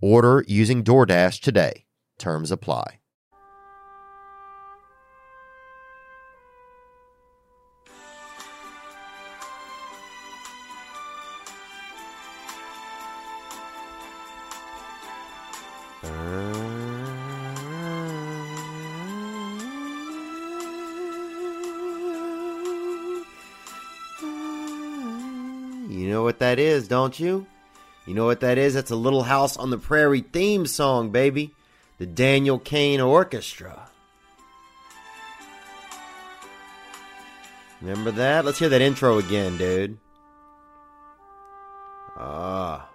Order 0.00 0.44
using 0.46 0.84
DoorDash 0.84 1.40
today. 1.40 1.86
Terms 2.18 2.50
apply. 2.50 3.00
You 25.88 26.10
know 26.10 26.22
what 26.22 26.38
that 26.40 26.58
is, 26.58 26.86
don't 26.86 27.18
you? 27.18 27.46
You 28.06 28.14
know 28.14 28.24
what 28.24 28.40
that 28.40 28.56
is? 28.56 28.74
That's 28.74 28.92
a 28.92 28.96
Little 28.96 29.24
House 29.24 29.56
on 29.56 29.70
the 29.70 29.78
Prairie 29.78 30.20
theme 30.20 30.66
song, 30.66 31.10
baby. 31.10 31.52
The 31.98 32.06
Daniel 32.06 32.58
Kane 32.58 33.00
Orchestra. 33.00 33.90
Remember 37.80 38.12
that? 38.12 38.44
Let's 38.44 38.58
hear 38.58 38.68
that 38.68 38.80
intro 38.80 39.18
again, 39.18 39.58
dude. 39.58 39.98
Ah. 42.16 42.88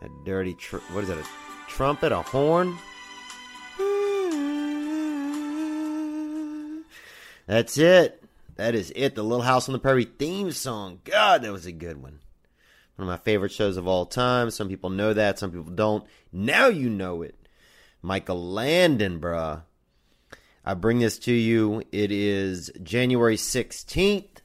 That 0.00 0.10
dirty, 0.24 0.54
tr- 0.54 0.78
what 0.92 1.02
is 1.02 1.08
that, 1.08 1.18
a 1.18 1.24
trumpet, 1.68 2.10
a 2.10 2.22
horn? 2.22 2.76
That's 7.46 7.76
it. 7.76 8.24
That 8.56 8.74
is 8.74 8.92
it. 8.96 9.14
The 9.14 9.22
Little 9.22 9.44
House 9.44 9.68
on 9.68 9.74
the 9.74 9.78
Prairie 9.78 10.04
theme 10.04 10.52
song. 10.52 11.00
God, 11.04 11.42
that 11.42 11.52
was 11.52 11.66
a 11.66 11.72
good 11.72 12.02
one. 12.02 12.20
One 12.96 13.08
of 13.08 13.12
my 13.12 13.24
favorite 13.24 13.52
shows 13.52 13.76
of 13.76 13.88
all 13.88 14.06
time. 14.06 14.50
Some 14.50 14.68
people 14.68 14.90
know 14.90 15.12
that, 15.12 15.38
some 15.38 15.50
people 15.50 15.72
don't. 15.72 16.04
Now 16.32 16.68
you 16.68 16.88
know 16.88 17.22
it. 17.22 17.34
Michael 18.02 18.52
Landon, 18.52 19.20
bruh. 19.20 19.62
I 20.64 20.74
bring 20.74 21.00
this 21.00 21.18
to 21.20 21.32
you. 21.32 21.82
It 21.90 22.12
is 22.12 22.70
January 22.82 23.36
16th. 23.36 24.42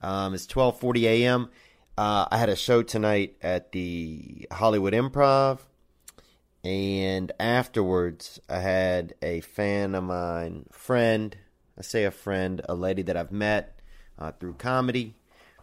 Um, 0.00 0.34
it's 0.34 0.46
12:40 0.46 1.02
a.m. 1.04 1.50
Uh, 1.96 2.26
I 2.30 2.38
had 2.38 2.48
a 2.48 2.56
show 2.56 2.82
tonight 2.82 3.36
at 3.42 3.72
the 3.72 4.46
Hollywood 4.52 4.92
Improv, 4.92 5.58
and 6.62 7.32
afterwards, 7.40 8.38
I 8.48 8.60
had 8.60 9.14
a 9.20 9.40
fan 9.40 9.94
of 9.94 10.04
mine, 10.04 10.66
friend. 10.70 11.36
I 11.76 11.82
say 11.82 12.04
a 12.04 12.10
friend, 12.10 12.60
a 12.68 12.74
lady 12.74 13.02
that 13.02 13.16
I've 13.16 13.32
met 13.32 13.80
uh, 14.18 14.32
through 14.32 14.54
comedy, 14.54 15.16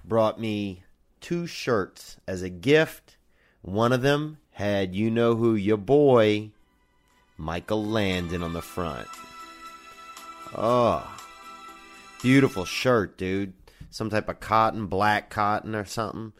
brought 0.03 0.39
me 0.39 0.83
two 1.25 1.47
shirts 1.47 2.17
as 2.27 2.43
a 2.43 2.49
gift. 2.49 3.17
One 3.63 3.91
of 3.91 4.03
them 4.03 4.37
had 4.51 4.93
you 4.93 5.09
know 5.09 5.33
who 5.33 5.55
your 5.55 5.75
boy 5.75 6.51
Michael 7.35 7.83
Landon 7.83 8.43
on 8.43 8.53
the 8.53 8.61
front. 8.61 9.07
Oh, 10.55 11.17
beautiful 12.21 12.63
shirt, 12.63 13.17
dude. 13.17 13.53
Some 13.89 14.11
type 14.11 14.29
of 14.29 14.39
cotton, 14.39 14.85
black 14.85 15.31
cotton 15.31 15.73
or 15.73 15.83
something. 15.83 16.31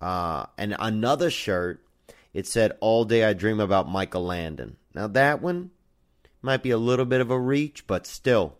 Uh, 0.00 0.46
and 0.56 0.74
another 0.78 1.28
shirt, 1.28 1.84
it 2.32 2.46
said, 2.46 2.78
All 2.80 3.04
day 3.04 3.24
I 3.24 3.34
dream 3.34 3.60
about 3.60 3.90
Michael 3.90 4.24
Landon. 4.24 4.78
Now, 4.94 5.08
that 5.08 5.42
one 5.42 5.72
might 6.40 6.62
be 6.62 6.70
a 6.70 6.78
little 6.78 7.04
bit 7.04 7.20
of 7.20 7.30
a 7.30 7.38
reach, 7.38 7.86
but 7.86 8.06
still, 8.06 8.56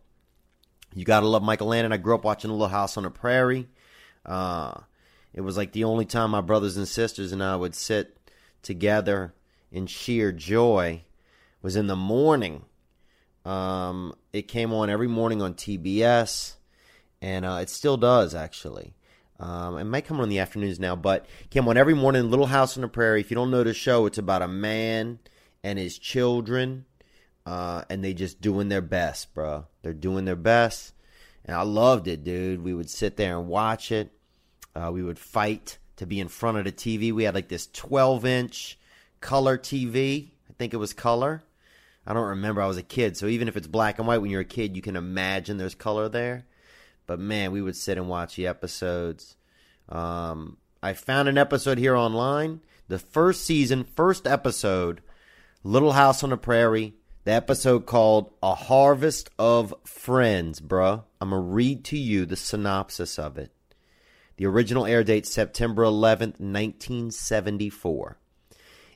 you 0.94 1.06
gotta 1.06 1.26
love 1.26 1.42
Michael 1.42 1.68
Landon. 1.68 1.92
I 1.92 1.96
grew 1.96 2.14
up 2.14 2.24
watching 2.24 2.48
the 2.48 2.54
Little 2.54 2.68
House 2.68 2.98
on 2.98 3.04
the 3.04 3.10
Prairie. 3.10 3.68
Uh, 4.26 4.82
it 5.34 5.40
was 5.40 5.56
like 5.56 5.72
the 5.72 5.84
only 5.84 6.04
time 6.04 6.30
my 6.30 6.40
brothers 6.40 6.76
and 6.76 6.86
sisters 6.86 7.32
and 7.32 7.42
I 7.42 7.56
would 7.56 7.74
sit 7.74 8.16
together 8.62 9.34
in 9.70 9.86
sheer 9.86 10.32
joy 10.32 11.02
was 11.62 11.76
in 11.76 11.86
the 11.86 11.96
morning. 11.96 12.64
Um, 13.44 14.14
it 14.32 14.42
came 14.42 14.72
on 14.72 14.90
every 14.90 15.08
morning 15.08 15.42
on 15.42 15.54
TBS, 15.54 16.54
and 17.20 17.44
uh, 17.44 17.58
it 17.62 17.70
still 17.70 17.96
does 17.96 18.34
actually. 18.34 18.94
Um, 19.40 19.78
it 19.78 19.84
might 19.84 20.04
come 20.04 20.18
on 20.18 20.24
in 20.24 20.28
the 20.28 20.38
afternoons 20.38 20.78
now, 20.78 20.94
but 20.94 21.26
came 21.50 21.66
on 21.66 21.76
every 21.76 21.94
morning. 21.94 22.30
Little 22.30 22.46
House 22.46 22.76
on 22.76 22.82
the 22.82 22.88
Prairie. 22.88 23.20
If 23.20 23.30
you 23.30 23.34
don't 23.34 23.50
know 23.50 23.64
the 23.64 23.74
show, 23.74 24.06
it's 24.06 24.18
about 24.18 24.42
a 24.42 24.48
man 24.48 25.18
and 25.64 25.78
his 25.78 25.98
children, 25.98 26.84
uh, 27.44 27.82
and 27.90 28.04
they 28.04 28.14
just 28.14 28.40
doing 28.40 28.68
their 28.68 28.82
best, 28.82 29.34
bro. 29.34 29.66
They're 29.82 29.94
doing 29.94 30.26
their 30.26 30.36
best, 30.36 30.92
and 31.44 31.56
I 31.56 31.62
loved 31.62 32.06
it, 32.06 32.22
dude. 32.22 32.62
We 32.62 32.74
would 32.74 32.90
sit 32.90 33.16
there 33.16 33.36
and 33.36 33.48
watch 33.48 33.90
it. 33.90 34.12
Uh, 34.74 34.90
we 34.92 35.02
would 35.02 35.18
fight 35.18 35.78
to 35.96 36.06
be 36.06 36.20
in 36.20 36.28
front 36.28 36.58
of 36.58 36.64
the 36.64 36.72
TV. 36.72 37.12
We 37.12 37.24
had 37.24 37.34
like 37.34 37.48
this 37.48 37.66
12 37.68 38.24
inch 38.24 38.78
color 39.20 39.58
TV. 39.58 40.30
I 40.48 40.52
think 40.58 40.74
it 40.74 40.78
was 40.78 40.92
color. 40.92 41.42
I 42.06 42.14
don't 42.14 42.28
remember. 42.28 42.60
I 42.60 42.66
was 42.66 42.78
a 42.78 42.82
kid. 42.82 43.16
So 43.16 43.26
even 43.26 43.48
if 43.48 43.56
it's 43.56 43.66
black 43.66 43.98
and 43.98 44.08
white 44.08 44.18
when 44.18 44.30
you're 44.30 44.40
a 44.40 44.44
kid, 44.44 44.74
you 44.76 44.82
can 44.82 44.96
imagine 44.96 45.56
there's 45.56 45.74
color 45.74 46.08
there. 46.08 46.46
But 47.06 47.20
man, 47.20 47.52
we 47.52 47.62
would 47.62 47.76
sit 47.76 47.98
and 47.98 48.08
watch 48.08 48.36
the 48.36 48.46
episodes. 48.46 49.36
Um, 49.88 50.56
I 50.82 50.94
found 50.94 51.28
an 51.28 51.38
episode 51.38 51.78
here 51.78 51.96
online. 51.96 52.60
The 52.88 52.98
first 52.98 53.44
season, 53.44 53.84
first 53.84 54.26
episode, 54.26 55.00
Little 55.62 55.92
House 55.92 56.22
on 56.24 56.30
the 56.30 56.36
Prairie. 56.36 56.94
The 57.24 57.32
episode 57.32 57.86
called 57.86 58.32
A 58.42 58.54
Harvest 58.54 59.30
of 59.38 59.72
Friends, 59.84 60.60
bruh. 60.60 61.04
I'm 61.20 61.30
going 61.30 61.40
to 61.40 61.48
read 61.48 61.84
to 61.84 61.96
you 61.96 62.26
the 62.26 62.34
synopsis 62.34 63.16
of 63.16 63.38
it. 63.38 63.52
The 64.36 64.46
original 64.46 64.86
air 64.86 65.04
date 65.04 65.26
September 65.26 65.84
11th, 65.84 66.40
1974. 66.40 68.18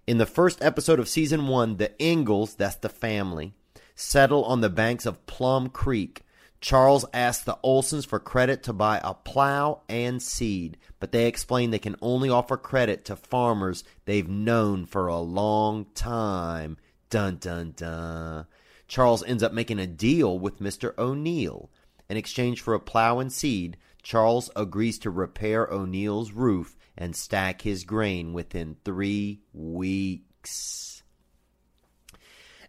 In 0.06 0.18
the 0.18 0.26
first 0.26 0.62
episode 0.62 0.98
of 0.98 1.08
season 1.08 1.46
1, 1.48 1.76
the 1.76 1.92
Ingalls, 2.02 2.54
that's 2.54 2.76
the 2.76 2.88
family, 2.88 3.52
settle 3.94 4.44
on 4.44 4.60
the 4.60 4.70
banks 4.70 5.04
of 5.04 5.26
Plum 5.26 5.68
Creek. 5.68 6.22
Charles 6.60 7.04
asks 7.12 7.44
the 7.44 7.58
Olsons 7.62 8.06
for 8.06 8.18
credit 8.18 8.62
to 8.62 8.72
buy 8.72 9.00
a 9.04 9.14
plow 9.14 9.82
and 9.88 10.22
seed, 10.22 10.78
but 11.00 11.12
they 11.12 11.26
explain 11.26 11.70
they 11.70 11.78
can 11.78 11.96
only 12.00 12.30
offer 12.30 12.56
credit 12.56 13.04
to 13.04 13.16
farmers 13.16 13.84
they've 14.04 14.28
known 14.28 14.86
for 14.86 15.06
a 15.06 15.18
long 15.18 15.86
time. 15.94 16.78
Dun 17.10 17.36
dun 17.36 17.74
dun. 17.76 18.46
Charles 18.88 19.22
ends 19.24 19.42
up 19.42 19.52
making 19.52 19.78
a 19.78 19.86
deal 19.86 20.38
with 20.38 20.60
Mr. 20.60 20.96
O'Neill. 20.96 21.70
In 22.08 22.16
exchange 22.16 22.60
for 22.60 22.72
a 22.74 22.80
plow 22.80 23.18
and 23.18 23.32
seed, 23.32 23.76
Charles 24.06 24.50
agrees 24.54 25.00
to 25.00 25.10
repair 25.10 25.66
O'Neill's 25.66 26.30
roof 26.30 26.76
and 26.96 27.16
stack 27.16 27.62
his 27.62 27.82
grain 27.82 28.32
within 28.32 28.76
three 28.84 29.40
weeks. 29.52 31.02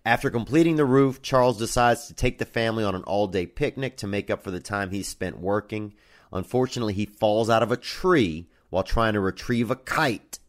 After 0.04 0.32
completing 0.32 0.78
the 0.78 0.86
roof, 0.86 1.22
Charles 1.22 1.60
decides 1.60 2.08
to 2.08 2.16
take 2.16 2.40
the 2.40 2.46
family 2.46 2.84
on 2.84 2.96
an 2.96 3.04
all 3.04 3.28
day 3.28 3.46
picnic 3.46 3.98
to 3.98 4.08
make 4.08 4.32
up 4.32 4.42
for 4.42 4.50
the 4.50 4.60
time 4.60 4.90
he 4.90 5.04
spent 5.04 5.40
working. 5.40 5.94
Unfortunately, 6.34 6.96
he 6.96 7.06
falls 7.06 7.52
out 7.52 7.62
of 7.62 7.72
a 7.72 7.78
tree 7.78 8.50
while 8.72 8.82
trying 8.82 9.14
to 9.14 9.20
retrieve 9.20 9.70
a 9.70 9.76
kite. 9.76 10.40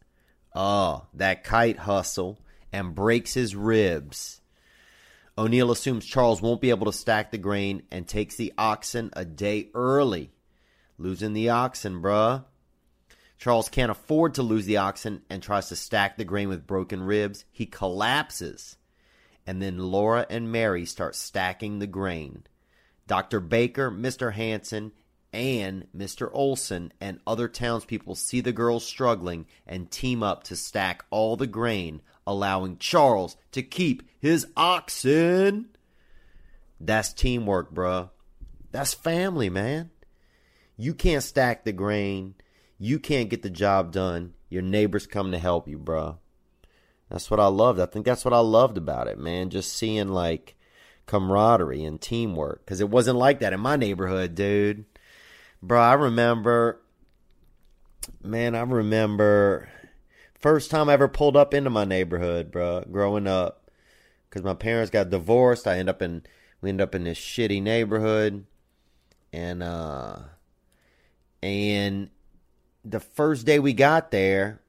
Oh, 0.54 1.06
that 1.12 1.44
kite 1.44 1.80
hustle, 1.80 2.38
and 2.72 2.94
breaks 2.94 3.34
his 3.34 3.54
ribs. 3.54 4.40
O'Neill 5.36 5.70
assumes 5.70 6.06
Charles 6.06 6.40
won't 6.40 6.62
be 6.62 6.70
able 6.70 6.86
to 6.86 6.98
stack 6.98 7.30
the 7.30 7.36
grain 7.36 7.82
and 7.90 8.08
takes 8.08 8.36
the 8.36 8.54
oxen 8.56 9.10
a 9.12 9.26
day 9.26 9.68
early. 9.74 10.30
Losing 10.98 11.32
the 11.32 11.48
oxen, 11.48 12.02
bruh. 12.02 12.44
Charles 13.38 13.68
can't 13.68 13.90
afford 13.90 14.34
to 14.34 14.42
lose 14.42 14.66
the 14.66 14.78
oxen 14.78 15.22
and 15.30 15.40
tries 15.42 15.68
to 15.68 15.76
stack 15.76 16.16
the 16.16 16.24
grain 16.24 16.48
with 16.48 16.66
broken 16.66 17.02
ribs. 17.02 17.44
He 17.52 17.66
collapses. 17.66 18.76
And 19.46 19.62
then 19.62 19.78
Laura 19.78 20.26
and 20.28 20.50
Mary 20.50 20.84
start 20.84 21.14
stacking 21.14 21.78
the 21.78 21.86
grain. 21.86 22.44
Dr. 23.06 23.38
Baker, 23.40 23.90
Mr. 23.90 24.32
Hanson, 24.32 24.92
and 25.32 25.86
Mr. 25.96 26.28
Olson 26.32 26.92
and 27.00 27.20
other 27.26 27.48
townspeople 27.48 28.14
see 28.16 28.40
the 28.40 28.52
girls 28.52 28.84
struggling 28.84 29.46
and 29.66 29.90
team 29.90 30.22
up 30.22 30.42
to 30.44 30.56
stack 30.56 31.04
all 31.10 31.36
the 31.36 31.46
grain, 31.46 32.02
allowing 32.26 32.78
Charles 32.78 33.36
to 33.52 33.62
keep 33.62 34.02
his 34.18 34.46
oxen. 34.56 35.68
That's 36.80 37.12
teamwork, 37.12 37.72
bruh. 37.72 38.10
That's 38.72 38.94
family, 38.94 39.48
man. 39.48 39.90
You 40.78 40.94
can't 40.94 41.24
stack 41.24 41.64
the 41.64 41.72
grain. 41.72 42.36
You 42.78 43.00
can't 43.00 43.28
get 43.28 43.42
the 43.42 43.50
job 43.50 43.90
done. 43.90 44.34
Your 44.48 44.62
neighbors 44.62 45.08
come 45.08 45.32
to 45.32 45.38
help 45.38 45.66
you, 45.68 45.76
bruh. 45.76 46.18
That's 47.10 47.30
what 47.30 47.40
I 47.40 47.46
loved. 47.46 47.80
I 47.80 47.86
think 47.86 48.06
that's 48.06 48.24
what 48.24 48.32
I 48.32 48.38
loved 48.38 48.78
about 48.78 49.08
it, 49.08 49.18
man. 49.18 49.50
Just 49.50 49.72
seeing 49.72 50.08
like 50.08 50.54
camaraderie 51.06 51.84
and 51.84 52.00
teamwork. 52.00 52.64
Because 52.64 52.80
it 52.80 52.88
wasn't 52.88 53.18
like 53.18 53.40
that 53.40 53.52
in 53.52 53.60
my 53.60 53.74
neighborhood, 53.74 54.36
dude. 54.36 54.84
Bro, 55.60 55.80
I 55.80 55.94
remember, 55.94 56.80
man, 58.22 58.54
I 58.54 58.60
remember 58.60 59.68
first 60.38 60.70
time 60.70 60.88
I 60.88 60.92
ever 60.92 61.08
pulled 61.08 61.36
up 61.36 61.52
into 61.52 61.70
my 61.70 61.84
neighborhood, 61.84 62.52
bro, 62.52 62.84
growing 62.90 63.26
up. 63.26 63.68
Because 64.30 64.44
my 64.44 64.54
parents 64.54 64.90
got 64.90 65.10
divorced. 65.10 65.66
I 65.66 65.78
end 65.78 65.88
up 65.88 66.02
in, 66.02 66.22
we 66.60 66.68
end 66.68 66.80
up 66.80 66.94
in 66.94 67.02
this 67.02 67.18
shitty 67.18 67.60
neighborhood. 67.60 68.46
And, 69.32 69.62
uh, 69.62 70.18
and 71.42 72.10
the 72.84 73.00
first 73.00 73.46
day 73.46 73.58
we 73.58 73.72
got 73.72 74.10
there, 74.10 74.60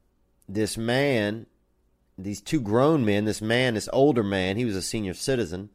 this 0.48 0.78
man, 0.78 1.46
these 2.18 2.42
two 2.42 2.62
grown 2.62 3.06
men, 3.06 3.26
this 3.26 3.42
man, 3.42 3.76
this 3.76 3.90
older 3.94 4.24
man, 4.24 4.58
he 4.58 4.66
was 4.66 4.76
a 4.76 4.82
senior 4.82 5.14
citizen, 5.14 5.70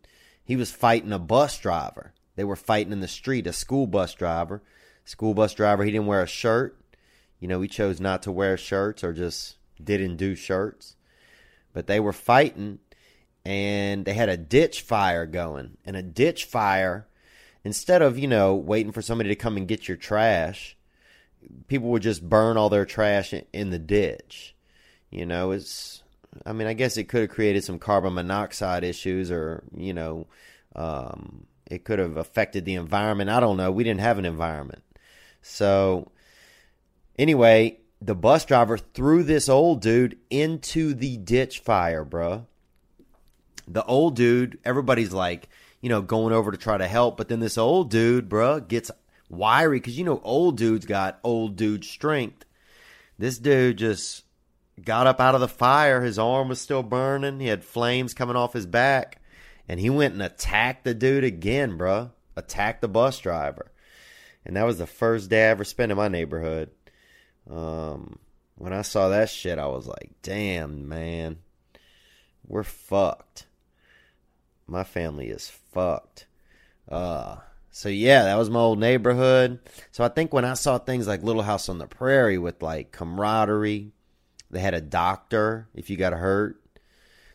he 0.45 0.57
was 0.57 0.71
fighting 0.71 1.13
a 1.13 1.19
bus 1.19 1.59
driver. 1.59 2.13
They 2.37 2.45
were 2.45 2.57
fighting 2.57 2.93
in 2.93 3.01
the 3.01 3.09
street, 3.09 3.47
a 3.47 3.53
school 3.53 3.87
bus 3.87 4.15
driver 4.15 4.63
school 5.05 5.35
bus 5.35 5.55
driver. 5.55 5.85
He 5.85 5.91
didn't 5.91 6.07
wear 6.07 6.23
a 6.23 6.27
shirt. 6.27 6.79
You 7.39 7.49
know, 7.49 7.61
he 7.61 7.69
chose 7.69 8.01
not 8.01 8.23
to 8.23 8.33
wear 8.33 8.57
shirts 8.57 9.05
or 9.05 9.13
just 9.13 9.57
didn't 9.83 10.17
do 10.17 10.35
shirts. 10.35 10.97
But 11.73 11.87
they 11.87 12.01
were 12.01 12.13
fighting 12.13 12.79
and 13.45 14.05
they 14.05 14.15
had 14.15 14.29
a 14.29 14.37
ditch 14.37 14.81
fire 14.81 15.27
going. 15.27 15.77
And 15.85 15.97
a 15.97 16.03
ditch 16.03 16.45
fire, 16.45 17.07
instead 17.63 18.01
of, 18.01 18.19
you 18.19 18.29
know, 18.29 18.55
waiting 18.55 18.93
for 18.93 19.03
somebody 19.03 19.29
to 19.29 19.37
come 19.37 19.57
and 19.57 19.69
get 19.69 19.89
your 19.89 19.97
trash, 19.97 20.77
people 21.67 21.89
would 21.91 22.03
just 22.03 22.29
burn 22.29 22.57
all 22.57 22.69
their 22.69 22.87
trash 22.87 23.35
in 23.53 23.71
the 23.71 23.79
ditch. 23.79 24.55
You 25.11 25.27
know, 25.27 25.53
it's, 25.53 26.03
I 26.45 26.53
mean, 26.53 26.67
I 26.67 26.73
guess 26.73 26.97
it 26.97 27.09
could 27.09 27.23
have 27.23 27.31
created 27.31 27.65
some 27.65 27.79
carbon 27.79 28.15
monoxide 28.15 28.85
issues 28.85 29.31
or, 29.31 29.65
you 29.77 29.93
know, 29.93 30.27
um, 30.75 31.47
it 31.67 31.85
could 31.85 31.99
have 31.99 32.17
affected 32.17 32.65
the 32.65 32.75
environment. 32.75 33.31
I 33.31 33.41
don't 33.41 33.57
know. 33.57 33.71
We 33.71 33.85
didn't 33.85 34.01
have 34.01 34.19
an 34.19 34.25
environment. 34.25 34.83
So, 35.41 36.11
anyway, 37.19 37.79
the 38.01 38.15
bus 38.15 38.45
driver 38.45 38.77
threw 38.77 39.23
this 39.23 39.49
old 39.49 39.81
dude 39.81 40.19
into 40.31 40.95
the 40.95 41.17
ditch 41.17 41.61
fire, 41.61 42.05
bro. 42.05 42.47
The 43.67 43.85
old 43.85 44.17
dude, 44.17 44.59
everybody's 44.65 45.13
like, 45.13 45.49
you 45.81 45.89
know, 45.89 46.03
going 46.03 46.35
over 46.35 46.51
to 46.51 46.59
try 46.59 46.77
to 46.77 46.89
help, 46.89 47.17
but 47.17 47.29
then 47.29 47.41
this 47.41 47.57
old 47.57 47.91
dude, 47.91 48.29
bro, 48.29 48.61
gets 48.61 48.91
wiry 49.29 49.79
because 49.79 49.99
you 49.99 50.05
know 50.05 50.21
old 50.23 50.57
dudes 50.57 50.87
got 50.87 51.21
old 51.25 51.57
dude 51.57 51.85
strength. 51.85 52.45
This 53.19 53.39
dude 53.39 53.79
just 53.79 54.25
got 54.83 55.07
up 55.07 55.21
out 55.21 55.35
of 55.35 55.41
the 55.41 55.49
fire. 55.49 56.03
His 56.03 56.19
arm 56.19 56.49
was 56.49 56.61
still 56.61 56.83
burning. 56.83 57.41
He 57.41 57.47
had 57.47 57.65
flames 57.65 58.15
coming 58.15 58.37
off 58.37 58.53
his 58.53 58.67
back, 58.67 59.21
and 59.69 59.79
he 59.79 59.91
went 59.91 60.15
and 60.15 60.23
attacked 60.23 60.85
the 60.85 60.95
dude 60.95 61.25
again, 61.25 61.77
bro. 61.77 62.11
Attacked 62.37 62.81
the 62.81 62.89
bus 62.89 63.21
driver 63.21 63.71
and 64.45 64.57
that 64.57 64.67
was 64.67 64.79
the 64.79 64.87
first 64.87 65.31
day 65.31 65.47
I 65.47 65.51
ever 65.51 65.65
spent 65.65 65.91
in 65.91 65.97
my 65.97 66.09
neighborhood. 66.09 66.71
Um, 67.51 68.19
when 68.57 68.73
I 68.73 68.83
saw 68.83 69.09
that 69.09 69.31
shit, 69.31 69.59
I 69.59 69.67
was 69.67 69.87
like, 69.87 70.11
"Damn, 70.23 70.89
man, 70.89 71.39
we're 72.47 72.63
fucked. 72.63 73.47
My 74.67 74.85
family 74.85 75.29
is 75.29 75.49
fucked." 75.49 76.27
Uh, 76.89 77.37
so 77.75 77.89
yeah, 77.89 78.23
that 78.23 78.39
was 78.39 78.49
my 78.49 78.61
old 78.61 78.79
neighborhood. 78.79 79.59
So 79.91 80.05
I 80.05 80.09
think 80.09 80.33
when 80.33 80.45
I 80.45 80.55
saw 80.55 80.79
things 80.79 81.07
like 81.09 81.23
Little 81.23 81.43
House 81.43 81.69
on 81.69 81.79
the 81.79 81.87
Prairie 81.87 82.39
with 82.39 82.63
like 82.63 82.93
camaraderie, 82.93 83.93
they 84.51 84.61
had 84.61 84.75
a 84.75 84.81
doctor 84.81 85.69
if 85.75 85.91
you 85.91 85.97
got 85.97 86.13
hurt. 86.13 86.61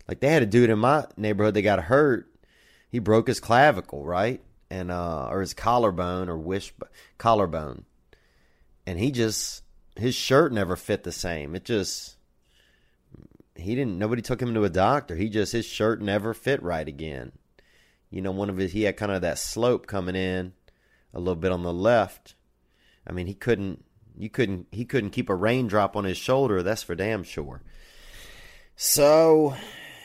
Like 0.07 0.21
they 0.21 0.29
had 0.29 0.43
a 0.43 0.47
dude 0.47 0.69
in 0.69 0.79
my 0.79 1.05
neighborhood 1.17 1.53
that 1.55 1.61
got 1.61 1.83
hurt. 1.83 2.27
He 2.89 2.99
broke 2.99 3.27
his 3.27 3.39
clavicle, 3.39 4.03
right? 4.03 4.41
and 4.69 4.91
uh, 4.91 5.27
or 5.29 5.41
his 5.41 5.53
collarbone 5.53 6.29
or 6.29 6.37
wish 6.37 6.73
collarbone, 7.17 7.85
and 8.85 8.99
he 8.99 9.11
just 9.11 9.63
his 9.95 10.15
shirt 10.15 10.53
never 10.53 10.75
fit 10.75 11.03
the 11.03 11.11
same. 11.11 11.55
It 11.55 11.65
just 11.65 12.15
he 13.55 13.75
didn't. 13.75 13.97
Nobody 13.97 14.21
took 14.21 14.41
him 14.41 14.53
to 14.53 14.63
a 14.63 14.69
doctor. 14.69 15.15
He 15.15 15.29
just 15.29 15.51
his 15.51 15.65
shirt 15.65 16.01
never 16.01 16.33
fit 16.33 16.61
right 16.61 16.87
again. 16.87 17.31
You 18.09 18.21
know, 18.21 18.31
one 18.31 18.49
of 18.49 18.57
his 18.57 18.71
he 18.71 18.83
had 18.83 18.97
kind 18.97 19.11
of 19.11 19.21
that 19.21 19.37
slope 19.37 19.87
coming 19.87 20.15
in 20.15 20.53
a 21.13 21.19
little 21.19 21.35
bit 21.35 21.51
on 21.51 21.63
the 21.63 21.73
left. 21.73 22.35
I 23.05 23.11
mean, 23.11 23.27
he 23.27 23.33
couldn't. 23.33 23.83
You 24.17 24.29
couldn't. 24.29 24.67
He 24.71 24.85
couldn't 24.85 25.11
keep 25.11 25.29
a 25.29 25.35
raindrop 25.35 25.95
on 25.95 26.03
his 26.03 26.17
shoulder. 26.17 26.63
That's 26.63 26.83
for 26.83 26.95
damn 26.95 27.23
sure. 27.23 27.61
So, 28.75 29.55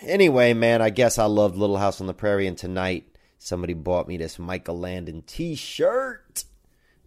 anyway, 0.02 0.52
man, 0.52 0.82
I 0.82 0.90
guess 0.90 1.18
I 1.18 1.24
loved 1.24 1.56
Little 1.56 1.76
House 1.78 2.00
on 2.00 2.06
the 2.06 2.14
Prairie, 2.14 2.46
and 2.46 2.58
tonight 2.58 3.14
Somebody 3.44 3.74
bought 3.74 4.08
me 4.08 4.16
this 4.16 4.38
Michael 4.38 4.78
Landon 4.78 5.20
T-shirt. 5.20 6.44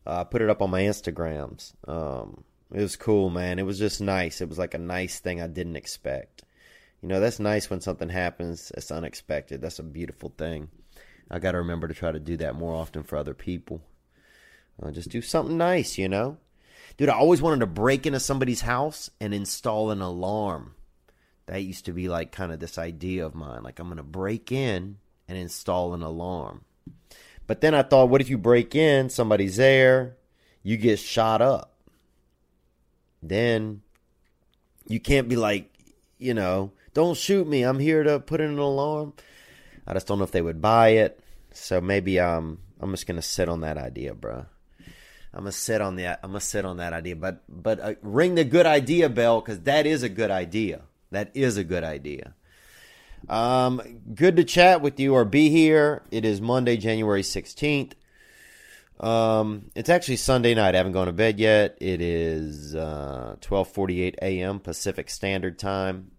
Uh, 0.05 0.21
I 0.21 0.23
put 0.23 0.43
it 0.43 0.51
up 0.51 0.61
on 0.61 0.69
my 0.69 0.83
Instagrams. 0.83 1.73
Um, 1.87 2.43
it 2.71 2.79
was 2.79 2.95
cool, 2.95 3.31
man. 3.31 3.57
It 3.57 3.65
was 3.65 3.79
just 3.79 4.01
nice. 4.01 4.39
It 4.39 4.47
was 4.47 4.59
like 4.59 4.75
a 4.75 4.77
nice 4.77 5.19
thing 5.19 5.41
I 5.41 5.47
didn't 5.47 5.77
expect. 5.77 6.43
You 7.01 7.09
know, 7.09 7.19
that's 7.19 7.39
nice 7.39 7.71
when 7.71 7.81
something 7.81 8.09
happens 8.09 8.71
that's 8.75 8.91
unexpected. 8.91 9.61
That's 9.61 9.79
a 9.79 9.83
beautiful 9.83 10.31
thing. 10.37 10.69
I 11.29 11.39
got 11.39 11.51
to 11.51 11.59
remember 11.59 11.87
to 11.87 11.93
try 11.93 12.11
to 12.11 12.19
do 12.19 12.37
that 12.37 12.55
more 12.55 12.73
often 12.73 13.03
for 13.03 13.17
other 13.17 13.33
people. 13.33 13.81
Uh, 14.81 14.91
just 14.91 15.09
do 15.09 15.21
something 15.21 15.57
nice, 15.57 15.97
you 15.97 16.07
know? 16.07 16.37
Dude, 16.97 17.09
I 17.09 17.13
always 17.13 17.41
wanted 17.41 17.59
to 17.59 17.67
break 17.67 18.05
into 18.05 18.19
somebody's 18.19 18.61
house 18.61 19.09
and 19.19 19.33
install 19.33 19.91
an 19.91 20.01
alarm. 20.01 20.73
That 21.47 21.63
used 21.63 21.85
to 21.85 21.93
be 21.93 22.09
like 22.09 22.31
kind 22.31 22.51
of 22.51 22.59
this 22.59 22.77
idea 22.77 23.25
of 23.25 23.35
mine. 23.35 23.63
Like, 23.63 23.79
I'm 23.79 23.87
going 23.87 23.97
to 23.97 24.03
break 24.03 24.51
in 24.51 24.97
and 25.27 25.37
install 25.37 25.93
an 25.93 26.01
alarm. 26.01 26.63
But 27.45 27.61
then 27.61 27.73
I 27.73 27.83
thought, 27.83 28.09
what 28.09 28.21
if 28.21 28.29
you 28.29 28.37
break 28.37 28.75
in, 28.75 29.09
somebody's 29.09 29.55
there, 29.57 30.17
you 30.63 30.75
get 30.77 30.99
shot 30.99 31.41
up? 31.41 31.73
Then 33.23 33.81
you 34.87 34.99
can't 34.99 35.29
be 35.29 35.35
like, 35.35 35.71
you 36.17 36.33
know, 36.33 36.71
don't 36.93 37.17
shoot 37.17 37.47
me. 37.47 37.63
I'm 37.63 37.79
here 37.79 38.03
to 38.03 38.19
put 38.19 38.41
in 38.41 38.49
an 38.49 38.59
alarm. 38.59 39.13
I 39.87 39.93
just 39.93 40.05
don't 40.05 40.17
know 40.17 40.25
if 40.25 40.31
they 40.31 40.41
would 40.41 40.61
buy 40.61 40.89
it. 40.89 41.19
So 41.51 41.79
maybe 41.79 42.19
um, 42.19 42.59
I'm 42.79 42.91
just 42.91 43.07
gonna 43.07 43.21
sit 43.21 43.49
on 43.49 43.61
that 43.61 43.77
idea, 43.77 44.13
bro. 44.13 44.45
I'm 45.33 45.43
gonna 45.43 45.51
sit 45.51 45.81
on 45.81 45.95
that. 45.95 46.19
I'm 46.23 46.31
gonna 46.31 46.41
sit 46.41 46.65
on 46.65 46.77
that 46.77 46.93
idea. 46.93 47.15
But 47.15 47.43
but 47.47 47.79
uh, 47.79 47.93
ring 48.01 48.35
the 48.35 48.43
good 48.43 48.65
idea 48.65 49.09
bell 49.09 49.39
because 49.39 49.61
that 49.61 49.85
is 49.85 50.03
a 50.03 50.09
good 50.09 50.31
idea. 50.31 50.81
That 51.11 51.31
is 51.33 51.57
a 51.57 51.63
good 51.63 51.83
idea. 51.83 52.33
Um, 53.29 53.81
good 54.13 54.35
to 54.37 54.43
chat 54.43 54.81
with 54.81 54.99
you 54.99 55.13
or 55.13 55.25
be 55.25 55.49
here. 55.49 56.03
It 56.11 56.25
is 56.25 56.39
Monday, 56.39 56.77
January 56.77 57.23
16th. 57.23 57.93
Um, 58.99 59.69
it's 59.75 59.89
actually 59.89 60.17
Sunday 60.17 60.53
night. 60.55 60.75
I 60.75 60.77
haven't 60.77 60.93
gone 60.93 61.07
to 61.07 61.13
bed 61.13 61.39
yet. 61.39 61.77
It 61.79 62.01
is 62.01 62.75
uh, 62.75 63.35
12:48 63.41 64.15
a.m. 64.21 64.59
Pacific 64.59 65.09
Standard 65.09 65.59
Time, 65.59 66.11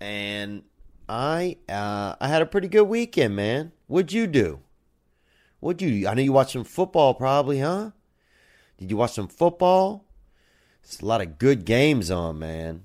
and 0.00 0.62
I 1.08 1.56
uh, 1.68 2.16
I 2.20 2.28
had 2.28 2.42
a 2.42 2.46
pretty 2.46 2.68
good 2.68 2.84
weekend, 2.84 3.34
man. 3.34 3.72
What'd 3.86 4.12
you 4.12 4.26
do? 4.26 4.60
What'd 5.60 5.82
you? 5.82 6.06
I 6.06 6.14
know 6.14 6.22
you 6.22 6.32
watched 6.32 6.52
some 6.52 6.64
football, 6.64 7.14
probably, 7.14 7.60
huh? 7.60 7.92
Did 8.76 8.90
you 8.90 8.96
watch 8.96 9.12
some 9.12 9.28
football? 9.28 10.04
It's 10.82 11.00
a 11.00 11.06
lot 11.06 11.20
of 11.20 11.38
good 11.38 11.64
games 11.64 12.10
on, 12.10 12.38
man. 12.38 12.84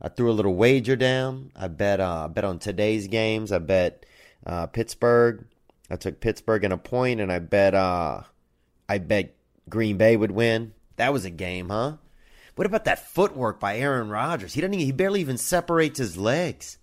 I 0.00 0.08
threw 0.08 0.30
a 0.30 0.32
little 0.32 0.54
wager 0.54 0.96
down. 0.96 1.50
I 1.56 1.68
bet 1.68 2.00
uh, 2.00 2.24
I 2.24 2.26
bet 2.28 2.44
on 2.44 2.58
today's 2.58 3.08
games. 3.08 3.50
I 3.50 3.58
bet 3.58 4.06
uh, 4.46 4.66
Pittsburgh. 4.66 5.46
I 5.90 5.96
took 5.96 6.20
Pittsburgh 6.20 6.64
in 6.64 6.72
a 6.72 6.78
point, 6.78 7.20
and 7.20 7.32
I 7.32 7.40
bet 7.40 7.74
uh, 7.74 8.22
I 8.88 8.98
bet 8.98 9.34
Green 9.68 9.96
Bay 9.96 10.16
would 10.16 10.30
win. 10.30 10.74
That 10.96 11.12
was 11.12 11.24
a 11.24 11.30
game, 11.30 11.70
huh? 11.70 11.96
What 12.54 12.66
about 12.66 12.84
that 12.84 13.08
footwork 13.08 13.58
by 13.58 13.78
Aaron 13.78 14.10
Rodgers? 14.10 14.54
He 14.54 14.60
doesn't. 14.60 14.74
Even, 14.74 14.86
he 14.86 14.92
barely 14.92 15.20
even 15.20 15.38
separates 15.38 15.98
his 15.98 16.16
legs. 16.16 16.78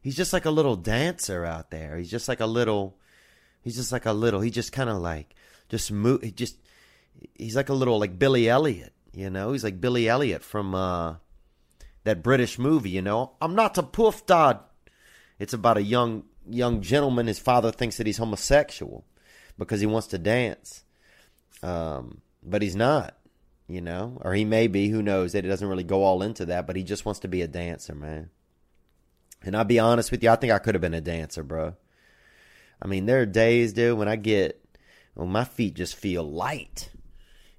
He's 0.00 0.16
just 0.16 0.32
like 0.32 0.46
a 0.46 0.50
little 0.50 0.76
dancer 0.76 1.44
out 1.44 1.70
there. 1.70 1.96
He's 1.96 2.10
just 2.10 2.28
like 2.28 2.40
a 2.40 2.46
little. 2.46 2.96
He's 3.62 3.76
just 3.76 3.92
like 3.92 4.06
a 4.06 4.12
little. 4.12 4.40
He 4.40 4.50
just 4.50 4.72
kind 4.72 4.88
of 4.88 4.98
like 4.98 5.34
just 5.68 5.92
move. 5.92 6.22
He 6.22 6.30
just. 6.30 6.56
He's 7.34 7.56
like 7.56 7.68
a 7.68 7.74
little 7.74 7.98
like 7.98 8.18
Billy 8.18 8.48
Elliot. 8.48 8.94
You 9.12 9.28
know, 9.28 9.52
he's 9.52 9.64
like 9.64 9.80
Billy 9.80 10.08
Elliot 10.08 10.42
from 10.42 10.74
uh, 10.74 11.16
that 12.04 12.22
British 12.22 12.58
movie. 12.58 12.90
You 12.90 13.02
know, 13.02 13.32
I'm 13.40 13.54
not 13.54 13.76
a 13.76 13.82
poof 13.82 14.24
dad. 14.24 14.60
It's 15.38 15.52
about 15.52 15.76
a 15.76 15.82
young 15.82 16.24
young 16.48 16.80
gentleman. 16.80 17.26
His 17.26 17.38
father 17.38 17.70
thinks 17.70 17.98
that 17.98 18.06
he's 18.06 18.18
homosexual 18.18 19.04
because 19.58 19.80
he 19.80 19.86
wants 19.86 20.06
to 20.08 20.18
dance, 20.18 20.84
um, 21.62 22.22
but 22.42 22.62
he's 22.62 22.76
not. 22.76 23.16
You 23.68 23.80
know, 23.80 24.18
or 24.22 24.34
he 24.34 24.44
may 24.44 24.66
be. 24.66 24.88
Who 24.88 25.02
knows? 25.02 25.32
That 25.32 25.44
he 25.44 25.50
doesn't 25.50 25.68
really 25.68 25.84
go 25.84 26.02
all 26.02 26.22
into 26.22 26.46
that, 26.46 26.66
but 26.66 26.74
he 26.74 26.82
just 26.82 27.04
wants 27.04 27.20
to 27.20 27.28
be 27.28 27.42
a 27.42 27.46
dancer, 27.46 27.94
man. 27.94 28.30
And 29.42 29.56
I'll 29.56 29.64
be 29.64 29.78
honest 29.78 30.10
with 30.10 30.22
you, 30.22 30.30
I 30.30 30.36
think 30.36 30.52
I 30.52 30.58
could 30.58 30.74
have 30.74 30.82
been 30.82 30.94
a 30.94 31.00
dancer, 31.00 31.42
bro. 31.42 31.74
I 32.82 32.86
mean, 32.86 33.06
there 33.06 33.20
are 33.20 33.26
days, 33.26 33.72
dude, 33.72 33.98
when 33.98 34.08
I 34.08 34.16
get, 34.16 34.62
when 35.14 35.28
my 35.28 35.44
feet 35.44 35.74
just 35.74 35.96
feel 35.96 36.22
light, 36.22 36.90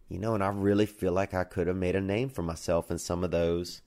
you 0.10 0.20
know, 0.20 0.34
and 0.34 0.44
I 0.44 0.50
really 0.50 0.86
feel 0.86 1.14
like 1.14 1.34
I 1.34 1.44
could 1.44 1.68
have 1.68 1.76
made 1.76 1.96
a 1.96 2.02
name 2.02 2.30
for 2.30 2.42
myself 2.42 2.92
in 2.92 2.98
some 2.98 3.24
of 3.24 3.32
those, 3.32 3.82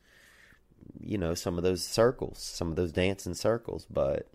you 1.00 1.18
know, 1.18 1.34
some 1.34 1.56
of 1.56 1.64
those 1.64 1.84
circles, 1.84 2.38
some 2.38 2.70
of 2.70 2.76
those 2.76 2.92
dancing 2.92 3.34
circles, 3.34 3.86
but 3.90 4.28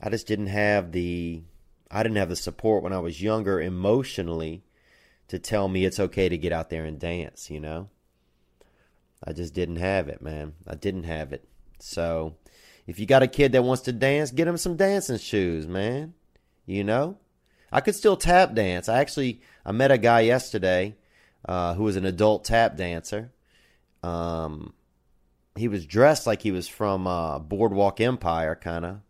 I 0.00 0.10
just 0.10 0.26
didn't 0.26 0.48
have 0.48 0.92
the, 0.92 1.42
I 1.90 2.02
didn't 2.02 2.18
have 2.18 2.28
the 2.28 2.36
support 2.36 2.82
when 2.82 2.92
I 2.92 2.98
was 2.98 3.22
younger 3.22 3.60
emotionally 3.60 4.64
to 5.28 5.38
tell 5.38 5.68
me 5.68 5.84
it's 5.84 6.00
okay 6.00 6.28
to 6.28 6.38
get 6.38 6.52
out 6.52 6.70
there 6.70 6.84
and 6.84 6.98
dance, 6.98 7.50
you 7.50 7.60
know? 7.60 7.88
I 9.24 9.32
just 9.32 9.54
didn't 9.54 9.76
have 9.76 10.08
it, 10.08 10.20
man. 10.20 10.54
I 10.66 10.74
didn't 10.74 11.04
have 11.04 11.32
it. 11.32 11.48
So, 11.78 12.36
if 12.86 12.98
you 12.98 13.06
got 13.06 13.22
a 13.22 13.28
kid 13.28 13.52
that 13.52 13.64
wants 13.64 13.82
to 13.82 13.92
dance, 13.92 14.30
get 14.30 14.48
him 14.48 14.56
some 14.56 14.76
dancing 14.76 15.18
shoes, 15.18 15.66
man. 15.66 16.14
You 16.66 16.84
know? 16.84 17.18
I 17.72 17.80
could 17.80 17.94
still 17.94 18.16
tap 18.16 18.54
dance. 18.54 18.88
I 18.88 19.00
actually 19.00 19.40
I 19.64 19.72
met 19.72 19.90
a 19.90 19.98
guy 19.98 20.20
yesterday 20.20 20.96
uh, 21.44 21.74
who 21.74 21.84
was 21.84 21.96
an 21.96 22.04
adult 22.04 22.44
tap 22.44 22.76
dancer. 22.76 23.32
Um, 24.02 24.72
he 25.56 25.68
was 25.68 25.86
dressed 25.86 26.26
like 26.26 26.42
he 26.42 26.52
was 26.52 26.68
from 26.68 27.06
uh, 27.06 27.38
Boardwalk 27.38 28.00
Empire, 28.00 28.54
kind 28.54 28.84
of. 28.84 29.00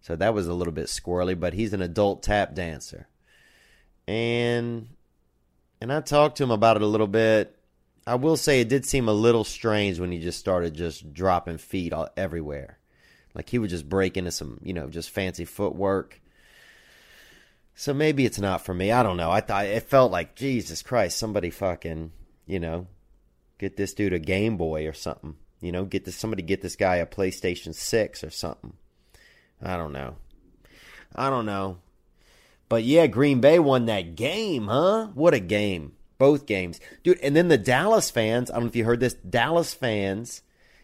So 0.00 0.14
that 0.14 0.34
was 0.34 0.46
a 0.46 0.54
little 0.54 0.72
bit 0.72 0.86
squirrely, 0.86 1.38
but 1.38 1.54
he's 1.54 1.72
an 1.72 1.82
adult 1.82 2.22
tap 2.22 2.54
dancer. 2.54 3.08
And 4.06 4.88
and 5.80 5.92
I 5.92 6.00
talked 6.00 6.36
to 6.36 6.44
him 6.44 6.52
about 6.52 6.76
it 6.76 6.82
a 6.82 6.86
little 6.86 7.08
bit. 7.08 7.55
I 8.06 8.14
will 8.14 8.36
say 8.36 8.60
it 8.60 8.68
did 8.68 8.86
seem 8.86 9.08
a 9.08 9.12
little 9.12 9.42
strange 9.42 9.98
when 9.98 10.12
he 10.12 10.20
just 10.20 10.38
started 10.38 10.74
just 10.74 11.12
dropping 11.12 11.58
feet 11.58 11.92
all, 11.92 12.08
everywhere. 12.16 12.78
Like 13.34 13.50
he 13.50 13.58
would 13.58 13.70
just 13.70 13.88
break 13.88 14.16
into 14.16 14.30
some, 14.30 14.60
you 14.62 14.72
know, 14.72 14.88
just 14.88 15.10
fancy 15.10 15.44
footwork. 15.44 16.20
So 17.74 17.92
maybe 17.92 18.24
it's 18.24 18.38
not 18.38 18.64
for 18.64 18.72
me. 18.72 18.92
I 18.92 19.02
don't 19.02 19.16
know. 19.16 19.30
I 19.30 19.40
thought 19.40 19.66
it 19.66 19.82
felt 19.82 20.12
like 20.12 20.36
Jesus 20.36 20.82
Christ, 20.82 21.18
somebody 21.18 21.50
fucking, 21.50 22.12
you 22.46 22.60
know, 22.60 22.86
get 23.58 23.76
this 23.76 23.92
dude 23.92 24.12
a 24.12 24.18
Game 24.18 24.56
Boy 24.56 24.86
or 24.86 24.92
something. 24.92 25.34
You 25.60 25.72
know, 25.72 25.84
get 25.84 26.04
this 26.04 26.16
somebody 26.16 26.42
get 26.42 26.62
this 26.62 26.76
guy 26.76 26.96
a 26.96 27.06
PlayStation 27.06 27.74
6 27.74 28.24
or 28.24 28.30
something. 28.30 28.74
I 29.60 29.76
don't 29.76 29.92
know. 29.92 30.16
I 31.14 31.28
don't 31.28 31.46
know. 31.46 31.78
But 32.68 32.84
yeah, 32.84 33.06
Green 33.08 33.40
Bay 33.40 33.58
won 33.58 33.86
that 33.86 34.14
game, 34.14 34.68
huh? 34.68 35.08
What 35.14 35.34
a 35.34 35.40
game 35.40 35.92
both 36.18 36.46
games, 36.46 36.80
dude. 37.02 37.18
And 37.20 37.36
then 37.36 37.48
the 37.48 37.58
Dallas 37.58 38.10
fans, 38.10 38.50
I 38.50 38.54
don't 38.54 38.64
know 38.64 38.68
if 38.68 38.76
you 38.76 38.84
heard 38.84 39.00
this, 39.00 39.14
Dallas 39.14 39.74
fans, 39.74 40.42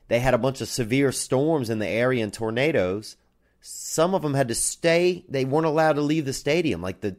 they 0.09 0.21
had 0.21 0.35
a 0.35 0.39
bunch 0.39 0.61
of 0.61 0.69
severe 0.69 1.13
storms 1.13 1.71
in 1.71 1.79
the 1.79 1.89
area 1.89 2.23
and 2.23 2.33
tornadoes. 2.33 3.17
Some 3.61 4.15
of 4.15 4.23
them 4.23 4.35
had 4.35 4.49
to 4.49 4.55
stay; 4.55 5.25
they 5.29 5.45
weren't 5.45 5.67
allowed 5.67 5.95
to 5.95 6.03
leave 6.03 6.25
the 6.25 6.33
stadium. 6.33 6.83
Like 6.83 7.01
the, 7.01 7.17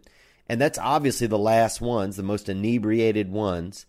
and 0.47 0.59
that's 0.59 0.77
obviously 0.77 1.27
the 1.27 1.37
last 1.37 1.81
ones, 1.81 2.17
the 2.17 2.23
most 2.23 2.49
inebriated 2.49 3.31
ones. 3.31 3.85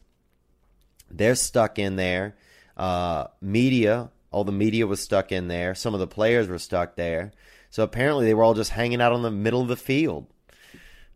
They're 1.10 1.34
stuck 1.34 1.78
in 1.78 1.96
there. 1.96 2.36
Uh, 2.76 3.26
media, 3.40 4.10
all 4.30 4.44
the 4.44 4.52
media 4.52 4.86
was 4.86 5.00
stuck 5.00 5.32
in 5.32 5.48
there. 5.48 5.74
Some 5.74 5.94
of 5.94 6.00
the 6.00 6.06
players 6.06 6.48
were 6.48 6.58
stuck 6.58 6.96
there. 6.96 7.32
So 7.70 7.82
apparently 7.82 8.26
they 8.26 8.34
were 8.34 8.42
all 8.44 8.54
just 8.54 8.70
hanging 8.70 9.00
out 9.00 9.12
on 9.12 9.22
the 9.22 9.30
middle 9.30 9.60
of 9.60 9.68
the 9.68 9.76
field. 9.76 10.26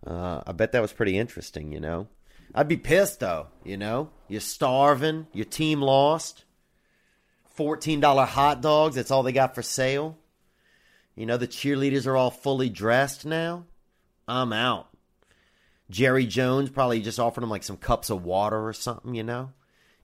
Uh, 0.06 0.42
I 0.46 0.52
bet 0.52 0.72
that 0.72 0.82
was 0.82 0.92
pretty 0.92 1.18
interesting, 1.18 1.72
you 1.72 1.80
know. 1.80 2.08
I'd 2.54 2.68
be 2.68 2.76
pissed 2.76 3.20
though, 3.20 3.48
you 3.64 3.76
know? 3.76 4.10
You're 4.28 4.40
starving, 4.40 5.26
your 5.32 5.44
team 5.44 5.80
lost. 5.80 6.44
$14 7.56 8.26
hot 8.26 8.60
dogs, 8.60 8.94
that's 8.94 9.10
all 9.10 9.22
they 9.22 9.32
got 9.32 9.54
for 9.54 9.62
sale. 9.62 10.16
You 11.16 11.26
know, 11.26 11.36
the 11.36 11.48
cheerleaders 11.48 12.06
are 12.06 12.16
all 12.16 12.30
fully 12.30 12.68
dressed 12.68 13.26
now. 13.26 13.64
I'm 14.28 14.52
out. 14.52 14.88
Jerry 15.90 16.26
Jones 16.26 16.70
probably 16.70 17.00
just 17.00 17.18
offered 17.18 17.40
them 17.40 17.50
like 17.50 17.64
some 17.64 17.76
cups 17.76 18.10
of 18.10 18.24
water 18.24 18.68
or 18.68 18.72
something, 18.72 19.14
you 19.14 19.24
know? 19.24 19.50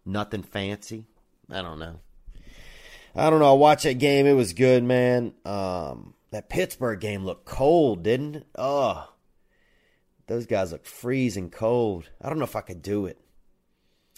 Nothing 0.05 0.43
fancy. 0.43 1.07
I 1.51 1.63
don't 1.63 1.79
know. 1.79 2.01
I 3.15 3.31
don't 3.31 3.39
know. 3.39 3.51
I 3.51 3.57
watched 3.57 3.85
that 3.85 3.99
game. 3.99 4.27
It 4.27 4.33
was 4.33 4.55
good, 4.55 4.83
man. 4.83 5.35
Um, 5.45 6.15
that 6.31 6.49
Pittsburgh 6.49 6.99
game 6.99 7.25
looked 7.25 7.45
cold, 7.45 8.03
didn't 8.03 8.37
it? 8.37 8.47
Oh, 8.57 9.09
those 10.27 10.47
guys 10.47 10.73
look 10.73 10.87
freezing 10.87 11.51
cold. 11.51 12.11
I 12.21 12.29
don't 12.29 12.39
know 12.39 12.45
if 12.45 12.57
I 12.57 12.63
could 12.63 12.83
do 12.83 13.07
it. 13.07 13.21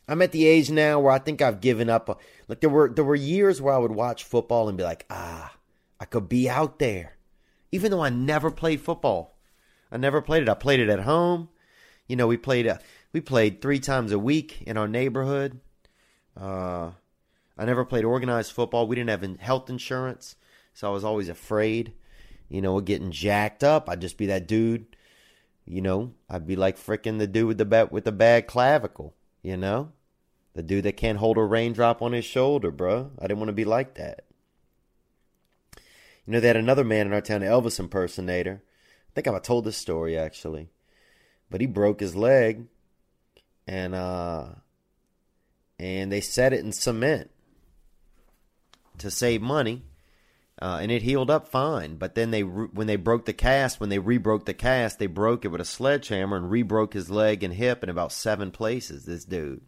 I'm 0.08 0.22
at 0.22 0.32
the 0.32 0.46
age 0.46 0.70
now 0.70 1.00
where 1.00 1.12
I 1.12 1.18
think 1.18 1.42
I've 1.42 1.60
given 1.60 1.90
up. 1.90 2.20
Like 2.46 2.60
there 2.60 2.70
were 2.70 2.88
there 2.88 3.04
were 3.04 3.16
years 3.16 3.60
where 3.60 3.75
I 3.75 3.78
would 3.78 3.92
watch 3.92 4.25
football 4.25 4.68
and 4.68 4.78
be 4.78 4.84
like, 4.84 5.04
ah, 5.10 5.56
I 5.98 6.04
could 6.04 6.28
be 6.28 6.48
out 6.48 6.78
there, 6.78 7.16
even 7.72 7.90
though 7.90 8.02
I 8.02 8.10
never 8.10 8.50
played 8.50 8.80
football. 8.80 9.36
I 9.90 9.96
never 9.96 10.22
played 10.22 10.42
it. 10.42 10.48
I 10.48 10.54
played 10.54 10.80
it 10.80 10.88
at 10.88 11.00
home. 11.00 11.48
You 12.06 12.16
know, 12.16 12.28
we 12.28 12.36
played 12.36 12.68
uh, 12.68 12.78
we 13.12 13.20
played 13.20 13.60
three 13.60 13.80
times 13.80 14.12
a 14.12 14.18
week 14.18 14.62
in 14.62 14.76
our 14.76 14.86
neighborhood. 14.86 15.60
Uh, 16.38 16.92
I 17.58 17.64
never 17.64 17.84
played 17.84 18.04
organized 18.04 18.52
football. 18.52 18.86
We 18.86 18.94
didn't 18.94 19.10
have 19.10 19.40
health 19.40 19.70
insurance, 19.70 20.36
so 20.72 20.88
I 20.88 20.92
was 20.92 21.04
always 21.04 21.28
afraid. 21.28 21.94
You 22.48 22.62
know, 22.62 22.80
getting 22.80 23.10
jacked 23.10 23.64
up. 23.64 23.88
I'd 23.88 24.00
just 24.00 24.18
be 24.18 24.26
that 24.26 24.46
dude 24.46 24.86
you 25.66 25.82
know, 25.82 26.14
I'd 26.30 26.46
be 26.46 26.56
like 26.56 26.78
fricking 26.78 27.18
the 27.18 27.26
dude 27.26 27.49
with 27.49 27.58
the 27.58 27.64
bat 27.64 27.90
with 27.90 28.04
the 28.04 28.12
bad 28.12 28.46
clavicle, 28.46 29.14
you 29.42 29.56
know? 29.56 29.92
The 30.54 30.62
dude 30.62 30.85
that 30.85 30.96
can't 30.96 31.18
hold 31.18 31.37
a 31.37 31.42
raindrop 31.42 32.00
on 32.00 32.12
his 32.12 32.25
shoulder, 32.25 32.70
bro. 32.70 33.11
I 33.18 33.23
didn't 33.23 33.40
want 33.40 33.49
to 33.49 33.54
be 33.54 33.64
like 33.64 33.94
that. 33.94 34.25
You 36.25 36.32
know, 36.32 36.40
they 36.40 36.49
had 36.49 36.56
another 36.56 36.85
man 36.85 37.06
in 37.06 37.12
our 37.12 37.20
town, 37.20 37.42
Elvis 37.42 37.78
impersonator. 37.78 38.62
I 38.62 39.11
think 39.14 39.26
I've 39.26 39.42
told 39.42 39.64
this 39.64 39.76
story 39.76 40.16
actually. 40.16 40.70
But 41.50 41.61
he 41.61 41.66
broke 41.66 42.00
his 42.00 42.16
leg 42.16 42.66
and 43.66 43.94
uh 43.94 44.46
and 45.78 46.11
they 46.11 46.20
set 46.20 46.52
it 46.52 46.64
in 46.64 46.73
cement 46.73 47.30
to 48.99 49.11
save 49.11 49.42
money 49.42 49.82
uh, 50.60 50.78
and 50.80 50.90
it 50.90 51.02
healed 51.02 51.30
up 51.30 51.48
fine. 51.48 51.96
But 51.96 52.14
then 52.14 52.30
they 52.30 52.42
when 52.42 52.86
they 52.86 52.96
broke 52.96 53.26
the 53.26 53.32
cast, 53.32 53.80
when 53.80 53.90
they 53.90 53.98
rebroke 53.98 54.46
the 54.46 54.54
cast, 54.54 54.98
they 54.98 55.06
broke 55.06 55.44
it 55.44 55.48
with 55.48 55.60
a 55.60 55.66
sledgehammer 55.66 56.36
and 56.36 56.50
rebroke 56.50 56.94
his 56.94 57.10
leg 57.10 57.42
and 57.42 57.54
hip 57.54 57.82
in 57.82 57.88
about 57.88 58.12
seven 58.12 58.50
places. 58.50 59.04
This 59.04 59.25
dude, 59.25 59.62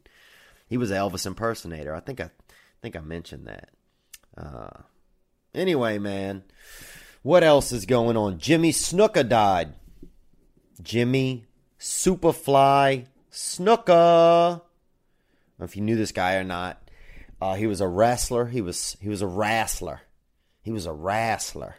he 0.66 0.78
was 0.78 0.90
Elvis 0.90 1.26
impersonator. 1.26 1.94
I 1.94 2.00
think 2.00 2.20
I, 2.20 2.24
I 2.24 2.80
think 2.80 2.96
I 2.96 3.00
mentioned 3.00 3.46
that. 3.46 3.70
Uh, 4.36 4.82
anyway, 5.54 5.98
man, 5.98 6.44
what 7.22 7.44
else 7.44 7.72
is 7.72 7.84
going 7.84 8.16
on? 8.16 8.38
Jimmy 8.38 8.72
Snuka 8.72 9.28
died. 9.28 9.74
Jimmy 10.80 11.44
Superfly 11.78 13.06
Snuka. 13.30 14.62
if 15.60 15.76
you 15.76 15.82
knew 15.82 15.96
this 15.96 16.12
guy 16.12 16.36
or 16.36 16.44
not, 16.44 16.80
uh, 17.42 17.56
he 17.56 17.66
was 17.66 17.82
a 17.82 17.88
wrestler. 17.88 18.46
He 18.46 18.62
was 18.62 18.96
he 19.02 19.08
was 19.10 19.20
a 19.20 19.26
wrestler 19.26 20.00
he 20.68 20.72
was 20.72 20.84
a 20.84 20.92
wrestler, 20.92 21.76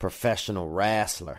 professional 0.00 0.68
wrestler. 0.68 1.38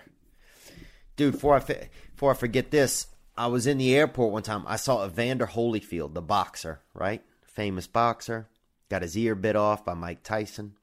Dude, 1.18 1.34
before 1.34 1.58
I, 1.58 1.90
before 2.14 2.32
I 2.32 2.36
forget 2.36 2.72
this, 2.72 3.08
I 3.36 3.48
was 3.48 3.68
in 3.68 3.80
the 3.80 3.94
airport 3.94 4.32
one 4.32 4.44
time. 4.44 4.64
I 4.66 4.78
saw 4.78 5.06
Evander 5.06 5.46
Holyfield, 5.46 6.14
the 6.14 6.22
boxer, 6.22 6.80
right? 6.94 7.22
Famous 7.44 7.86
boxer. 7.86 8.48
Got 8.88 9.02
his 9.02 9.18
ear 9.18 9.36
bit 9.36 9.58
off 9.58 9.84
by 9.84 9.94
Mike 9.94 10.24
Tyson. 10.24 10.76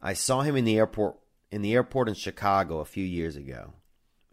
I 0.00 0.14
saw 0.14 0.40
him 0.40 0.56
in 0.56 0.64
the 0.64 0.78
airport 0.78 1.16
in 1.52 1.60
the 1.60 1.74
airport 1.74 2.08
in 2.08 2.14
Chicago 2.14 2.78
a 2.78 2.86
few 2.86 3.04
years 3.04 3.36
ago. 3.36 3.74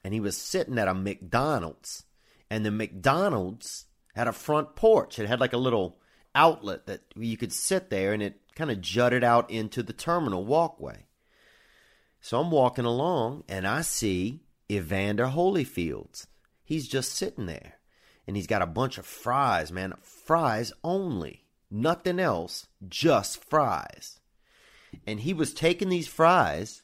And 0.02 0.14
he 0.14 0.22
was 0.22 0.38
sitting 0.38 0.80
at 0.80 0.88
a 0.88 0.94
McDonald's. 0.94 2.06
And 2.50 2.66
the 2.66 2.72
McDonald's 2.72 3.88
had 4.16 4.30
a 4.30 4.32
front 4.32 4.78
porch. 4.78 5.20
It 5.20 5.28
had 5.28 5.42
like 5.42 5.52
a 5.52 5.58
little 5.58 5.98
outlet 6.34 6.86
that 6.86 7.02
you 7.18 7.36
could 7.36 7.52
sit 7.52 7.90
there 7.90 8.14
and 8.14 8.24
it 8.24 8.40
kind 8.56 8.72
of 8.72 8.82
jutted 8.82 9.24
out 9.24 9.50
into 9.50 9.84
the 9.84 9.94
terminal 9.94 10.46
walkway. 10.46 11.06
So 12.22 12.40
I'm 12.40 12.52
walking 12.52 12.86
along 12.86 13.44
and 13.50 13.68
I 13.68 13.82
see 13.82 14.42
Evander 14.72 15.28
Holyfields. 15.28 16.28
He's 16.64 16.88
just 16.88 17.12
sitting 17.12 17.46
there. 17.46 17.74
And 18.26 18.38
he's 18.38 18.48
got 18.48 18.62
a 18.62 18.68
bunch 18.68 18.98
of 18.98 19.06
fries, 19.06 19.72
man. 19.72 19.94
Fries 20.02 20.72
only. 20.84 21.44
Nothing 21.70 22.20
else. 22.20 22.68
Just 22.88 23.44
fries. 23.44 24.20
And 25.06 25.20
he 25.20 25.34
was 25.34 25.54
taking 25.54 25.90
these 25.90 26.08
fries. 26.08 26.84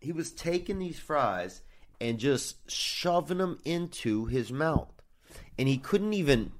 He 0.00 0.12
was 0.12 0.32
taking 0.32 0.78
these 0.78 0.98
fries 0.98 1.60
and 2.00 2.18
just 2.18 2.70
shoving 2.70 3.38
them 3.38 3.58
into 3.64 4.26
his 4.26 4.50
mouth. 4.50 4.92
And 5.58 5.68
he 5.68 5.76
couldn't 5.76 6.14
even 6.14 6.52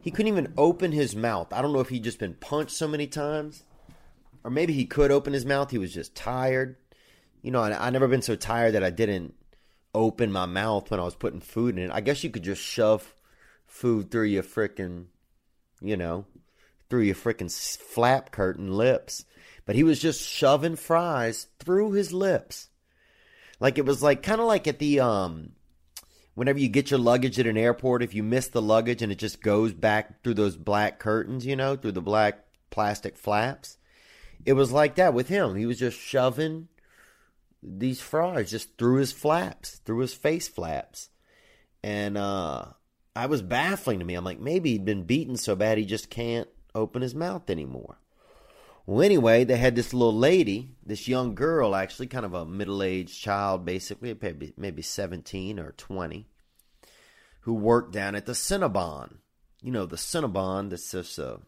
he 0.00 0.10
couldn't 0.10 0.32
even 0.32 0.52
open 0.56 0.92
his 0.92 1.14
mouth. 1.14 1.52
I 1.52 1.60
don't 1.60 1.72
know 1.72 1.80
if 1.80 1.90
he'd 1.90 2.04
just 2.04 2.18
been 2.18 2.34
punched 2.34 2.76
so 2.76 2.88
many 2.88 3.06
times, 3.06 3.64
or 4.42 4.50
maybe 4.50 4.72
he 4.72 4.86
could 4.86 5.10
open 5.10 5.32
his 5.32 5.44
mouth. 5.44 5.70
He 5.70 5.78
was 5.78 5.92
just 5.92 6.14
tired. 6.14 6.76
You 7.42 7.50
know, 7.50 7.60
I, 7.60 7.86
I 7.86 7.90
never 7.90 8.08
been 8.08 8.22
so 8.22 8.36
tired 8.36 8.74
that 8.74 8.84
I 8.84 8.90
didn't 8.90 9.34
open 9.94 10.32
my 10.32 10.46
mouth 10.46 10.90
when 10.90 11.00
I 11.00 11.04
was 11.04 11.14
putting 11.14 11.40
food 11.40 11.76
in 11.76 11.84
it. 11.84 11.90
I 11.92 12.00
guess 12.00 12.24
you 12.24 12.30
could 12.30 12.44
just 12.44 12.62
shove 12.62 13.14
food 13.66 14.10
through 14.10 14.26
your 14.26 14.42
freaking, 14.42 15.06
you 15.80 15.96
know, 15.96 16.26
through 16.88 17.02
your 17.02 17.14
freaking 17.14 17.50
flap 17.78 18.30
curtain 18.30 18.72
lips. 18.72 19.24
But 19.66 19.76
he 19.76 19.84
was 19.84 20.00
just 20.00 20.26
shoving 20.26 20.76
fries 20.76 21.46
through 21.58 21.92
his 21.92 22.12
lips. 22.12 22.68
Like 23.60 23.76
it 23.76 23.84
was 23.84 24.02
like 24.02 24.22
kind 24.22 24.40
of 24.40 24.46
like 24.46 24.66
at 24.66 24.78
the 24.78 25.00
um 25.00 25.52
whenever 26.40 26.58
you 26.58 26.70
get 26.70 26.90
your 26.90 26.98
luggage 26.98 27.38
at 27.38 27.46
an 27.46 27.58
airport, 27.58 28.02
if 28.02 28.14
you 28.14 28.22
miss 28.22 28.48
the 28.48 28.62
luggage 28.62 29.02
and 29.02 29.12
it 29.12 29.18
just 29.18 29.42
goes 29.42 29.74
back 29.74 30.22
through 30.22 30.32
those 30.32 30.56
black 30.56 30.98
curtains, 30.98 31.44
you 31.44 31.54
know, 31.54 31.76
through 31.76 31.92
the 31.92 32.00
black 32.00 32.46
plastic 32.70 33.18
flaps. 33.18 33.76
It 34.46 34.54
was 34.54 34.72
like 34.72 34.94
that 34.94 35.12
with 35.12 35.28
him. 35.28 35.54
He 35.54 35.66
was 35.66 35.78
just 35.78 36.00
shoving 36.00 36.68
these 37.62 38.00
fries 38.00 38.52
just 38.52 38.78
through 38.78 39.00
his 39.00 39.12
flaps, 39.12 39.82
through 39.84 39.98
his 39.98 40.14
face 40.14 40.48
flaps. 40.48 41.10
And 41.82 42.16
uh 42.16 42.64
I 43.14 43.26
was 43.26 43.42
baffling 43.42 43.98
to 43.98 44.06
me. 44.06 44.14
I'm 44.14 44.24
like, 44.24 44.40
maybe 44.40 44.70
he'd 44.70 44.86
been 44.86 45.02
beaten 45.02 45.36
so 45.36 45.54
bad 45.54 45.76
he 45.76 45.84
just 45.84 46.08
can't 46.08 46.48
open 46.74 47.02
his 47.02 47.14
mouth 47.14 47.50
anymore. 47.50 47.98
Well, 48.86 49.02
anyway, 49.02 49.44
they 49.44 49.58
had 49.58 49.76
this 49.76 49.92
little 49.92 50.16
lady, 50.16 50.74
this 50.84 51.06
young 51.06 51.34
girl, 51.34 51.74
actually, 51.74 52.06
kind 52.06 52.24
of 52.24 52.32
a 52.32 52.46
middle 52.46 52.82
aged 52.82 53.20
child, 53.20 53.64
basically, 53.64 54.16
maybe, 54.20 54.54
maybe 54.56 54.82
17 54.82 55.60
or 55.60 55.72
20, 55.72 56.26
who 57.40 57.54
worked 57.54 57.92
down 57.92 58.14
at 58.14 58.26
the 58.26 58.32
Cinnabon. 58.32 59.16
You 59.62 59.72
know, 59.72 59.86
the 59.86 59.96
Cinnabon, 59.96 60.70
that's 60.70 60.92
just 60.92 61.18
a 61.18 61.40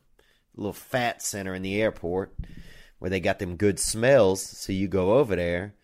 little 0.55 0.73
fat 0.73 1.23
center 1.23 1.55
in 1.55 1.63
the 1.63 1.81
airport 1.81 2.35
where 2.99 3.11
they 3.11 3.21
got 3.21 3.39
them 3.39 3.57
good 3.57 3.79
smells. 3.81 4.43
So 4.43 4.73
you 4.73 4.89
go 4.89 5.15
over 5.15 5.35
there 5.35 5.75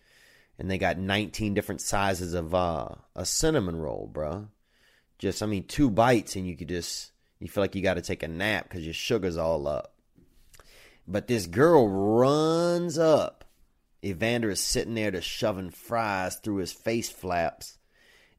and 0.57 0.69
they 0.69 0.77
got 0.77 0.97
19 0.97 1.53
different 1.53 1.81
sizes 1.81 2.33
of 2.33 2.53
uh, 2.53 2.89
a 3.15 3.25
cinnamon 3.25 3.77
roll, 3.77 4.09
bro. 4.11 4.47
Just, 5.17 5.43
I 5.43 5.45
mean, 5.45 5.65
two 5.65 5.89
bites 5.89 6.35
and 6.35 6.47
you 6.47 6.55
could 6.55 6.69
just, 6.69 7.11
you 7.39 7.47
feel 7.47 7.63
like 7.63 7.75
you 7.75 7.81
got 7.81 7.95
to 7.95 8.01
take 8.01 8.23
a 8.23 8.27
nap 8.27 8.69
because 8.69 8.85
your 8.85 8.93
sugar's 8.93 9.37
all 9.37 9.67
up. 9.67 9.95
But 11.07 11.27
this 11.27 11.47
girl 11.47 11.89
runs 11.89 12.97
up. 12.97 13.45
Evander 14.03 14.51
is 14.51 14.61
sitting 14.61 14.93
there 14.93 15.11
just 15.11 15.27
shoving 15.27 15.71
fries 15.71 16.35
through 16.35 16.57
his 16.57 16.71
face 16.71 17.09
flaps. 17.09 17.78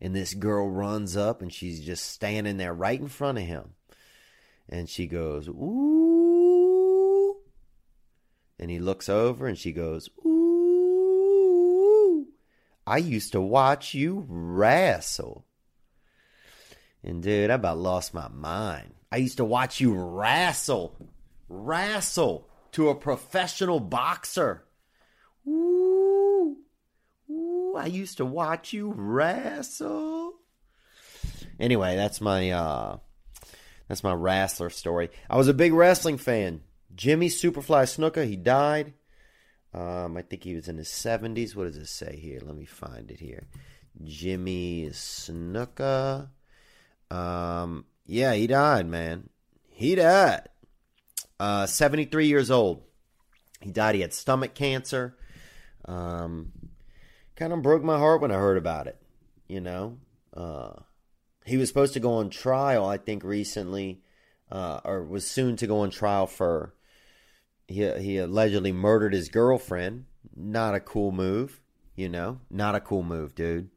And 0.00 0.14
this 0.14 0.34
girl 0.34 0.68
runs 0.68 1.16
up 1.16 1.42
and 1.42 1.52
she's 1.52 1.80
just 1.80 2.06
standing 2.06 2.56
there 2.56 2.72
right 2.72 2.98
in 2.98 3.08
front 3.08 3.38
of 3.38 3.44
him. 3.44 3.74
And 4.68 4.88
she 4.88 5.06
goes, 5.06 5.48
Ooh. 5.48 7.36
And 8.58 8.70
he 8.70 8.78
looks 8.78 9.08
over 9.08 9.46
and 9.46 9.58
she 9.58 9.72
goes, 9.72 10.08
Ooh. 10.24 12.26
I 12.86 12.98
used 12.98 13.32
to 13.32 13.40
watch 13.40 13.94
you 13.94 14.26
wrestle. 14.28 15.44
And 17.02 17.22
dude, 17.22 17.50
I 17.50 17.54
about 17.54 17.78
lost 17.78 18.14
my 18.14 18.28
mind. 18.28 18.94
I 19.12 19.16
used 19.16 19.38
to 19.38 19.44
watch 19.44 19.80
you 19.80 19.94
wrestle. 19.94 20.96
Wrestle 21.48 22.48
to 22.72 22.88
a 22.88 22.94
professional 22.94 23.80
boxer. 23.80 24.64
Ooh. 25.46 26.56
I 27.76 27.86
used 27.86 28.18
to 28.18 28.24
watch 28.24 28.72
you 28.72 28.92
wrestle. 28.92 30.34
Anyway, 31.58 31.96
that's 31.96 32.20
my 32.20 32.50
uh 32.50 32.98
that's 33.88 34.04
my 34.04 34.12
wrestler 34.12 34.70
story. 34.70 35.10
I 35.28 35.36
was 35.36 35.48
a 35.48 35.54
big 35.54 35.72
wrestling 35.72 36.18
fan. 36.18 36.62
Jimmy 36.94 37.28
Superfly 37.28 37.84
Snuka, 37.84 38.26
he 38.26 38.36
died. 38.36 38.94
Um, 39.72 40.16
I 40.16 40.22
think 40.22 40.44
he 40.44 40.54
was 40.54 40.68
in 40.68 40.78
his 40.78 40.88
70s. 40.88 41.54
What 41.54 41.64
does 41.64 41.76
it 41.76 41.86
say 41.86 42.16
here? 42.16 42.40
Let 42.42 42.56
me 42.56 42.64
find 42.64 43.10
it 43.10 43.20
here. 43.20 43.46
Jimmy 44.02 44.90
Snuka. 44.92 46.28
Um, 47.10 47.84
yeah, 48.06 48.34
he 48.34 48.46
died, 48.46 48.86
man. 48.86 49.28
He 49.68 49.94
died. 49.94 50.48
Uh, 51.38 51.66
73 51.66 52.26
years 52.26 52.50
old. 52.50 52.82
He 53.60 53.70
died. 53.70 53.94
He 53.94 54.00
had 54.00 54.12
stomach 54.12 54.54
cancer. 54.54 55.16
Um, 55.84 56.52
kind 57.40 57.54
of 57.54 57.62
broke 57.62 57.82
my 57.82 57.98
heart 57.98 58.20
when 58.20 58.30
I 58.30 58.34
heard 58.34 58.58
about 58.58 58.86
it. 58.86 59.00
You 59.48 59.62
know, 59.62 59.96
uh, 60.36 60.74
he 61.46 61.56
was 61.56 61.68
supposed 61.68 61.94
to 61.94 62.00
go 62.00 62.12
on 62.12 62.28
trial, 62.28 62.86
I 62.86 62.98
think, 62.98 63.24
recently, 63.24 64.02
uh, 64.52 64.80
or 64.84 65.02
was 65.02 65.26
soon 65.26 65.56
to 65.56 65.66
go 65.66 65.80
on 65.80 65.90
trial 65.90 66.26
for. 66.28 66.74
He 67.66 67.88
he 68.00 68.18
allegedly 68.18 68.72
murdered 68.72 69.14
his 69.14 69.28
girlfriend. 69.28 70.04
Not 70.36 70.74
a 70.74 70.80
cool 70.80 71.12
move, 71.12 71.60
you 71.96 72.08
know. 72.08 72.40
Not 72.50 72.74
a 72.74 72.80
cool 72.80 73.02
move, 73.02 73.34
dude. 73.34 73.70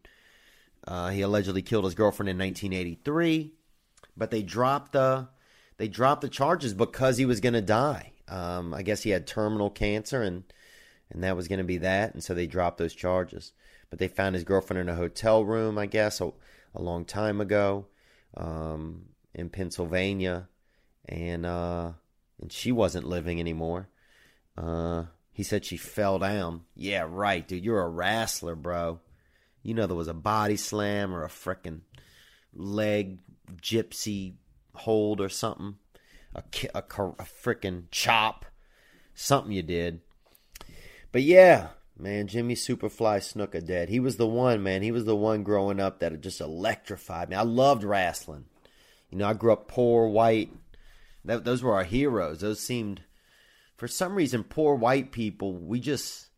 Uh, 0.86 1.10
he 1.10 1.22
allegedly 1.22 1.62
killed 1.62 1.86
his 1.86 1.96
girlfriend 1.96 2.30
in 2.30 2.38
1983, 2.38 3.54
but 4.18 4.30
they 4.30 4.44
dropped 4.44 4.92
the 4.92 5.30
they 5.78 5.88
dropped 5.88 6.22
the 6.22 6.30
charges 6.30 6.74
because 6.74 7.18
he 7.18 7.26
was 7.26 7.40
going 7.40 7.54
to 7.54 7.62
die. 7.62 8.12
Um, 8.28 8.74
I 8.74 8.82
guess 8.82 9.04
he 9.04 9.12
had 9.12 9.26
terminal 9.26 9.70
cancer 9.70 10.22
and 10.22 10.44
and 11.14 11.24
that 11.24 11.36
was 11.36 11.48
going 11.48 11.60
to 11.60 11.64
be 11.64 11.78
that, 11.78 12.14
and 12.14 12.24
so 12.24 12.34
they 12.34 12.48
dropped 12.48 12.78
those 12.78 12.94
charges. 12.94 13.54
But 13.90 14.00
they 14.00 14.08
found 14.08 14.36
his 14.36 14.44
girlfriend 14.44 14.82
in 14.82 14.90
a 14.90 14.96
hotel 14.96 15.46
room, 15.46 15.78
I 15.78 15.86
guess, 15.86 16.20
a, 16.20 16.32
a 16.74 16.82
long 16.82 17.06
time 17.06 17.40
ago, 17.40 17.86
um, 18.36 19.06
in 19.34 19.50
Pennsylvania, 19.50 20.50
and 21.08 21.46
uh, 21.46 21.92
and 22.42 22.52
she 22.52 22.72
wasn't 22.72 23.08
living 23.08 23.40
anymore. 23.40 23.90
Uh, 24.58 25.06
he 25.32 25.44
said 25.44 25.66
she 25.66 25.78
fell 25.78 26.20
down. 26.20 26.62
Yeah, 26.76 27.06
right, 27.08 27.48
dude. 27.48 27.64
You're 27.64 27.82
a 27.82 27.90
wrestler, 27.90 28.56
bro. 28.56 29.00
You 29.62 29.74
know 29.74 29.88
there 29.88 29.96
was 29.96 30.08
a 30.08 30.14
body 30.14 30.58
slam 30.58 31.14
or 31.14 31.24
a 31.24 31.30
frickin' 31.30 31.82
leg 32.54 33.20
gypsy 33.62 34.34
hold 34.76 35.22
or 35.22 35.30
something, 35.30 35.76
a, 36.36 36.44
a, 36.76 36.80
a 36.80 37.26
freaking 37.44 37.84
chop, 37.92 38.46
something 39.14 39.52
you 39.52 39.64
did. 39.64 40.02
But 41.14 41.22
yeah, 41.22 41.68
man, 41.98 42.28
Jimmy 42.28 42.56
Superfly 42.56 43.20
Snuka 43.20 43.64
dead. 43.66 43.88
He 43.88 44.00
was 44.00 44.18
the 44.18 44.28
one, 44.28 44.64
man. 44.64 44.82
He 44.82 44.92
was 44.92 45.06
the 45.06 45.16
one 45.16 45.44
growing 45.44 45.80
up 45.80 46.00
that 46.00 46.20
just 46.22 46.42
electrified 46.42 47.30
me. 47.30 47.36
I 47.36 47.44
loved 47.44 47.84
wrestling. 47.84 48.46
You 49.12 49.20
know, 49.20 49.28
I 49.28 49.34
grew 49.34 49.54
up 49.54 49.68
poor, 49.68 50.08
white. 50.08 50.52
That, 51.24 51.46
those 51.46 51.62
were 51.62 51.76
our 51.76 51.84
heroes. 51.84 52.42
Those 52.42 52.60
seemed, 52.60 53.04
for 53.78 53.88
some 53.88 54.16
reason, 54.16 54.44
poor 54.44 54.74
white 54.74 55.12
people. 55.12 55.54
We 55.54 55.80
just, 55.80 56.30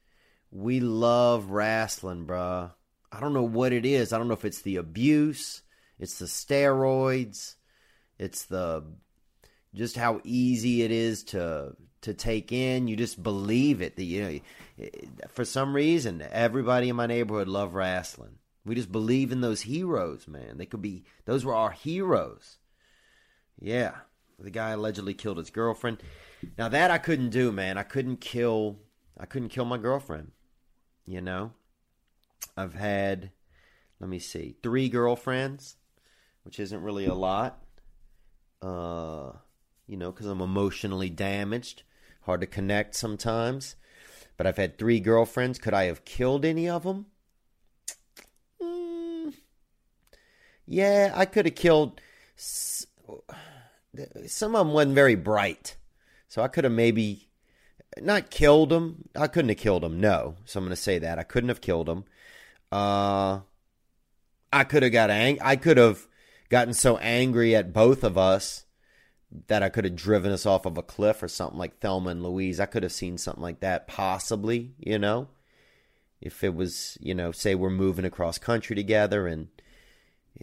we 0.52 0.82
love 0.82 1.52
wrestling, 1.52 2.28
bruh. 2.28 2.72
I 3.14 3.20
don't 3.22 3.34
know 3.34 3.44
what 3.44 3.72
it 3.72 3.86
is. 3.86 4.12
I 4.12 4.18
don't 4.18 4.28
know 4.28 4.34
if 4.34 4.44
it's 4.44 4.62
the 4.62 4.76
abuse, 4.76 5.62
it's 5.98 6.20
the 6.20 6.26
steroids, 6.26 7.56
it's 8.20 8.44
the 8.44 8.84
just 9.74 9.96
how 9.96 10.20
easy 10.24 10.84
it 10.84 10.92
is 10.92 11.24
to 11.24 11.76
to 12.06 12.14
take 12.14 12.52
in. 12.52 12.88
You 12.88 12.96
just 12.96 13.22
believe 13.22 13.82
it. 13.82 13.96
That 13.96 14.04
you 14.04 14.24
know, 14.24 14.40
for 15.30 15.46
some 15.46 15.76
reason, 15.76 16.26
everybody 16.32 16.90
in 16.90 16.96
my 16.96 17.06
neighborhood 17.06 17.48
loved 17.48 17.74
wrestling. 17.74 18.40
We 18.66 18.76
just 18.76 18.92
believe 18.92 19.32
in 19.32 19.42
those 19.42 19.62
heroes, 19.62 20.28
man. 20.28 20.58
They 20.58 20.66
could 20.66 20.82
be 20.82 21.06
those 21.26 21.46
were 21.46 21.54
our 21.54 21.72
heroes. 21.72 22.58
Yeah, 23.60 23.94
the 24.40 24.52
guy 24.52 24.72
allegedly 24.72 25.14
killed 25.14 25.38
his 25.38 25.50
girlfriend. 25.50 26.02
Now 26.58 26.70
that 26.70 26.92
I 26.92 26.98
couldn't 26.98 27.30
do, 27.30 27.52
man. 27.52 27.78
I 27.78 27.84
couldn't 27.84 28.22
kill. 28.22 28.80
I 29.18 29.26
couldn't 29.26 29.50
kill 29.50 29.66
my 29.66 29.78
girlfriend. 29.78 30.32
You 31.06 31.22
know, 31.22 31.52
I've 32.58 32.74
had. 32.74 33.32
Let 34.00 34.10
me 34.10 34.20
see, 34.20 34.58
three 34.62 34.90
girlfriends, 34.90 35.78
which 36.44 36.60
isn't 36.60 36.82
really 36.82 37.06
a 37.06 37.14
lot 37.14 37.66
uh, 38.66 39.32
you 39.88 39.98
know, 39.98 40.12
because 40.12 40.28
I'm 40.28 40.42
emotionally 40.42 41.10
damaged, 41.10 41.84
hard 42.22 42.42
to 42.42 42.48
connect 42.48 42.96
sometimes. 42.96 43.76
But 44.38 44.48
I've 44.48 44.58
had 44.58 44.78
three 44.78 45.00
girlfriends. 45.00 45.60
Could 45.60 45.74
I 45.74 45.86
have 45.86 46.06
killed 46.06 46.46
any 46.46 46.68
of 46.68 46.84
them? 46.84 47.06
Mm, 48.62 49.34
yeah, 50.66 51.12
I 51.16 51.26
could 51.26 51.46
have 51.46 51.56
killed. 51.56 52.02
Some 52.36 52.86
of 54.56 54.66
them 54.66 54.74
wasn't 54.74 54.96
very 54.96 55.16
bright, 55.16 55.78
so 56.28 56.42
I 56.42 56.50
could 56.50 56.66
have 56.66 56.74
maybe 56.74 57.30
not 57.98 58.30
killed 58.30 58.70
them. 58.70 59.08
I 59.16 59.28
couldn't 59.28 59.50
have 59.50 59.58
killed 59.58 59.84
them. 59.84 60.00
No, 60.02 60.36
so 60.46 60.60
I'm 60.60 60.66
going 60.66 60.72
to 60.72 60.82
say 60.82 61.00
that 61.00 61.18
I 61.20 61.24
couldn't 61.24 61.50
have 61.50 61.62
killed 61.62 61.88
them. 61.88 62.04
Uh, 62.72 63.40
I 64.52 64.64
could 64.66 64.84
have 64.84 64.92
got 64.92 65.10
ang- 65.10 65.42
I 65.42 65.56
could 65.56 65.78
have 65.78 66.08
gotten 66.50 66.74
so 66.74 66.98
angry 66.98 67.56
at 67.56 67.74
both 67.74 68.04
of 68.04 68.18
us 68.18 68.65
that 69.48 69.64
I 69.64 69.70
could 69.70 69.86
have 69.86 69.96
driven 69.96 70.32
us 70.32 70.46
off 70.46 70.66
of 70.66 70.78
a 70.78 70.84
cliff 70.84 71.22
or 71.22 71.28
something 71.28 71.58
like 71.58 71.80
Thelma 71.80 72.12
and 72.12 72.24
Louise. 72.24 72.60
I 72.60 72.66
could 72.66 72.84
have 72.84 72.92
seen 72.92 73.18
something 73.18 73.44
like 73.44 73.60
that, 73.60 73.88
possibly, 73.88 74.74
you 74.80 74.98
know, 75.00 75.28
if 76.22 76.44
it 76.44 76.56
was, 76.56 76.98
you 77.02 77.14
know, 77.14 77.32
say 77.32 77.56
we're 77.56 77.70
moving 77.70 78.06
across 78.06 78.38
country 78.38 78.76
together 78.76 79.28
and, 79.28 79.48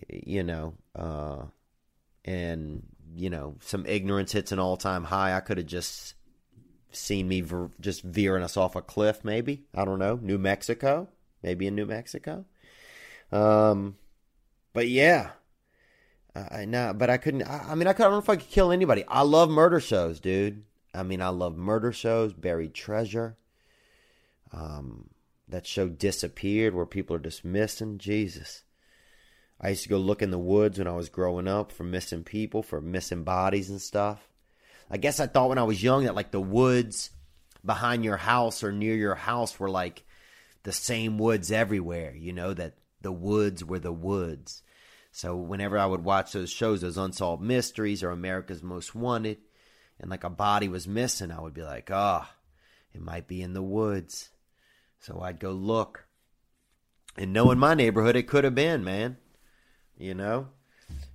you 0.09 0.43
know, 0.43 0.75
uh, 0.95 1.45
and 2.25 2.83
you 3.15 3.31
know, 3.31 3.57
some 3.61 3.87
ignorance 3.87 4.33
hits 4.33 4.53
an 4.53 4.59
all 4.59 4.77
time 4.77 5.05
high. 5.05 5.37
I 5.37 5.41
could 5.41 5.59
have 5.59 5.67
just 5.67 6.15
seen 6.91 7.29
me 7.29 7.41
ver- 7.41 7.71
just 7.81 8.03
veering 8.03 8.43
us 8.43 8.57
off 8.57 8.77
a 8.77 8.83
cliff, 8.83 9.25
maybe. 9.25 9.65
I 9.75 9.85
don't 9.85 9.99
know. 9.99 10.19
New 10.21 10.39
Mexico, 10.39 11.09
maybe 11.43 11.67
in 11.67 11.75
New 11.75 11.87
Mexico. 11.87 12.45
Um, 13.31 13.97
but 14.73 14.89
yeah, 14.89 15.31
I 16.35 16.65
know, 16.65 16.95
but 16.95 17.11
I 17.11 17.19
couldn't. 17.19 17.43
I, 17.43 17.67
I 17.71 17.75
mean, 17.75 17.87
I, 17.87 17.93
couldn't, 17.93 18.07
I 18.07 18.11
don't 18.11 18.13
know 18.13 18.19
if 18.19 18.29
I 18.31 18.37
could 18.37 18.49
kill 18.49 18.73
anybody. 18.73 19.05
I 19.07 19.23
love 19.23 19.51
murder 19.51 19.81
shows, 19.81 20.19
dude. 20.19 20.65
I 20.95 21.03
mean, 21.03 21.21
I 21.21 21.29
love 21.29 21.57
murder 21.57 21.93
shows, 21.93 22.33
buried 22.33 22.75
treasure. 22.75 23.37
Um, 24.53 25.11
that 25.49 25.67
show 25.67 25.89
disappeared 25.89 26.75
where 26.75 26.87
people 26.87 27.17
are 27.17 27.23
missing. 27.45 27.99
Jesus. 27.99 28.65
I 29.61 29.71
used 29.71 29.85
to 29.85 29.89
go 29.89 29.99
look 29.99 30.23
in 30.23 30.31
the 30.31 30.39
woods 30.39 30.79
when 30.79 30.89
I 30.89 30.97
was 30.97 31.09
growing 31.09 31.47
up 31.47 31.71
for 31.71 31.85
missing 31.85 32.25
people, 32.25 32.63
for 32.63 32.81
missing 32.81 33.23
bodies 33.23 33.71
and 33.71 33.81
stuff. 33.81 34.29
I 34.91 34.97
guess 34.97 35.21
I 35.21 35.27
thought 35.27 35.51
when 35.51 35.59
I 35.59 35.63
was 35.63 35.83
young 35.83 36.05
that 36.05 36.17
like 36.17 36.33
the 36.33 36.41
woods 36.41 37.11
behind 37.65 38.05
your 38.05 38.17
house 38.17 38.65
or 38.65 38.73
near 38.73 38.95
your 38.95 39.15
house 39.15 39.61
were 39.61 39.71
like 39.71 40.03
the 40.65 40.73
same 40.73 41.19
woods 41.19 41.53
everywhere, 41.53 42.15
you 42.17 42.33
know, 42.33 42.53
that 42.55 42.75
the 43.01 43.13
woods 43.13 43.65
were 43.65 43.79
the 43.79 43.93
woods. 43.93 44.63
So 45.13 45.37
whenever 45.37 45.79
I 45.79 45.87
would 45.87 46.05
watch 46.05 46.33
those 46.33 46.51
shows, 46.51 46.81
those 46.81 46.97
unsolved 46.97 47.43
mysteries 47.43 48.03
or 48.03 48.11
America's 48.11 48.63
Most 48.63 48.95
Wanted, 48.95 49.39
and 50.01 50.11
like 50.11 50.25
a 50.25 50.31
body 50.31 50.69
was 50.69 50.89
missing, 50.89 51.31
I 51.31 51.41
would 51.41 51.55
be 51.55 51.63
like, 51.63 51.91
ah, 51.93 52.29
oh, 52.29 52.35
it 52.95 53.03
might 53.03 53.29
be 53.29 53.43
in 53.43 53.53
the 53.53 53.63
woods. 53.63 54.31
So 55.01 55.21
I'd 55.21 55.39
go 55.39 55.53
look. 55.53 56.07
And 57.17 57.33
knowing 57.33 57.59
my 57.59 57.75
neighborhood, 57.75 58.17
it 58.17 58.27
could 58.27 58.45
have 58.45 58.55
been, 58.55 58.85
man. 58.85 59.19
You 59.99 60.15
know? 60.15 60.49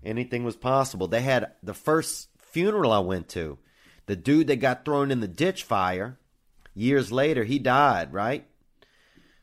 Anything 0.04 0.44
was 0.44 0.56
possible. 0.56 1.08
They 1.08 1.22
had 1.22 1.54
the 1.64 1.74
first 1.74 2.30
funeral 2.38 2.92
I 2.92 3.00
went 3.00 3.30
to, 3.30 3.58
the 4.06 4.16
dude 4.16 4.48
that 4.48 4.58
got 4.58 4.86
thrown 4.86 5.10
in 5.10 5.22
the 5.22 5.28
ditch 5.28 5.64
fire, 5.64 6.20
years 6.76 7.12
later, 7.12 7.44
he 7.44 7.60
died, 7.60 8.14
right? 8.14 8.46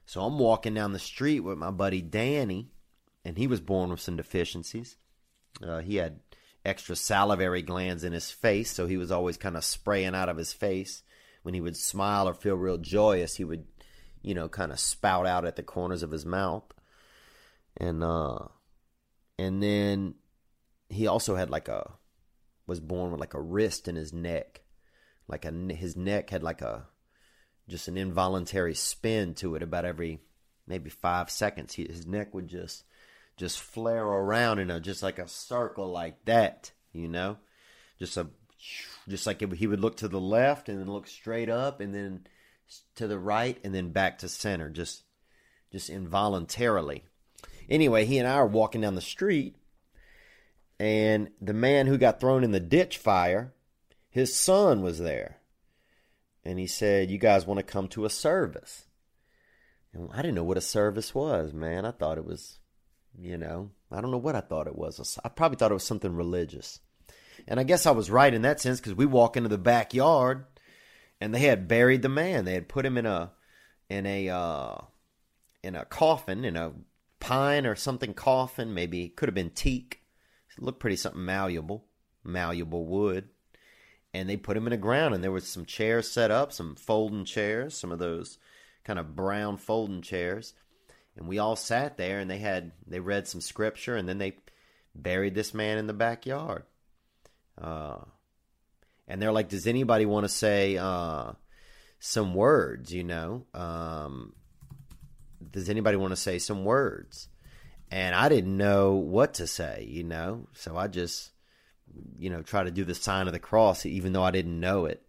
So 0.07 0.23
I'm 0.23 0.39
walking 0.39 0.75
down 0.75 0.93
the 0.93 0.99
street 0.99 1.41
with 1.41 1.59
my 1.59 1.71
buddy 1.71 2.01
Danny, 2.01 2.71
and 3.25 3.39
he 3.39 3.47
was 3.47 3.61
born 3.61 3.91
with 3.91 4.01
some 4.01 4.17
deficiencies. 4.17 4.97
Uh, 5.63 5.79
he 5.79 5.97
had 5.97 6.21
extra 6.65 6.97
salivary 6.97 7.63
glands 7.63 8.05
in 8.05 8.13
his 8.13 8.31
face, 8.31 8.71
so 8.71 8.87
he 8.87 8.97
was 8.97 9.11
always 9.11 9.37
kind 9.37 9.57
of 9.57 9.65
spraying 9.65 10.15
out 10.15 10.29
of 10.29 10.37
his 10.37 10.53
face. 10.53 11.03
When 11.43 11.55
he 11.55 11.61
would 11.61 11.77
smile 11.77 12.29
or 12.29 12.35
feel 12.35 12.57
real 12.57 12.79
joyous, 12.79 13.37
he 13.37 13.45
would, 13.45 13.67
you 14.23 14.35
know, 14.35 14.49
kind 14.49 14.73
of 14.73 14.81
spout 14.81 15.27
out 15.27 15.45
at 15.45 15.57
the 15.57 15.63
corners 15.63 16.03
of 16.03 16.11
his 16.11 16.25
mouth. 16.25 16.65
And 17.77 18.03
uh 18.03 18.39
and 19.39 19.63
then 19.63 20.15
he 20.89 21.07
also 21.07 21.37
had 21.37 21.51
like 21.51 21.69
a 21.69 21.93
was 22.67 22.81
born 22.81 23.11
with 23.11 23.21
like 23.21 23.35
a 23.35 23.41
wrist 23.41 23.89
in 23.89 23.97
his 23.97 24.13
neck. 24.13 24.63
Like 25.29 25.45
a 25.45 25.51
his 25.75 25.97
neck 25.97 26.31
had 26.31 26.43
like 26.43 26.63
a 26.63 26.87
just 27.69 27.89
an 27.89 27.99
involuntary 27.99 28.75
spin 28.75 29.35
to 29.35 29.55
it 29.55 29.63
about 29.63 29.85
every 29.85 30.21
maybe 30.67 30.89
5 30.89 31.31
seconds. 31.31 31.75
He, 31.75 31.85
his 31.85 32.07
neck 32.07 32.33
would 32.33 32.49
just 32.49 32.85
just 33.37 33.61
flare 33.61 34.05
around 34.05 34.59
in 34.59 34.71
a 34.71 34.81
just 34.81 35.03
like 35.03 35.19
a 35.19 35.29
circle 35.29 35.91
like 35.91 36.25
that, 36.25 36.73
you 36.93 37.09
know, 37.09 37.39
just 37.99 38.17
a 38.17 38.29
just 39.09 39.27
like 39.27 39.41
he 39.53 39.67
would 39.67 39.81
look 39.81 39.97
to 39.99 40.09
the 40.09 40.21
left 40.21 40.69
and 40.69 40.79
then 40.79 40.91
look 40.91 41.07
straight 41.07 41.51
up 41.51 41.81
and 41.81 41.95
then 41.95 42.27
to 42.95 43.07
the 43.07 43.19
right 43.19 43.59
and 43.65 43.75
then 43.75 43.91
back 43.91 44.19
to 44.19 44.29
center, 44.29 44.71
just 44.71 45.03
just 45.71 45.91
involuntarily. 45.91 47.05
Anyway, 47.69 48.05
he 48.05 48.19
and 48.19 48.29
I 48.29 48.35
are 48.35 48.47
walking 48.47 48.81
down 48.81 48.95
the 48.95 49.01
street, 49.01 49.57
and 50.79 51.31
the 51.41 51.55
man 51.55 51.87
who 51.87 51.99
got 51.99 52.21
thrown 52.21 52.45
in 52.45 52.53
the 52.53 52.61
ditch 52.61 52.99
fire, 52.99 53.53
his 54.11 54.35
son 54.35 54.83
was 54.83 54.99
there, 54.99 55.39
and 56.45 56.59
he 56.59 56.67
said, 56.67 57.11
"You 57.11 57.19
guys 57.19 57.47
want 57.47 57.59
to 57.59 57.65
come 57.65 57.89
to 57.89 58.05
a 58.05 58.11
service?" 58.11 58.87
And 59.93 60.11
I 60.13 60.17
didn't 60.17 60.35
know 60.35 60.45
what 60.45 60.59
a 60.59 60.63
service 60.63 61.15
was, 61.15 61.53
man. 61.53 61.85
I 61.85 61.91
thought 61.91 62.19
it 62.19 62.27
was 62.27 62.59
you 63.21 63.39
know, 63.39 63.71
I 63.91 64.01
don't 64.01 64.11
know 64.11 64.19
what 64.19 64.35
I 64.35 64.41
thought 64.41 64.67
it 64.67 64.77
was. 64.77 65.19
I 65.25 65.29
probably 65.29 65.57
thought 65.57 65.71
it 65.71 65.75
was 65.75 65.85
something 65.85 66.15
religious. 66.15 66.81
And 67.47 67.61
I 67.61 67.63
guess 67.63 67.87
I 67.87 67.91
was 67.91 68.11
right 68.11 68.33
in 68.33 68.43
that 68.43 68.61
sense 68.61 68.81
because 68.81 68.95
we 68.95 69.07
walk 69.07 69.37
into 69.37 69.49
the 69.49 69.59
backyard 69.59 70.47
and 71.21 71.35
they 71.35 71.41
had 71.41 71.69
buried 71.69 72.03
the 72.03 72.09
man. 72.09 72.45
They 72.45 72.55
had 72.55 72.69
put 72.69 72.87
him 72.87 72.97
in 72.97 73.07
a 73.07 73.33
in 73.89 74.07
a 74.07 74.29
uh, 74.29 74.77
in 75.63 75.75
a 75.75 75.85
coffin, 75.85 76.45
in 76.45 76.57
a 76.57 76.73
pine 77.21 77.67
or 77.67 77.77
something 77.77 78.15
coffin. 78.15 78.75
Maybe 78.75 79.05
it 79.05 79.17
could 79.17 79.29
have 79.29 79.35
been 79.35 79.51
teak. 79.51 80.03
It 80.57 80.63
looked 80.63 80.81
pretty 80.81 80.97
something 80.97 81.25
malleable, 81.25 81.87
malleable 82.23 82.87
wood. 82.87 83.29
And 84.13 84.29
they 84.29 84.37
put 84.37 84.57
him 84.57 84.67
in 84.67 84.71
the 84.71 84.77
ground, 84.77 85.13
and 85.13 85.25
there 85.25 85.33
was 85.33 85.49
some 85.49 85.65
chairs 85.65 86.09
set 86.09 86.31
up, 86.31 86.53
some 86.53 86.77
folding 86.77 87.25
chairs, 87.25 87.77
some 87.77 87.91
of 87.91 87.99
those 87.99 88.39
kind 88.85 88.99
of 88.99 89.17
brown 89.17 89.57
folding 89.57 90.03
chairs 90.03 90.55
and 91.17 91.29
we 91.29 91.39
all 91.39 91.57
sat 91.57 91.97
there 91.97 92.19
and 92.19 92.31
they 92.31 92.39
had 92.39 92.73
they 92.87 93.01
read 93.01 93.29
some 93.29 93.41
scripture 93.41 93.97
and 93.97 94.09
then 94.09 94.19
they 94.19 94.37
buried 94.95 95.35
this 95.35 95.55
man 95.55 95.79
in 95.79 95.87
the 95.87 95.93
backyard. 95.93 96.65
Uh, 97.61 97.99
and 99.07 99.21
they're 99.23 99.33
like 99.33 99.49
does 99.49 99.67
anybody 99.67 100.07
want 100.07 100.25
to 100.25 100.29
say 100.29 100.77
uh, 100.77 101.33
some 102.01 102.35
words 102.35 102.93
you 102.93 103.05
know? 103.05 103.47
Um, 103.55 104.35
does 105.51 105.69
anybody 105.69 105.97
want 105.97 106.13
to 106.13 106.17
say 106.17 106.39
some 106.39 106.65
words? 106.65 107.29
And 107.91 108.15
i 108.15 108.29
didn't 108.29 108.57
know 108.57 108.95
what 108.95 109.35
to 109.35 109.47
say 109.47 109.87
you 109.89 110.03
know? 110.03 110.49
So 110.53 110.77
i 110.77 110.89
just 110.89 111.31
you 112.19 112.29
know 112.29 112.43
try 112.43 112.65
to 112.65 112.73
do 112.73 112.85
the 112.85 112.95
sign 112.95 113.29
of 113.29 113.33
the 113.33 113.39
cross 113.39 113.87
even 113.87 114.13
though 114.13 114.25
i 114.25 114.33
didn't 114.33 114.59
know 114.59 114.87
it. 114.87 115.03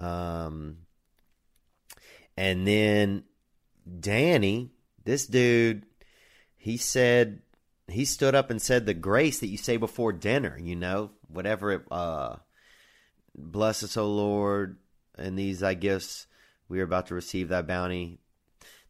Um, 0.00 0.78
and 2.36 2.66
then 2.66 3.24
danny 4.00 4.70
this 5.04 5.26
dude, 5.26 5.84
he 6.56 6.76
said, 6.76 7.42
he 7.88 8.04
stood 8.04 8.34
up 8.34 8.50
and 8.50 8.60
said 8.60 8.86
the 8.86 8.94
grace 8.94 9.40
that 9.40 9.48
you 9.48 9.56
say 9.56 9.76
before 9.76 10.12
dinner, 10.12 10.58
you 10.60 10.76
know, 10.76 11.10
whatever 11.28 11.72
it, 11.72 11.82
uh, 11.90 12.36
bless 13.34 13.82
us, 13.82 13.96
O 13.96 14.06
Lord, 14.06 14.76
and 15.16 15.38
these 15.38 15.62
I 15.62 15.74
gifts 15.74 16.26
we 16.68 16.80
are 16.80 16.84
about 16.84 17.08
to 17.08 17.14
receive 17.14 17.48
thy 17.48 17.62
bounty 17.62 18.20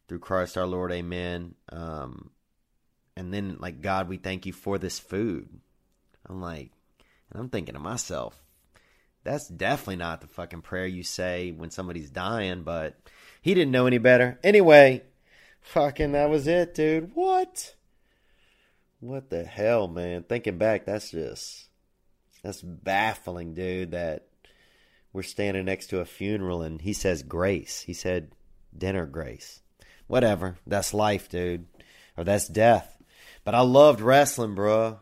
through 0.07 0.19
Christ 0.19 0.57
our 0.57 0.67
Lord, 0.67 0.91
amen. 0.91 1.55
Um, 1.69 2.29
and 3.17 3.33
then 3.33 3.57
like 3.59 3.81
God, 3.81 4.07
we 4.07 4.17
thank 4.17 4.45
you 4.45 4.53
for 4.53 4.77
this 4.77 4.99
food. 4.99 5.49
I'm 6.29 6.39
like, 6.39 6.71
and 7.31 7.41
I'm 7.41 7.49
thinking 7.49 7.73
to 7.73 7.79
myself, 7.79 8.41
that's 9.23 9.47
definitely 9.47 9.97
not 9.97 10.21
the 10.21 10.27
fucking 10.27 10.61
prayer 10.61 10.85
you 10.85 11.03
say 11.03 11.51
when 11.51 11.71
somebody's 11.71 12.09
dying, 12.09 12.63
but 12.63 12.97
he 13.41 13.53
didn't 13.53 13.71
know 13.71 13.87
any 13.87 13.97
better. 13.97 14.39
Anyway, 14.43 15.03
Fucking, 15.61 16.11
that 16.11 16.29
was 16.29 16.47
it, 16.47 16.73
dude. 16.73 17.11
What? 17.13 17.75
What 18.99 19.29
the 19.29 19.43
hell, 19.43 19.87
man? 19.87 20.23
Thinking 20.23 20.57
back, 20.57 20.85
that's 20.85 21.11
just. 21.11 21.69
That's 22.43 22.61
baffling, 22.61 23.53
dude, 23.53 23.91
that 23.91 24.27
we're 25.13 25.23
standing 25.23 25.65
next 25.65 25.87
to 25.87 25.99
a 25.99 26.05
funeral 26.05 26.61
and 26.61 26.81
he 26.81 26.93
says 26.93 27.23
grace. 27.23 27.81
He 27.81 27.93
said 27.93 28.31
dinner 28.75 29.05
grace. 29.05 29.61
Whatever. 30.07 30.57
That's 30.65 30.93
life, 30.93 31.29
dude. 31.29 31.67
Or 32.17 32.23
that's 32.23 32.47
death. 32.47 33.01
But 33.43 33.55
I 33.55 33.61
loved 33.61 34.01
wrestling, 34.01 34.55
bro. 34.55 34.99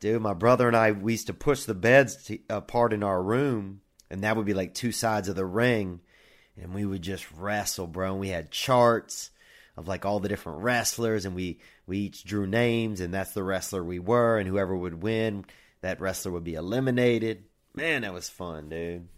Dude, 0.00 0.22
my 0.22 0.34
brother 0.34 0.66
and 0.66 0.76
I, 0.76 0.92
we 0.92 1.12
used 1.12 1.26
to 1.26 1.34
push 1.34 1.64
the 1.64 1.74
beds 1.74 2.30
apart 2.48 2.92
in 2.92 3.02
our 3.02 3.22
room, 3.22 3.82
and 4.10 4.24
that 4.24 4.34
would 4.34 4.46
be 4.46 4.54
like 4.54 4.72
two 4.72 4.92
sides 4.92 5.28
of 5.28 5.36
the 5.36 5.44
ring, 5.44 6.00
and 6.56 6.72
we 6.72 6.86
would 6.86 7.02
just 7.02 7.30
wrestle, 7.32 7.86
bro. 7.86 8.12
And 8.12 8.20
we 8.20 8.28
had 8.28 8.50
charts 8.50 9.30
of 9.80 9.88
like 9.88 10.04
all 10.04 10.20
the 10.20 10.28
different 10.28 10.62
wrestlers, 10.62 11.24
and 11.24 11.34
we 11.34 11.58
we 11.86 11.98
each 11.98 12.22
drew 12.22 12.46
names, 12.46 13.00
and 13.00 13.12
that's 13.12 13.32
the 13.32 13.42
wrestler 13.42 13.82
we 13.82 13.98
were, 13.98 14.38
and 14.38 14.46
whoever 14.46 14.76
would 14.76 15.02
win, 15.02 15.44
that 15.80 16.00
wrestler 16.00 16.30
would 16.32 16.44
be 16.44 16.54
eliminated. 16.54 17.44
Man, 17.74 18.02
that 18.02 18.12
was 18.12 18.28
fun, 18.28 18.68
dude. 18.68 19.08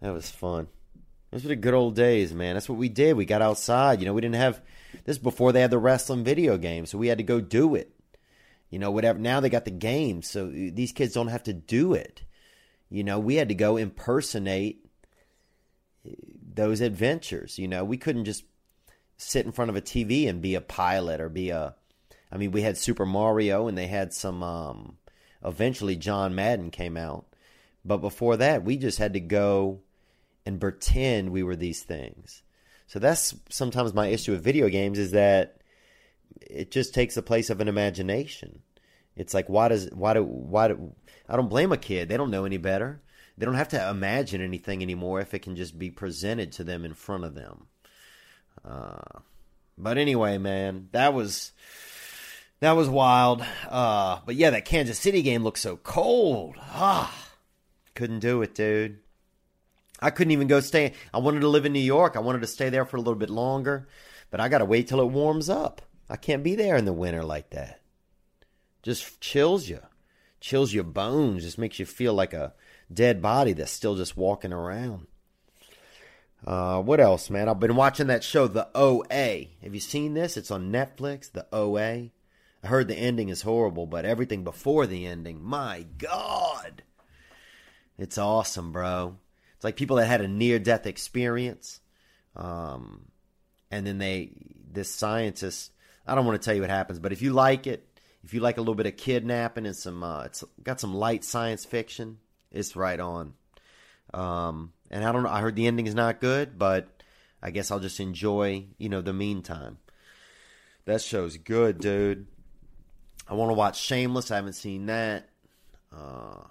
That 0.00 0.12
was 0.12 0.30
fun. 0.30 0.68
Those 1.30 1.42
were 1.42 1.48
the 1.48 1.56
good 1.56 1.74
old 1.74 1.96
days, 1.96 2.32
man. 2.32 2.54
That's 2.54 2.68
what 2.68 2.78
we 2.78 2.88
did. 2.88 3.16
We 3.16 3.24
got 3.24 3.42
outside. 3.42 4.00
You 4.00 4.06
know, 4.06 4.14
we 4.14 4.20
didn't 4.20 4.36
have 4.36 4.60
this 5.04 5.18
before 5.18 5.52
they 5.52 5.60
had 5.60 5.70
the 5.70 5.78
wrestling 5.78 6.22
video 6.22 6.58
game, 6.58 6.86
so 6.86 6.98
we 6.98 7.08
had 7.08 7.18
to 7.18 7.24
go 7.24 7.40
do 7.40 7.74
it. 7.74 7.92
You 8.70 8.78
know, 8.78 8.90
whatever. 8.90 9.18
Now 9.18 9.40
they 9.40 9.48
got 9.48 9.64
the 9.64 9.70
game, 9.70 10.22
so 10.22 10.48
these 10.48 10.92
kids 10.92 11.14
don't 11.14 11.28
have 11.28 11.44
to 11.44 11.54
do 11.54 11.94
it. 11.94 12.22
You 12.90 13.04
know, 13.04 13.18
we 13.18 13.36
had 13.36 13.48
to 13.48 13.54
go 13.54 13.76
impersonate 13.78 14.86
eh, 16.06 16.12
those 16.54 16.82
adventures. 16.82 17.58
You 17.58 17.68
know, 17.68 17.84
we 17.84 17.96
couldn't 17.96 18.26
just 18.26 18.44
sit 19.18 19.44
in 19.44 19.52
front 19.52 19.68
of 19.68 19.76
a 19.76 19.82
TV 19.82 20.28
and 20.28 20.40
be 20.40 20.54
a 20.54 20.60
pilot 20.60 21.20
or 21.20 21.28
be 21.28 21.50
a. 21.50 21.74
I 22.30 22.36
mean, 22.36 22.52
we 22.52 22.62
had 22.62 22.78
Super 22.78 23.04
Mario 23.04 23.68
and 23.68 23.76
they 23.76 23.88
had 23.88 24.14
some. 24.14 24.42
Um, 24.42 24.98
eventually, 25.44 25.96
John 25.96 26.34
Madden 26.34 26.70
came 26.70 26.96
out, 26.96 27.26
but 27.84 27.98
before 27.98 28.36
that, 28.38 28.64
we 28.64 28.76
just 28.76 28.98
had 28.98 29.12
to 29.12 29.20
go 29.20 29.80
and 30.46 30.60
pretend 30.60 31.30
we 31.30 31.42
were 31.42 31.56
these 31.56 31.82
things. 31.82 32.42
So 32.86 32.98
that's 32.98 33.34
sometimes 33.50 33.92
my 33.92 34.06
issue 34.06 34.32
with 34.32 34.42
video 34.42 34.68
games 34.70 34.98
is 34.98 35.10
that 35.10 35.60
it 36.40 36.70
just 36.70 36.94
takes 36.94 37.16
the 37.16 37.22
place 37.22 37.50
of 37.50 37.60
an 37.60 37.68
imagination. 37.68 38.62
It's 39.14 39.34
like 39.34 39.48
why 39.48 39.68
does 39.68 39.90
why 39.92 40.14
do 40.14 40.22
why 40.22 40.68
do 40.68 40.94
I 41.28 41.36
don't 41.36 41.50
blame 41.50 41.72
a 41.72 41.76
kid. 41.76 42.08
They 42.08 42.16
don't 42.16 42.30
know 42.30 42.44
any 42.44 42.56
better. 42.56 43.02
They 43.36 43.44
don't 43.44 43.54
have 43.54 43.68
to 43.68 43.90
imagine 43.90 44.40
anything 44.40 44.82
anymore 44.82 45.20
if 45.20 45.34
it 45.34 45.42
can 45.42 45.54
just 45.54 45.78
be 45.78 45.90
presented 45.90 46.50
to 46.52 46.64
them 46.64 46.84
in 46.84 46.94
front 46.94 47.24
of 47.24 47.34
them. 47.34 47.66
Uh, 48.68 49.20
but 49.78 49.96
anyway, 49.96 50.38
man, 50.38 50.88
that 50.92 51.14
was 51.14 51.52
that 52.60 52.72
was 52.72 52.88
wild. 52.88 53.42
Uh, 53.68 54.20
but 54.26 54.34
yeah, 54.34 54.50
that 54.50 54.64
Kansas 54.64 54.98
City 54.98 55.22
game 55.22 55.42
looked 55.42 55.58
so 55.58 55.76
cold. 55.76 56.56
Ah, 56.60 57.14
couldn't 57.94 58.20
do 58.20 58.42
it, 58.42 58.54
dude. 58.54 58.98
I 60.00 60.10
couldn't 60.10 60.32
even 60.32 60.48
go 60.48 60.60
stay. 60.60 60.92
I 61.12 61.18
wanted 61.18 61.40
to 61.40 61.48
live 61.48 61.66
in 61.66 61.72
New 61.72 61.80
York. 61.80 62.16
I 62.16 62.20
wanted 62.20 62.42
to 62.42 62.46
stay 62.46 62.68
there 62.68 62.84
for 62.84 62.96
a 62.96 63.00
little 63.00 63.16
bit 63.16 63.30
longer, 63.30 63.88
but 64.30 64.40
I 64.40 64.48
got 64.48 64.58
to 64.58 64.64
wait 64.64 64.86
till 64.88 65.00
it 65.00 65.06
warms 65.06 65.48
up. 65.48 65.82
I 66.08 66.16
can't 66.16 66.44
be 66.44 66.54
there 66.54 66.76
in 66.76 66.84
the 66.84 66.92
winter 66.92 67.24
like 67.24 67.50
that. 67.50 67.80
Just 68.82 69.20
chills 69.20 69.68
you, 69.68 69.80
chills 70.40 70.72
your 70.72 70.84
bones. 70.84 71.42
Just 71.42 71.58
makes 71.58 71.78
you 71.78 71.86
feel 71.86 72.14
like 72.14 72.32
a 72.32 72.54
dead 72.92 73.20
body 73.20 73.52
that's 73.52 73.72
still 73.72 73.96
just 73.96 74.16
walking 74.16 74.52
around. 74.52 75.06
Uh, 76.46 76.80
what 76.80 77.00
else, 77.00 77.30
man? 77.30 77.48
I've 77.48 77.60
been 77.60 77.76
watching 77.76 78.06
that 78.06 78.22
show, 78.24 78.46
The 78.46 78.68
OA. 78.74 79.46
Have 79.62 79.74
you 79.74 79.80
seen 79.80 80.14
this? 80.14 80.36
It's 80.36 80.50
on 80.50 80.72
Netflix, 80.72 81.30
The 81.30 81.46
OA. 81.52 82.10
I 82.62 82.66
heard 82.66 82.88
the 82.88 82.96
ending 82.96 83.28
is 83.28 83.42
horrible, 83.42 83.86
but 83.86 84.04
everything 84.04 84.44
before 84.44 84.86
the 84.86 85.06
ending, 85.06 85.42
my 85.42 85.86
God. 85.98 86.82
It's 87.96 88.18
awesome, 88.18 88.72
bro. 88.72 89.16
It's 89.56 89.64
like 89.64 89.76
people 89.76 89.96
that 89.96 90.06
had 90.06 90.20
a 90.20 90.28
near 90.28 90.58
death 90.58 90.86
experience. 90.86 91.80
Um, 92.36 93.06
and 93.70 93.86
then 93.86 93.98
they, 93.98 94.30
this 94.72 94.92
scientist, 94.92 95.72
I 96.06 96.14
don't 96.14 96.26
want 96.26 96.40
to 96.40 96.44
tell 96.44 96.54
you 96.54 96.60
what 96.60 96.70
happens, 96.70 97.00
but 97.00 97.12
if 97.12 97.22
you 97.22 97.32
like 97.32 97.66
it, 97.66 97.84
if 98.24 98.34
you 98.34 98.40
like 98.40 98.56
a 98.56 98.60
little 98.60 98.74
bit 98.74 98.86
of 98.86 98.96
kidnapping 98.96 99.66
and 99.66 99.76
some, 99.76 100.02
uh, 100.02 100.24
it's 100.24 100.44
got 100.62 100.80
some 100.80 100.94
light 100.94 101.24
science 101.24 101.64
fiction, 101.64 102.18
it's 102.50 102.76
right 102.76 102.98
on. 102.98 103.34
Um, 104.14 104.72
and 104.90 105.04
I 105.04 105.12
don't 105.12 105.22
know, 105.22 105.30
I 105.30 105.40
heard 105.40 105.56
the 105.56 105.66
ending 105.66 105.86
is 105.86 105.94
not 105.94 106.20
good, 106.20 106.58
but 106.58 106.88
I 107.42 107.50
guess 107.50 107.70
I'll 107.70 107.80
just 107.80 108.00
enjoy, 108.00 108.66
you 108.78 108.88
know, 108.88 109.00
the 109.00 109.12
meantime. 109.12 109.78
That 110.84 111.02
show's 111.02 111.36
good, 111.36 111.80
dude. 111.80 112.26
I 113.28 113.34
want 113.34 113.50
to 113.50 113.54
watch 113.54 113.80
Shameless. 113.80 114.30
I 114.30 114.36
haven't 114.36 114.54
seen 114.54 114.86
that. 114.86 115.28
Uh, 115.94 116.44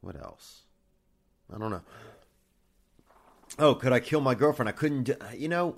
what 0.00 0.16
else? 0.16 0.62
I 1.54 1.58
don't 1.58 1.70
know. 1.70 1.82
Oh, 3.58 3.74
could 3.74 3.92
I 3.92 4.00
kill 4.00 4.20
my 4.20 4.34
girlfriend? 4.34 4.68
I 4.68 4.72
couldn't. 4.72 5.04
Do, 5.04 5.16
you 5.36 5.48
know, 5.48 5.76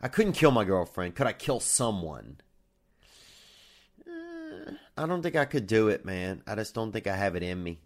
I 0.00 0.08
couldn't 0.08 0.32
kill 0.34 0.50
my 0.50 0.64
girlfriend. 0.64 1.14
Could 1.14 1.26
I 1.26 1.32
kill 1.32 1.60
someone? 1.60 2.38
Uh, 4.06 4.72
I 4.96 5.06
don't 5.06 5.22
think 5.22 5.36
I 5.36 5.46
could 5.46 5.66
do 5.66 5.88
it, 5.88 6.04
man. 6.04 6.42
I 6.46 6.54
just 6.54 6.74
don't 6.74 6.92
think 6.92 7.06
I 7.06 7.16
have 7.16 7.36
it 7.36 7.42
in 7.42 7.62
me. 7.62 7.80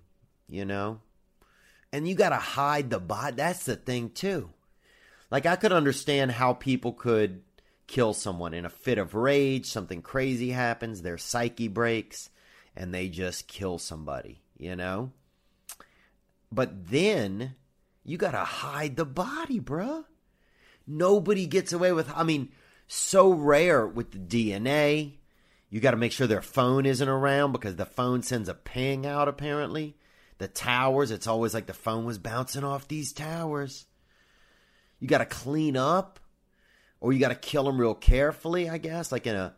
You 0.49 0.65
know, 0.65 1.01
and 1.93 2.09
you 2.09 2.15
got 2.15 2.31
to 2.31 2.37
hide 2.37 2.91
the 2.91 3.01
body. 3.01 3.37
That's 3.37 3.65
the 3.65 3.77
thing 3.77 4.11
too. 4.11 4.51
Like 5.31 5.47
I 5.47 5.57
could 5.57 5.73
understand 5.73 6.33
how 6.33 6.55
people 6.55 6.93
could 6.93 7.43
kill 7.87 8.15
someone 8.15 8.55
in 8.55 8.65
a 8.65 8.71
fit 8.71 8.99
of 8.99 9.15
rage, 9.15 9.67
something 9.67 10.03
crazy 10.03 10.51
happens, 10.51 11.03
their 11.03 11.19
psyche 11.19 11.69
breaks, 11.69 12.31
and 12.77 12.95
they 12.95 13.09
just 13.09 13.49
kill 13.49 13.79
somebody, 13.79 14.43
you 14.57 14.77
know? 14.77 15.11
But 16.53 16.89
then 16.89 17.57
you 18.05 18.17
got 18.17 18.31
to 18.33 18.39
hide 18.39 18.97
the 18.97 19.05
body, 19.05 19.61
bruh. 19.61 20.05
Nobody 20.87 21.47
gets 21.47 21.73
away 21.73 21.93
with, 21.93 22.11
I 22.15 22.23
mean, 22.23 22.51
so 22.87 23.31
rare 23.31 23.87
with 23.87 24.13
the 24.13 24.19
DNA. 24.19 25.17
You 25.69 25.81
got 25.81 25.91
to 25.91 25.99
make 25.99 26.13
sure 26.13 26.27
their 26.27 26.41
phone 26.41 26.87
isn't 26.87 27.09
around 27.09 27.53
because 27.53 27.77
the 27.77 27.85
phone 27.85 28.23
sends 28.23 28.49
a 28.49 28.55
ping 28.55 29.05
out, 29.05 29.29
apparently. 29.29 29.97
The 30.39 30.49
towers, 30.49 31.11
it's 31.11 31.27
always 31.27 31.53
like 31.53 31.67
the 31.67 31.75
phone 31.75 32.05
was 32.05 32.19
bouncing 32.19 32.65
off 32.65 32.89
these 32.89 33.13
towers. 33.13 33.87
You 35.01 35.09
got 35.09 35.19
to 35.19 35.27
clean 35.27 35.77
up 35.77 36.21
or 37.01 37.13
you 37.13 37.19
got 37.19 37.29
to 37.29 37.35
kill 37.35 37.65
them 37.65 37.81
real 37.81 37.95
carefully, 37.95 38.69
I 38.69 38.79
guess, 38.79 39.13
like 39.13 39.27
in 39.27 39.37
a 39.37 39.55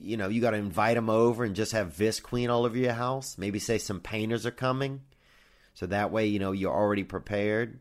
you 0.00 0.16
know, 0.16 0.28
you 0.28 0.40
got 0.40 0.50
to 0.50 0.56
invite 0.56 0.94
them 0.94 1.10
over 1.10 1.44
and 1.44 1.56
just 1.56 1.72
have 1.72 1.96
Visqueen 1.96 2.50
all 2.50 2.64
over 2.64 2.76
your 2.76 2.92
house. 2.92 3.36
Maybe 3.38 3.58
say 3.58 3.78
some 3.78 4.00
painters 4.00 4.46
are 4.46 4.50
coming. 4.50 5.02
So 5.74 5.86
that 5.86 6.10
way, 6.10 6.26
you 6.26 6.38
know, 6.38 6.52
you're 6.52 6.72
already 6.72 7.04
prepared. 7.04 7.80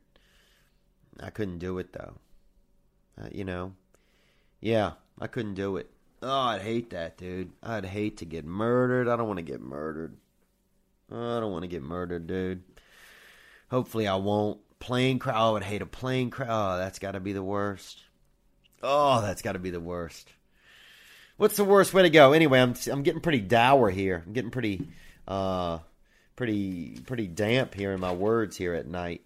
I 1.19 1.29
couldn't 1.29 1.59
do 1.59 1.77
it 1.77 1.93
though. 1.93 2.15
Uh, 3.21 3.29
you 3.31 3.45
know. 3.45 3.73
Yeah, 4.59 4.93
I 5.19 5.27
couldn't 5.27 5.55
do 5.55 5.77
it. 5.77 5.89
Oh, 6.21 6.29
I'd 6.29 6.61
hate 6.61 6.91
that, 6.91 7.17
dude. 7.17 7.51
I'd 7.61 7.85
hate 7.85 8.17
to 8.17 8.25
get 8.25 8.45
murdered. 8.45 9.09
I 9.09 9.17
don't 9.17 9.27
want 9.27 9.37
to 9.37 9.43
get 9.43 9.61
murdered. 9.61 10.15
I 11.11 11.39
don't 11.39 11.51
want 11.51 11.63
to 11.63 11.67
get 11.67 11.83
murdered, 11.83 12.27
dude. 12.27 12.63
Hopefully 13.69 14.07
I 14.07 14.15
won't. 14.15 14.59
Plane 14.79 15.19
crash. 15.19 15.35
Oh, 15.37 15.49
I 15.49 15.51
would 15.51 15.63
hate 15.63 15.81
a 15.81 15.85
plane 15.85 16.29
crash. 16.29 16.49
Oh, 16.51 16.77
that's 16.77 16.99
got 16.99 17.13
to 17.13 17.19
be 17.19 17.33
the 17.33 17.43
worst. 17.43 18.03
Oh, 18.81 19.21
that's 19.21 19.41
got 19.41 19.53
to 19.53 19.59
be 19.59 19.69
the 19.69 19.79
worst. 19.79 20.29
What's 21.37 21.55
the 21.55 21.63
worst 21.63 21.93
way 21.93 22.03
to 22.03 22.09
go? 22.09 22.33
Anyway, 22.33 22.59
I'm 22.59 22.75
I'm 22.91 23.01
getting 23.03 23.21
pretty 23.21 23.39
dour 23.39 23.89
here. 23.89 24.23
I'm 24.25 24.33
getting 24.33 24.51
pretty 24.51 24.87
uh 25.27 25.79
pretty 26.35 26.99
pretty 27.05 27.27
damp 27.27 27.73
here 27.73 27.93
in 27.93 27.99
my 27.99 28.13
words 28.13 28.57
here 28.57 28.73
at 28.73 28.87
night. 28.87 29.21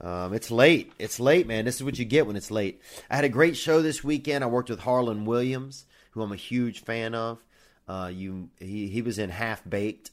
Um, 0.00 0.34
it's 0.34 0.50
late. 0.50 0.92
It's 0.98 1.20
late, 1.20 1.46
man. 1.46 1.64
This 1.64 1.76
is 1.76 1.84
what 1.84 1.98
you 1.98 2.04
get 2.04 2.26
when 2.26 2.36
it's 2.36 2.50
late. 2.50 2.80
I 3.10 3.16
had 3.16 3.24
a 3.24 3.28
great 3.28 3.56
show 3.56 3.80
this 3.80 4.04
weekend. 4.04 4.44
I 4.44 4.48
worked 4.48 4.70
with 4.70 4.80
Harlan 4.80 5.24
Williams, 5.24 5.86
who 6.10 6.22
I'm 6.22 6.32
a 6.32 6.36
huge 6.36 6.80
fan 6.84 7.14
of. 7.14 7.42
Uh, 7.88 8.10
you 8.12 8.48
he 8.60 8.88
he 8.88 9.02
was 9.02 9.18
in 9.18 9.30
Half 9.30 9.68
Baked. 9.68 10.10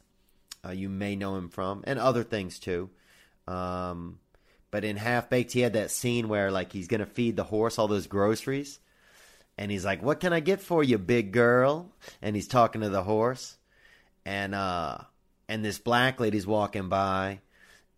Uh, 0.65 0.71
you 0.71 0.89
may 0.89 1.15
know 1.15 1.35
him 1.35 1.49
from, 1.49 1.83
and 1.85 1.97
other 1.99 2.23
things 2.23 2.59
too. 2.59 2.89
Um, 3.47 4.19
but 4.69 4.85
in 4.85 4.95
Half 4.95 5.29
Baked, 5.29 5.51
he 5.51 5.61
had 5.61 5.73
that 5.73 5.91
scene 5.91 6.29
where 6.29 6.51
like 6.51 6.71
he's 6.71 6.87
gonna 6.87 7.05
feed 7.05 7.35
the 7.35 7.43
horse 7.43 7.77
all 7.79 7.87
those 7.87 8.07
groceries, 8.07 8.79
and 9.57 9.71
he's 9.71 9.85
like, 9.85 10.01
"What 10.01 10.19
can 10.19 10.33
I 10.33 10.39
get 10.39 10.61
for 10.61 10.83
you, 10.83 10.97
big 10.97 11.31
girl?" 11.31 11.91
And 12.21 12.35
he's 12.35 12.47
talking 12.47 12.81
to 12.81 12.89
the 12.89 13.03
horse, 13.03 13.57
and 14.25 14.55
uh, 14.55 14.99
and 15.49 15.65
this 15.65 15.79
black 15.79 16.19
lady's 16.19 16.47
walking 16.47 16.89
by, 16.89 17.39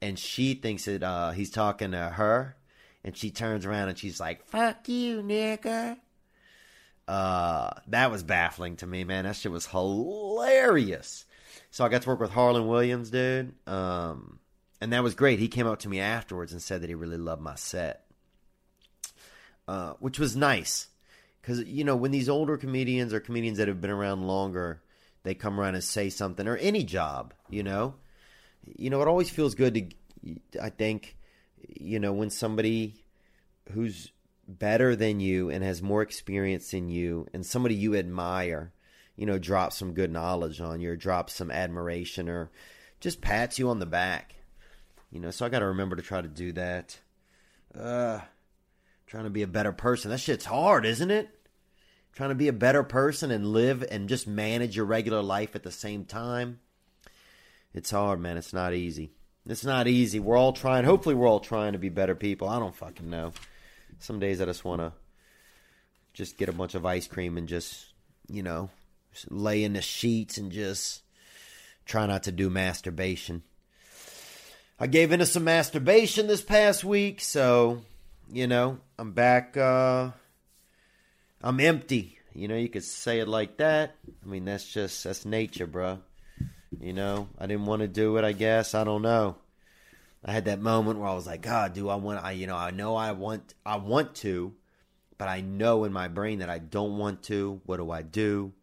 and 0.02 0.18
she 0.18 0.54
thinks 0.56 0.86
that 0.86 1.04
uh, 1.04 1.32
he's 1.32 1.52
talking 1.52 1.92
to 1.92 1.98
her, 1.98 2.56
and 3.04 3.16
she 3.16 3.30
turns 3.30 3.66
around 3.66 3.90
and 3.90 3.98
she's 3.98 4.20
like, 4.20 4.46
"Fuck 4.46 4.90
you, 4.90 5.22
nigga." 5.22 5.98
Uh, 7.08 7.72
that 7.88 8.10
was 8.10 8.24
baffling 8.24 8.78
to 8.78 8.88
me, 8.88 9.04
man. 9.04 9.26
That 9.26 9.36
shit 9.36 9.52
was 9.52 9.68
hilarious. 9.68 11.26
So 11.74 11.84
I 11.84 11.90
got 11.90 12.04
to 12.04 12.10
work 12.10 12.20
with 12.20 12.30
Harlan 12.30 12.68
Williams, 12.68 13.10
dude. 13.10 13.56
Um, 13.66 14.38
and 14.80 14.94
that 14.94 15.02
was 15.02 15.16
great. 15.16 15.40
He 15.40 15.48
came 15.48 15.66
up 15.66 15.80
to 15.80 15.90
me 15.90 16.00
afterwards 16.00 16.52
and 16.52 16.62
said 16.62 16.82
that 16.82 16.88
he 16.88 16.94
really 16.94 17.18
loved 17.18 17.42
my 17.42 17.56
set, 17.56 18.06
uh, 19.68 19.94
which 19.94 20.20
was 20.20 20.36
nice 20.36 20.90
because 21.42 21.64
you 21.64 21.84
know 21.84 21.96
when 21.96 22.12
these 22.12 22.30
older 22.30 22.58
comedians 22.58 23.12
or 23.12 23.20
comedians 23.20 23.58
that 23.58 23.68
have 23.68 23.82
been 23.82 23.90
around 23.90 24.28
longer, 24.28 24.84
they 25.24 25.34
come 25.34 25.60
around 25.60 25.74
and 25.74 25.84
say 25.84 26.12
something 26.12 26.48
or 26.48 26.58
any 26.58 26.84
job, 26.84 27.34
you 27.50 27.64
know, 27.64 27.96
you 28.78 28.92
know 28.92 29.02
it 29.02 29.08
always 29.08 29.32
feels 29.32 29.56
good 29.56 29.74
to, 29.74 30.36
I 30.62 30.70
think, 30.70 31.18
you 31.68 32.00
know 32.00 32.14
when 32.14 32.30
somebody 32.30 33.04
who's 33.72 34.12
better 34.48 34.96
than 34.96 35.20
you 35.20 35.50
and 35.50 35.64
has 35.64 35.82
more 35.82 36.04
experience 36.04 36.70
than 36.70 36.90
you 36.90 37.26
and 37.34 37.44
somebody 37.44 37.74
you 37.74 37.96
admire, 37.96 38.74
you 39.16 39.26
know, 39.26 39.38
drops 39.38 39.78
some 39.78 39.94
good 39.94 40.12
knowledge 40.12 40.60
on 40.62 40.82
you 40.82 40.92
or 40.92 40.96
drops 40.96 41.34
some 41.34 41.52
admiration 41.52 42.30
or 42.30 42.50
just 43.00 43.22
pats 43.22 43.60
you 43.60 43.70
on 43.70 43.80
the 43.80 43.86
back 43.86 44.34
you 45.14 45.20
know, 45.20 45.30
so 45.30 45.46
I 45.46 45.50
got 45.50 45.60
to 45.60 45.68
remember 45.68 45.96
to 45.96 46.02
try 46.02 46.22
to 46.22 46.28
do 46.28 46.54
that. 46.54 47.00
Uh, 47.78 48.20
trying 49.06 49.26
to 49.26 49.30
be 49.30 49.44
a 49.44 49.48
better 49.48 49.72
person. 49.72 50.10
That 50.10 50.20
shit's 50.20 50.46
hard, 50.46 50.88
isn't 50.88 51.12
it? 51.12 51.30
Trying 52.14 52.30
to 52.30 52.36
be 52.36 52.48
a 52.48 52.54
better 52.54 52.82
person 52.82 53.30
and 53.30 53.54
live 53.54 53.86
and 53.92 54.10
just 54.10 54.28
manage 54.28 54.76
your 54.76 54.86
regular 54.86 55.22
life 55.22 55.56
at 55.56 55.62
the 55.62 55.72
same 55.72 56.06
time. 56.06 56.60
It's 57.76 57.92
hard, 57.92 58.20
man. 58.20 58.38
It's 58.38 58.54
not 58.54 58.74
easy. 58.74 59.12
It's 59.46 59.64
not 59.64 59.88
easy. 59.88 60.20
We're 60.20 60.38
all 60.38 60.54
trying. 60.54 60.86
Hopefully, 60.86 61.14
we're 61.14 61.28
all 61.28 61.40
trying 61.40 61.74
to 61.74 61.80
be 61.80 61.90
better 61.90 62.16
people. 62.16 62.50
I 62.50 62.58
don't 62.58 62.76
fucking 62.76 63.10
know. 63.10 63.34
Some 64.00 64.20
days 64.20 64.42
I 64.42 64.46
just 64.46 64.66
want 64.66 64.82
to 64.82 64.94
just 66.14 66.38
get 66.38 66.50
a 66.50 66.54
bunch 66.54 66.74
of 66.74 66.88
ice 66.88 67.08
cream 67.08 67.38
and 67.38 67.48
just, 67.48 67.86
you 68.28 68.42
know, 68.42 68.72
lay 69.30 69.64
in 69.64 69.74
the 69.74 69.82
sheets 69.82 70.38
and 70.38 70.52
just 70.52 71.02
try 71.86 72.06
not 72.06 72.24
to 72.24 72.32
do 72.32 72.50
masturbation. 72.50 73.44
I 74.80 74.88
gave 74.88 75.12
into 75.12 75.26
some 75.26 75.44
masturbation 75.44 76.28
this 76.28 76.42
past 76.42 76.84
week, 76.84 77.22
so 77.22 77.82
you 78.32 78.48
know 78.48 78.80
I'm 78.98 79.12
back. 79.12 79.56
Uh, 79.56 80.12
I'm 81.42 81.60
empty. 81.60 82.18
You 82.34 82.48
know, 82.48 82.56
you 82.56 82.70
could 82.70 82.84
say 82.84 83.20
it 83.20 83.28
like 83.28 83.58
that. 83.58 83.96
I 84.24 84.28
mean, 84.28 84.46
that's 84.46 84.72
just 84.72 85.04
that's 85.04 85.26
nature, 85.26 85.68
bro. 85.68 86.00
You 86.80 86.94
know, 86.94 87.28
I 87.38 87.46
didn't 87.46 87.66
want 87.66 87.82
to 87.82 87.88
do 87.88 88.18
it. 88.18 88.26
I 88.26 88.32
guess 88.32 88.74
I 88.74 88.84
don't 88.84 89.04
know. 89.04 89.36
I 90.26 90.32
had 90.32 90.46
that 90.46 90.62
moment 90.62 91.00
where 91.00 91.10
I 91.10 91.14
was 91.14 91.28
like, 91.28 91.42
God, 91.42 91.74
do 91.74 91.90
I 91.90 91.96
want? 91.96 92.24
I 92.24 92.32
you 92.32 92.48
know, 92.48 92.56
I 92.56 92.72
know 92.72 92.96
I 92.96 93.12
want. 93.12 93.54
I 93.66 93.76
want 93.78 94.16
to, 94.16 94.54
but 95.18 95.28
I 95.28 95.42
know 95.42 95.84
in 95.84 95.94
my 95.94 96.08
brain 96.08 96.40
that 96.40 96.50
I 96.50 96.60
don't 96.60 96.98
want 96.98 97.24
to. 97.24 97.62
What 97.66 97.78
do 97.78 97.92
I 97.92 98.02
do? 98.02 98.54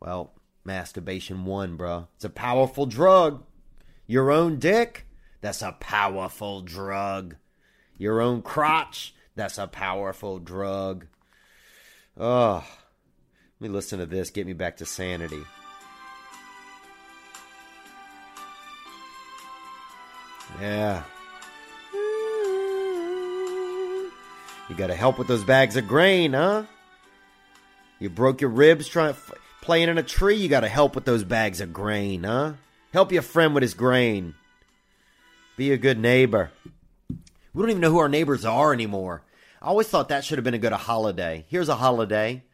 Well, 0.00 0.32
Masturbation 0.64 1.44
one, 1.44 1.76
bro. 1.76 2.08
It's 2.16 2.24
a 2.24 2.30
powerful 2.30 2.86
drug. 2.86 3.44
Your 4.06 4.30
own 4.30 4.58
dick, 4.58 5.06
that's 5.40 5.62
a 5.62 5.72
powerful 5.72 6.62
drug. 6.62 7.36
Your 7.96 8.20
own 8.20 8.42
crotch, 8.42 9.14
that's 9.34 9.58
a 9.58 9.66
powerful 9.66 10.38
drug. 10.38 11.06
Oh, 12.16 12.64
let 13.60 13.68
me 13.68 13.74
listen 13.74 13.98
to 13.98 14.06
this. 14.06 14.30
Get 14.30 14.46
me 14.46 14.52
back 14.52 14.76
to 14.78 14.86
sanity. 14.86 15.42
Yeah. 20.60 21.02
You 24.68 24.74
got 24.76 24.88
to 24.88 24.94
help 24.94 25.18
with 25.18 25.28
those 25.28 25.44
bags 25.44 25.76
of 25.76 25.88
grain, 25.88 26.34
huh? 26.34 26.64
You 27.98 28.10
broke 28.10 28.40
your 28.40 28.50
ribs 28.50 28.86
trying 28.86 29.14
playing 29.68 29.90
in 29.90 29.98
a 29.98 30.02
tree. 30.02 30.36
You 30.36 30.48
got 30.48 30.60
to 30.60 30.68
help 30.68 30.94
with 30.94 31.04
those 31.04 31.24
bags 31.24 31.60
of 31.60 31.74
grain, 31.74 32.24
huh? 32.24 32.54
Help 32.94 33.12
your 33.12 33.20
friend 33.20 33.52
with 33.52 33.60
his 33.60 33.74
grain. 33.74 34.34
Be 35.58 35.72
a 35.72 35.76
good 35.76 35.98
neighbor. 35.98 36.50
We 37.10 37.62
don't 37.62 37.68
even 37.68 37.82
know 37.82 37.90
who 37.90 37.98
our 37.98 38.08
neighbors 38.08 38.46
are 38.46 38.72
anymore. 38.72 39.24
I 39.60 39.66
always 39.66 39.86
thought 39.86 40.08
that 40.08 40.24
should 40.24 40.38
have 40.38 40.44
been 40.44 40.54
a 40.54 40.58
good 40.58 40.72
holiday. 40.72 41.44
Here's 41.50 41.68
a 41.68 41.74
holiday. 41.74 42.44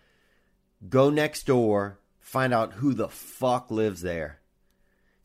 Go 0.88 1.08
next 1.08 1.46
door, 1.46 2.00
find 2.18 2.52
out 2.52 2.72
who 2.72 2.94
the 2.94 3.08
fuck 3.08 3.70
lives 3.70 4.02
there. 4.02 4.40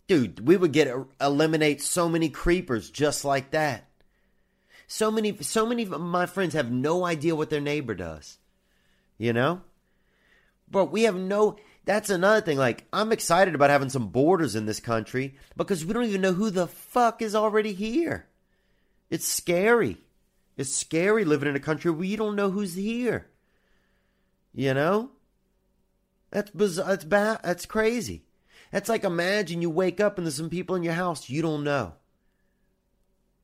Dude, 0.05 0.47
we 0.47 0.57
would 0.57 0.71
get 0.73 0.95
eliminate 1.19 1.81
so 1.81 2.07
many 2.07 2.29
creepers 2.29 2.91
just 2.91 3.25
like 3.25 3.49
that. 3.49 3.89
So 4.85 5.09
many 5.09 5.35
so 5.41 5.65
many 5.65 5.81
of 5.81 5.99
my 5.99 6.27
friends 6.27 6.53
have 6.53 6.69
no 6.69 7.03
idea 7.03 7.35
what 7.35 7.49
their 7.49 7.59
neighbor 7.59 7.95
does. 7.95 8.37
You 9.17 9.33
know? 9.33 9.61
But 10.69 10.91
we 10.91 11.03
have 11.03 11.15
no 11.15 11.57
that's 11.89 12.11
another 12.11 12.39
thing. 12.39 12.59
Like, 12.59 12.85
I'm 12.93 13.11
excited 13.11 13.55
about 13.55 13.71
having 13.71 13.89
some 13.89 14.09
borders 14.09 14.55
in 14.55 14.67
this 14.67 14.79
country 14.79 15.33
because 15.57 15.83
we 15.83 15.91
don't 15.91 16.03
even 16.03 16.21
know 16.21 16.33
who 16.33 16.51
the 16.51 16.67
fuck 16.67 17.19
is 17.19 17.33
already 17.33 17.73
here. 17.73 18.27
It's 19.09 19.25
scary. 19.25 19.97
It's 20.55 20.71
scary 20.71 21.25
living 21.25 21.49
in 21.49 21.55
a 21.55 21.59
country 21.59 21.89
where 21.89 22.05
you 22.05 22.15
don't 22.15 22.35
know 22.35 22.51
who's 22.51 22.75
here. 22.75 23.25
You 24.53 24.75
know? 24.75 25.09
That's 26.29 26.51
bizarre. 26.51 26.95
That's. 26.95 27.41
That's 27.41 27.65
crazy. 27.65 28.21
That's 28.71 28.87
like 28.87 29.03
imagine 29.03 29.63
you 29.63 29.71
wake 29.71 29.99
up 29.99 30.19
and 30.19 30.27
there's 30.27 30.35
some 30.35 30.51
people 30.51 30.75
in 30.75 30.83
your 30.83 30.93
house 30.93 31.27
you 31.27 31.41
don't 31.41 31.63
know. 31.63 31.93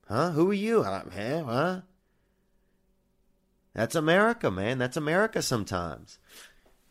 Huh? 0.07 0.29
Who 0.29 0.51
are 0.51 0.53
you? 0.53 0.83
I, 0.83 1.01
Huh? 1.11 1.43
huh? 1.45 1.81
That's 3.73 3.95
America, 3.95 4.51
man. 4.51 4.77
That's 4.77 4.97
America 4.97 5.41
sometimes. 5.41 6.19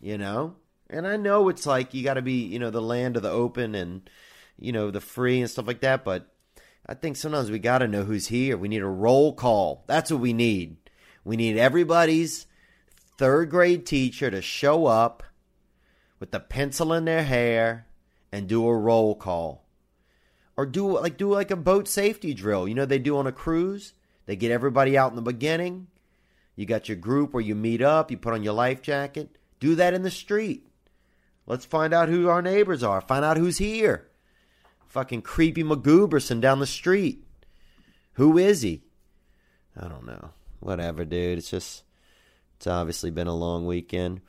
You 0.00 0.18
know? 0.18 0.56
And 0.90 1.06
I 1.06 1.16
know 1.16 1.48
it's 1.48 1.66
like 1.66 1.94
you 1.94 2.04
got 2.04 2.14
to 2.14 2.22
be, 2.22 2.44
you 2.44 2.58
know, 2.58 2.70
the 2.70 2.82
land 2.82 3.16
of 3.16 3.22
the 3.22 3.30
open 3.30 3.74
and, 3.74 4.08
you 4.58 4.72
know, 4.72 4.90
the 4.90 5.00
free 5.00 5.40
and 5.40 5.50
stuff 5.50 5.66
like 5.66 5.80
that. 5.80 6.04
But 6.04 6.28
I 6.86 6.94
think 6.94 7.16
sometimes 7.16 7.50
we 7.50 7.58
got 7.58 7.78
to 7.78 7.88
know 7.88 8.04
who's 8.04 8.26
here. 8.26 8.56
We 8.56 8.68
need 8.68 8.82
a 8.82 8.86
roll 8.86 9.32
call. 9.32 9.84
That's 9.86 10.10
what 10.10 10.20
we 10.20 10.32
need. 10.32 10.76
We 11.24 11.36
need 11.36 11.56
everybody's 11.56 12.46
third 13.16 13.50
grade 13.50 13.86
teacher 13.86 14.30
to 14.30 14.42
show 14.42 14.86
up 14.86 15.22
with 16.20 16.30
the 16.30 16.40
pencil 16.40 16.92
in 16.92 17.06
their 17.06 17.22
hair 17.22 17.86
and 18.30 18.46
do 18.46 18.66
a 18.66 18.76
roll 18.76 19.14
call. 19.14 19.64
Or 20.56 20.66
do 20.66 20.98
like 21.00 21.16
do 21.16 21.32
like 21.32 21.50
a 21.50 21.56
boat 21.56 21.88
safety 21.88 22.34
drill. 22.34 22.68
You 22.68 22.74
know 22.74 22.84
they 22.84 22.98
do 22.98 23.16
on 23.16 23.26
a 23.26 23.32
cruise? 23.32 23.94
They 24.26 24.36
get 24.36 24.52
everybody 24.52 24.96
out 24.96 25.10
in 25.10 25.16
the 25.16 25.22
beginning. 25.22 25.88
You 26.56 26.66
got 26.66 26.88
your 26.88 26.96
group 26.96 27.32
where 27.32 27.42
you 27.42 27.54
meet 27.54 27.82
up, 27.82 28.10
you 28.10 28.16
put 28.16 28.34
on 28.34 28.44
your 28.44 28.52
life 28.52 28.80
jacket. 28.80 29.36
Do 29.58 29.74
that 29.74 29.94
in 29.94 30.02
the 30.02 30.10
street. 30.10 30.68
Let's 31.46 31.64
find 31.64 31.92
out 31.92 32.08
who 32.08 32.28
our 32.28 32.42
neighbors 32.42 32.82
are. 32.82 33.00
Find 33.00 33.24
out 33.24 33.36
who's 33.36 33.58
here. 33.58 34.08
Fucking 34.86 35.22
creepy 35.22 35.62
McGooberson 35.62 36.40
down 36.40 36.60
the 36.60 36.66
street. 36.66 37.24
Who 38.14 38.38
is 38.38 38.62
he? 38.62 38.82
I 39.76 39.88
don't 39.88 40.06
know. 40.06 40.30
Whatever, 40.60 41.04
dude. 41.04 41.38
It's 41.38 41.50
just, 41.50 41.82
it's 42.56 42.66
obviously 42.66 43.10
been 43.10 43.26
a 43.26 43.34
long 43.34 43.66
weekend. 43.66 44.20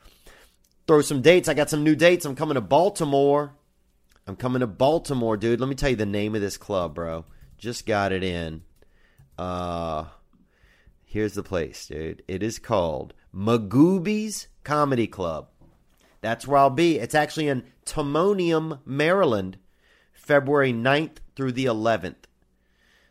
Throw 0.86 1.00
some 1.00 1.22
dates. 1.22 1.48
I 1.48 1.54
got 1.54 1.70
some 1.70 1.84
new 1.84 1.96
dates. 1.96 2.24
I'm 2.24 2.36
coming 2.36 2.56
to 2.56 2.60
Baltimore. 2.60 3.54
I'm 4.26 4.36
coming 4.36 4.60
to 4.60 4.66
Baltimore, 4.66 5.36
dude. 5.36 5.60
Let 5.60 5.68
me 5.68 5.74
tell 5.76 5.90
you 5.90 5.96
the 5.96 6.04
name 6.04 6.34
of 6.34 6.40
this 6.40 6.56
club, 6.56 6.94
bro. 6.94 7.24
Just 7.58 7.86
got 7.86 8.12
it 8.12 8.22
in. 8.22 8.62
Uh, 9.38 10.06
here's 11.04 11.34
the 11.34 11.42
place, 11.42 11.86
dude. 11.86 12.22
It 12.26 12.42
is 12.42 12.58
called 12.58 13.14
Magooby's 13.34 14.48
Comedy 14.64 15.06
Club. 15.06 15.48
That's 16.26 16.44
where 16.44 16.58
I'll 16.58 16.70
be. 16.70 16.98
It's 16.98 17.14
actually 17.14 17.46
in 17.46 17.62
Timonium, 17.84 18.80
Maryland, 18.84 19.58
February 20.12 20.72
9th 20.72 21.18
through 21.36 21.52
the 21.52 21.66
11th. 21.66 22.16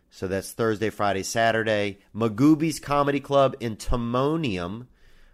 So 0.10 0.28
that's 0.28 0.52
Thursday, 0.52 0.90
Friday, 0.90 1.24
Saturday. 1.24 2.00
Magooby's 2.14 2.82
Comedy 2.82 3.22
Club 3.22 3.56
in 3.62 3.78
Timonium. 3.78 4.88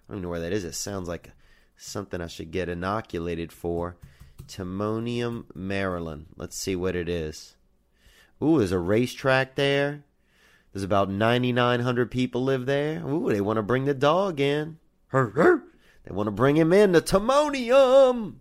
I 0.08 0.14
don't 0.14 0.22
know 0.22 0.30
where 0.30 0.42
that 0.42 0.54
is. 0.54 0.64
It 0.64 0.76
sounds 0.76 1.08
like 1.08 1.32
something 1.76 2.22
I 2.22 2.28
should 2.28 2.52
get 2.52 2.70
inoculated 2.70 3.52
for. 3.52 3.98
Timonium, 4.46 5.46
Maryland. 5.56 6.28
Let's 6.38 6.60
see 6.60 6.76
what 6.76 6.96
it 6.96 7.10
is. 7.10 7.56
Ooh, 8.44 8.60
there's 8.60 8.72
a 8.72 8.78
racetrack 8.78 9.56
there. 9.56 10.04
There's 10.72 10.84
about 10.84 11.10
9,900 11.10 12.12
people 12.12 12.44
live 12.44 12.68
there. 12.68 13.04
Ooh, 13.08 13.34
they 13.34 13.42
want 13.42 13.58
to 13.58 13.64
bring 13.64 13.86
the 13.86 13.96
dog 13.96 14.40
in. 14.40 14.78
Her, 15.08 15.32
her. 15.32 15.64
They 16.04 16.14
want 16.14 16.28
to 16.28 16.32
bring 16.32 16.56
him 16.56 16.74
in 16.74 16.94
to 16.94 17.02
Timonium. 17.02 18.36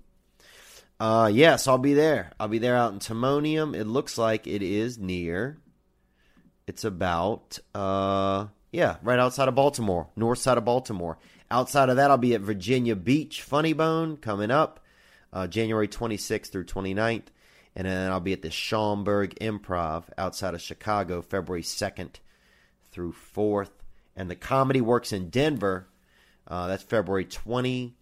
Uh, 0.99 1.31
yes, 1.33 1.67
I'll 1.67 1.79
be 1.79 1.95
there. 1.95 2.33
I'll 2.39 2.49
be 2.49 2.59
there 2.59 2.77
out 2.77 2.93
in 2.93 2.99
Timonium. 2.99 3.75
It 3.75 3.87
looks 3.87 4.19
like 4.19 4.47
it 4.47 4.63
is 4.63 4.99
near. 4.99 5.59
It's 6.67 6.85
about, 6.85 7.59
uh, 7.75 8.47
yeah, 8.71 8.97
right 9.03 9.19
outside 9.19 9.49
of 9.49 9.55
Baltimore, 9.55 10.09
north 10.15 10.39
side 10.39 10.59
of 10.59 10.65
Baltimore. 10.65 11.19
Outside 11.51 11.89
of 11.89 11.97
that, 11.97 12.11
I'll 12.11 12.19
be 12.19 12.35
at 12.35 12.43
Virginia 12.43 12.95
Beach 12.95 13.43
Funny 13.43 13.73
Bone 13.73 14.17
coming 14.17 14.51
up 14.51 14.81
uh, 15.33 15.47
January 15.47 15.89
26th 15.89 16.51
through 16.51 16.67
29th. 16.67 17.27
And 17.75 17.87
then 17.87 18.11
I'll 18.11 18.21
be 18.21 18.33
at 18.33 18.43
the 18.43 18.51
Schaumburg 18.51 19.37
Improv 19.41 20.05
outside 20.19 20.55
of 20.55 20.61
Chicago 20.61 21.23
February 21.23 21.63
2nd 21.63 22.17
through 22.91 23.15
4th. 23.35 23.71
And 24.17 24.31
the 24.31 24.37
Comedy 24.37 24.81
Works 24.81 25.13
in 25.13 25.31
Denver 25.31 25.87
uh, 26.47 26.67
that's 26.69 26.83
February 26.83 27.25
23rd 27.25 27.93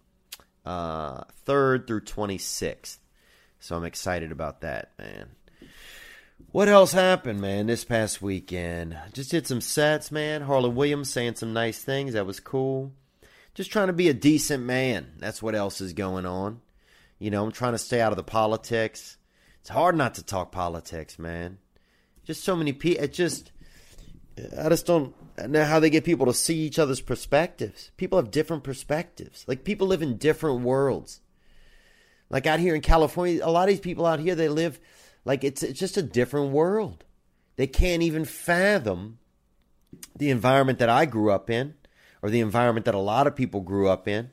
uh, 0.65 1.23
through 1.45 1.79
26th. 1.79 2.97
So 3.59 3.75
I'm 3.75 3.85
excited 3.85 4.31
about 4.31 4.61
that, 4.61 4.91
man. 4.97 5.29
What 6.51 6.67
else 6.67 6.93
happened, 6.93 7.41
man, 7.41 7.67
this 7.67 7.85
past 7.85 8.21
weekend? 8.21 8.97
Just 9.13 9.29
did 9.29 9.45
some 9.45 9.61
sets, 9.61 10.11
man. 10.11 10.41
Harland 10.41 10.75
Williams 10.75 11.11
saying 11.11 11.35
some 11.35 11.53
nice 11.53 11.83
things. 11.83 12.13
That 12.13 12.25
was 12.25 12.39
cool. 12.39 12.93
Just 13.53 13.71
trying 13.71 13.87
to 13.87 13.93
be 13.93 14.09
a 14.09 14.13
decent 14.13 14.63
man. 14.63 15.11
That's 15.17 15.43
what 15.43 15.53
else 15.53 15.81
is 15.81 15.93
going 15.93 16.25
on. 16.25 16.61
You 17.19 17.29
know, 17.29 17.43
I'm 17.43 17.51
trying 17.51 17.73
to 17.73 17.77
stay 17.77 18.01
out 18.01 18.13
of 18.13 18.17
the 18.17 18.23
politics. 18.23 19.17
It's 19.59 19.69
hard 19.69 19.95
not 19.95 20.15
to 20.15 20.23
talk 20.23 20.51
politics, 20.51 21.19
man. 21.19 21.59
Just 22.23 22.43
so 22.43 22.55
many 22.55 22.73
people. 22.73 23.03
It 23.03 23.13
just, 23.13 23.51
I 24.57 24.69
just 24.69 24.85
don't 24.85 25.13
know 25.47 25.63
how 25.63 25.79
they 25.79 25.89
get 25.89 26.03
people 26.03 26.25
to 26.25 26.33
see 26.33 26.57
each 26.59 26.79
other's 26.79 27.01
perspectives. 27.01 27.91
People 27.97 28.17
have 28.17 28.31
different 28.31 28.63
perspectives. 28.63 29.45
Like 29.47 29.63
people 29.63 29.87
live 29.87 30.01
in 30.01 30.17
different 30.17 30.61
worlds. 30.61 31.21
Like 32.29 32.45
out 32.45 32.59
here 32.59 32.75
in 32.75 32.81
California, 32.81 33.41
a 33.43 33.51
lot 33.51 33.63
of 33.63 33.69
these 33.69 33.79
people 33.79 34.05
out 34.05 34.19
here 34.19 34.35
they 34.35 34.49
live 34.49 34.79
like 35.25 35.43
it's 35.43 35.63
it's 35.63 35.79
just 35.79 35.97
a 35.97 36.03
different 36.03 36.51
world. 36.51 37.03
They 37.55 37.67
can't 37.67 38.03
even 38.03 38.25
fathom 38.25 39.19
the 40.15 40.29
environment 40.29 40.79
that 40.79 40.89
I 40.89 41.05
grew 41.05 41.31
up 41.31 41.49
in 41.49 41.73
or 42.21 42.29
the 42.29 42.39
environment 42.41 42.85
that 42.85 42.95
a 42.95 42.99
lot 42.99 43.27
of 43.27 43.35
people 43.35 43.61
grew 43.61 43.89
up 43.89 44.07
in. 44.07 44.31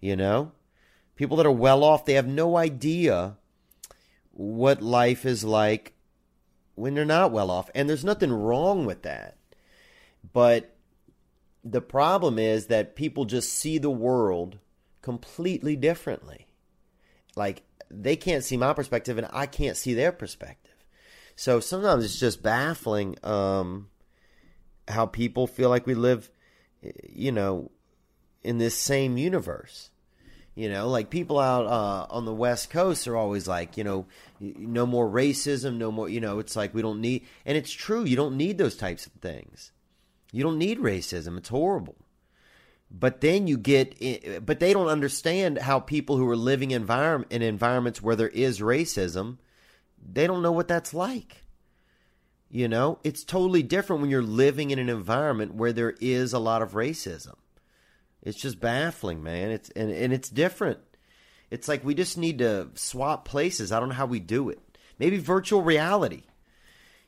You 0.00 0.16
know? 0.16 0.52
People 1.16 1.36
that 1.36 1.46
are 1.46 1.52
well 1.52 1.84
off, 1.84 2.06
they 2.06 2.14
have 2.14 2.26
no 2.26 2.56
idea 2.56 3.36
what 4.32 4.80
life 4.80 5.26
is 5.26 5.44
like 5.44 5.92
when 6.80 6.94
they're 6.94 7.04
not 7.04 7.30
well 7.30 7.50
off. 7.50 7.70
And 7.74 7.88
there's 7.88 8.04
nothing 8.04 8.32
wrong 8.32 8.86
with 8.86 9.02
that. 9.02 9.36
But 10.32 10.74
the 11.62 11.82
problem 11.82 12.38
is 12.38 12.66
that 12.66 12.96
people 12.96 13.26
just 13.26 13.52
see 13.52 13.78
the 13.78 13.90
world 13.90 14.58
completely 15.02 15.76
differently. 15.76 16.46
Like 17.36 17.62
they 17.90 18.16
can't 18.16 18.44
see 18.44 18.56
my 18.56 18.72
perspective 18.72 19.18
and 19.18 19.28
I 19.32 19.46
can't 19.46 19.76
see 19.76 19.94
their 19.94 20.12
perspective. 20.12 20.74
So 21.36 21.60
sometimes 21.60 22.04
it's 22.04 22.18
just 22.18 22.42
baffling 22.42 23.16
um, 23.22 23.88
how 24.88 25.06
people 25.06 25.46
feel 25.46 25.68
like 25.68 25.86
we 25.86 25.94
live, 25.94 26.30
you 27.08 27.32
know, 27.32 27.70
in 28.42 28.58
this 28.58 28.76
same 28.76 29.16
universe. 29.16 29.90
You 30.54 30.68
know, 30.68 30.88
like 30.88 31.10
people 31.10 31.38
out 31.38 31.66
uh, 31.66 32.06
on 32.10 32.24
the 32.24 32.34
West 32.34 32.70
Coast 32.70 33.06
are 33.08 33.16
always 33.16 33.46
like, 33.48 33.76
you 33.76 33.84
know, 33.84 34.06
no 34.40 34.84
more 34.86 35.08
racism, 35.08 35.76
no 35.76 35.90
more, 35.92 36.08
you 36.08 36.20
know, 36.20 36.38
it's 36.40 36.56
like 36.56 36.74
we 36.74 36.82
don't 36.82 37.00
need, 37.00 37.24
and 37.46 37.56
it's 37.56 37.70
true, 37.72 38.04
you 38.04 38.16
don't 38.16 38.36
need 38.36 38.58
those 38.58 38.76
types 38.76 39.06
of 39.06 39.12
things. 39.14 39.72
You 40.32 40.42
don't 40.42 40.58
need 40.58 40.78
racism. 40.80 41.38
It's 41.38 41.48
horrible. 41.48 41.96
but 42.90 43.20
then 43.20 43.46
you 43.46 43.56
get 43.56 44.44
but 44.44 44.58
they 44.60 44.72
don't 44.72 44.88
understand 44.88 45.58
how 45.58 45.78
people 45.80 46.16
who 46.16 46.28
are 46.28 46.36
living 46.36 46.72
environment 46.72 47.30
in 47.32 47.42
environments 47.42 48.02
where 48.02 48.16
there 48.16 48.28
is 48.28 48.60
racism 48.60 49.38
they 50.12 50.26
don't 50.26 50.42
know 50.42 50.52
what 50.52 50.66
that's 50.68 50.92
like 50.92 51.44
you 52.50 52.66
know 52.66 52.98
it's 53.04 53.22
totally 53.24 53.62
different 53.62 54.02
when 54.02 54.10
you're 54.10 54.22
living 54.22 54.70
in 54.72 54.78
an 54.78 54.88
environment 54.88 55.54
where 55.54 55.72
there 55.72 55.94
is 56.00 56.32
a 56.32 56.38
lot 56.38 56.62
of 56.62 56.72
racism 56.72 57.36
it's 58.22 58.38
just 58.38 58.60
baffling 58.60 59.22
man 59.22 59.50
it's 59.50 59.70
and, 59.70 59.90
and 59.90 60.12
it's 60.12 60.28
different 60.28 60.78
it's 61.50 61.68
like 61.68 61.84
we 61.84 61.94
just 61.94 62.18
need 62.18 62.38
to 62.38 62.68
swap 62.74 63.24
places 63.24 63.72
i 63.72 63.80
don't 63.80 63.88
know 63.88 63.94
how 63.94 64.06
we 64.06 64.20
do 64.20 64.48
it 64.48 64.60
maybe 64.98 65.18
virtual 65.18 65.62
reality 65.62 66.22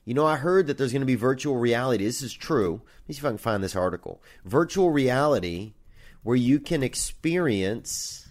you 0.05 0.13
know, 0.13 0.25
I 0.25 0.35
heard 0.35 0.67
that 0.67 0.77
there's 0.77 0.91
going 0.91 1.01
to 1.01 1.05
be 1.07 1.15
virtual 1.15 1.55
reality. 1.55 2.03
This 2.03 2.21
is 2.21 2.33
true. 2.33 2.81
Let 2.83 3.07
me 3.07 3.13
see 3.13 3.19
if 3.19 3.25
I 3.25 3.29
can 3.29 3.37
find 3.37 3.63
this 3.63 3.75
article. 3.75 4.21
Virtual 4.43 4.91
reality, 4.91 5.73
where 6.23 6.35
you 6.35 6.59
can 6.59 6.83
experience 6.83 8.27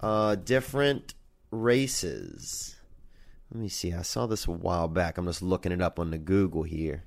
uh, 0.00 0.36
different 0.36 1.14
races. 1.50 2.76
Let 3.50 3.60
me 3.60 3.68
see. 3.68 3.92
I 3.92 4.02
saw 4.02 4.26
this 4.26 4.46
a 4.46 4.52
while 4.52 4.88
back. 4.88 5.18
I'm 5.18 5.26
just 5.26 5.42
looking 5.42 5.72
it 5.72 5.82
up 5.82 5.98
on 5.98 6.10
the 6.10 6.18
Google 6.18 6.62
here. 6.62 7.04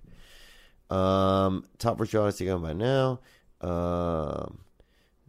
Um, 0.90 1.66
top 1.78 1.98
virtual 1.98 2.24
reality 2.24 2.46
going 2.46 2.62
by 2.62 2.74
now. 2.74 3.22
Um, 3.62 4.60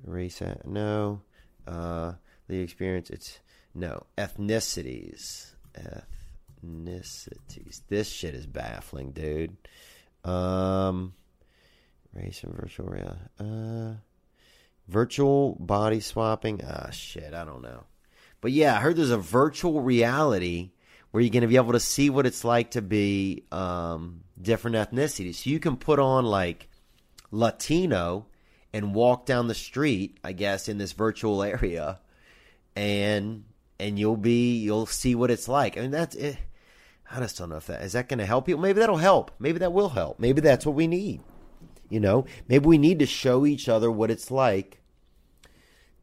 race, 0.07 0.41
no. 0.65 1.23
Uh, 1.67 2.13
the 2.49 2.61
experience, 2.61 3.11
it's 3.11 3.41
no 3.75 4.07
ethnicities. 4.17 5.53
Ethnicities. 6.65 7.83
This 7.89 8.09
shit 8.09 8.35
is 8.35 8.47
baffling, 8.47 9.13
dude. 9.13 9.57
Um, 10.25 11.15
race 12.15 12.43
and 12.45 12.55
virtual 12.55 12.87
reality. 12.87 13.21
Uh, 13.39 13.95
virtual 14.89 15.57
body 15.61 16.01
swapping. 16.01 16.61
Ah, 16.67 16.91
shit. 16.91 17.35
I 17.35 17.45
don't 17.45 17.63
know. 17.63 17.85
But 18.41 18.53
yeah, 18.53 18.77
I 18.77 18.81
heard 18.81 18.97
there's 18.97 19.11
a 19.11 19.19
virtual 19.19 19.81
reality 19.81 20.71
where 21.11 21.23
you're 21.23 21.31
going 21.33 21.43
to 21.43 21.49
be 21.49 21.57
able 21.57 21.73
to 21.73 21.81
see 21.81 22.11
what 22.11 22.27
it's 22.27 22.45
like 22.45 22.73
to 22.73 22.83
be 22.83 23.45
um, 23.51 24.21
different 24.41 24.77
ethnicities. 24.77 25.37
So 25.37 25.51
you 25.51 25.59
can 25.59 25.77
put 25.77 25.99
on 25.99 26.25
like 26.25 26.69
Latino 27.31 28.27
and 28.77 28.95
walk 28.95 29.25
down 29.25 29.49
the 29.49 29.55
street, 29.55 30.19
I 30.23 30.33
guess, 30.33 30.69
in 30.69 30.77
this 30.77 30.93
virtual 30.93 31.43
area, 31.57 31.99
and 32.75 33.45
and 33.81 33.99
you'll 33.99 34.19
be 34.19 34.59
you'll 34.59 34.87
see 34.87 35.15
what 35.15 35.31
it's 35.31 35.49
like. 35.49 35.79
I 35.79 35.81
mean, 35.81 35.91
that's 35.91 36.15
it. 36.15 36.37
I 37.11 37.21
just 37.21 37.39
don't 37.39 37.49
know 37.49 37.57
if 37.57 37.67
that 37.69 37.83
is 37.83 37.95
that 37.95 38.09
going 38.09 38.19
to 38.19 38.27
help 38.27 38.47
people. 38.47 38.61
Maybe 38.61 38.81
that'll 38.81 38.97
help. 38.97 39.31
Maybe 39.39 39.59
that 39.61 39.73
will 39.73 39.91
help. 39.91 40.19
Maybe 40.21 40.41
that's 40.43 40.67
what 40.67 40.75
we 40.75 40.87
need. 40.87 41.23
You 41.89 42.01
know, 42.01 42.27
maybe 42.49 42.67
we 42.67 42.79
need 42.79 42.99
to 42.99 43.07
show 43.07 43.47
each 43.47 43.69
other 43.69 43.91
what 43.91 44.11
it's 44.11 44.31
like 44.31 44.83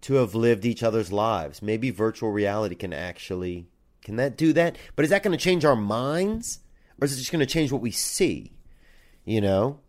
to 0.02 0.16
have 0.16 0.34
lived 0.34 0.66
each 0.66 0.82
other's 0.82 1.12
lives. 1.12 1.62
Maybe 1.62 1.92
virtual 1.92 2.32
reality 2.32 2.76
can 2.76 2.94
actually 2.94 3.68
can 4.02 4.16
that 4.16 4.36
do 4.36 4.52
that? 4.54 4.78
But 4.96 5.04
is 5.04 5.12
that 5.12 5.24
going 5.24 5.38
to 5.38 5.44
change 5.44 5.64
our 5.64 5.76
minds 5.76 6.60
or 7.00 7.06
is 7.06 7.14
it 7.14 7.18
just 7.18 7.32
going 7.32 7.40
to 7.40 7.46
change 7.46 7.72
what 7.72 7.82
we 7.82 7.92
see? 7.92 8.54
You 9.26 9.42
know? 9.42 9.80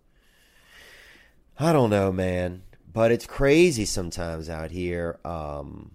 I 1.59 1.73
don't 1.73 1.91
know, 1.91 2.11
man. 2.11 2.64
But 2.95 3.13
it's 3.13 3.27
crazy 3.27 3.85
sometimes 3.85 4.49
out 4.49 4.71
here 4.71 5.19
um, 5.25 5.91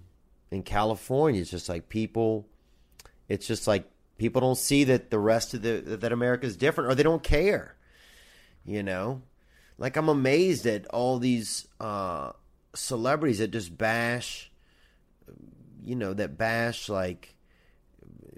in 0.51 0.61
California. 0.61 1.41
It's 1.41 1.49
just 1.49 1.69
like 1.69 1.89
people 1.89 2.45
it's 3.29 3.47
just 3.47 3.67
like 3.67 3.89
people 4.17 4.41
don't 4.41 4.57
see 4.57 4.83
that 4.85 5.11
the 5.11 5.19
rest 5.19 5.53
of 5.53 5.61
the 5.61 5.97
that 6.01 6.11
America 6.11 6.45
is 6.45 6.57
different 6.57 6.91
or 6.91 6.95
they 6.95 7.03
don't 7.03 7.23
care. 7.23 7.75
You 8.65 8.83
know, 8.83 9.21
like 9.77 9.95
I'm 9.95 10.09
amazed 10.09 10.65
at 10.65 10.85
all 10.87 11.19
these 11.19 11.67
uh, 11.79 12.33
celebrities 12.75 13.37
that 13.37 13.51
just 13.51 13.77
bash. 13.77 14.51
You 15.85 15.95
know 15.95 16.13
that 16.13 16.37
bash 16.37 16.89
like. 16.89 17.35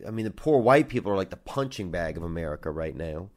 I 0.06 0.10
mean, 0.10 0.26
the 0.26 0.32
poor 0.32 0.60
white 0.60 0.90
people 0.90 1.12
are 1.12 1.16
like 1.16 1.30
the 1.30 1.38
punching 1.38 1.92
bag 1.92 2.18
of 2.18 2.24
America 2.24 2.72
right 2.72 2.96
now, 2.96 3.30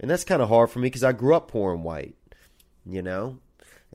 and 0.00 0.10
that's 0.10 0.24
kind 0.24 0.42
of 0.42 0.48
hard 0.48 0.70
for 0.70 0.78
me 0.78 0.86
because 0.86 1.04
I 1.04 1.12
grew 1.12 1.34
up 1.34 1.50
poor 1.50 1.72
and 1.72 1.84
white. 1.84 2.16
You 2.84 3.02
know, 3.02 3.38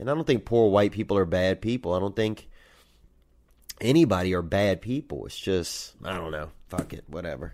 and 0.02 0.10
I 0.10 0.14
don't 0.14 0.28
think 0.28 0.44
poor 0.44 0.70
white 0.70 0.92
people 0.92 1.18
are 1.18 1.26
bad 1.26 1.62
people. 1.62 1.94
I 1.94 2.00
don't 2.00 2.16
think 2.16 2.50
anybody 3.80 4.34
are 4.34 4.42
bad 4.42 4.82
people. 4.82 5.26
It's 5.26 5.40
just 5.40 5.94
I 6.04 6.18
don't 6.18 6.32
know. 6.32 6.50
Fuck 6.68 6.92
it, 6.92 7.06
whatever 7.08 7.54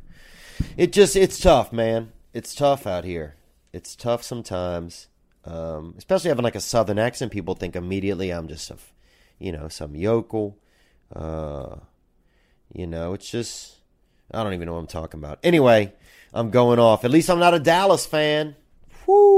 it 0.76 0.94
just 0.94 1.16
it's 1.16 1.40
tough, 1.40 1.72
man. 1.72 2.12
It's 2.34 2.56
tough 2.56 2.88
out 2.88 3.04
here. 3.04 3.36
It's 3.74 3.96
tough 3.96 4.24
sometimes, 4.24 5.08
um, 5.46 5.96
especially 5.98 6.30
having 6.30 6.44
like 6.44 6.56
a 6.56 6.62
southern 6.62 7.00
accent. 7.00 7.32
People 7.32 7.56
think 7.56 7.76
immediately 7.76 8.32
I'm 8.32 8.48
just 8.48 8.70
a, 8.72 8.78
you 9.40 9.52
know, 9.52 9.68
some 9.68 9.96
yokel. 9.96 10.58
Uh, 11.14 11.78
you 12.74 12.88
know, 12.88 13.14
it's 13.14 13.30
just 13.30 13.76
I 14.32 14.44
don't 14.44 14.54
even 14.54 14.68
know 14.68 14.74
what 14.74 14.80
I'm 14.80 14.88
talking 14.88 15.20
about. 15.20 15.40
Anyway, 15.44 15.94
I'm 16.34 16.50
going 16.50 16.80
off. 16.80 17.06
At 17.06 17.12
least 17.12 17.30
I'm 17.30 17.40
not 17.40 17.54
a 17.54 17.60
Dallas 17.60 18.06
fan. 18.06 18.56
Whoo! 19.06 19.37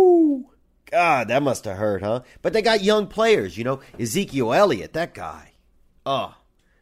God, 0.92 1.28
that 1.28 1.44
must 1.44 1.66
have 1.66 1.78
hurt, 1.78 2.02
huh? 2.02 2.22
But 2.42 2.54
they 2.54 2.62
got 2.62 2.84
young 2.84 3.08
players, 3.08 3.58
you 3.58 3.64
know. 3.64 3.82
Ezekiel 4.00 4.54
Elliott, 4.54 4.94
that 4.94 5.14
guy. 5.14 5.54
Oh, 6.06 6.36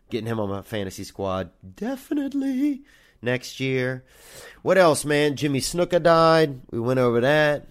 getting 0.09 0.27
him 0.27 0.39
on 0.39 0.49
my 0.49 0.61
fantasy 0.61 1.03
squad. 1.03 1.49
Definitely 1.75 2.83
next 3.21 3.59
year. 3.59 4.05
What 4.61 4.77
else, 4.77 5.05
man? 5.05 5.35
Jimmy 5.35 5.59
Snuka 5.59 6.01
died. 6.01 6.61
We 6.71 6.79
went 6.79 6.99
over 6.99 7.21
that. 7.21 7.67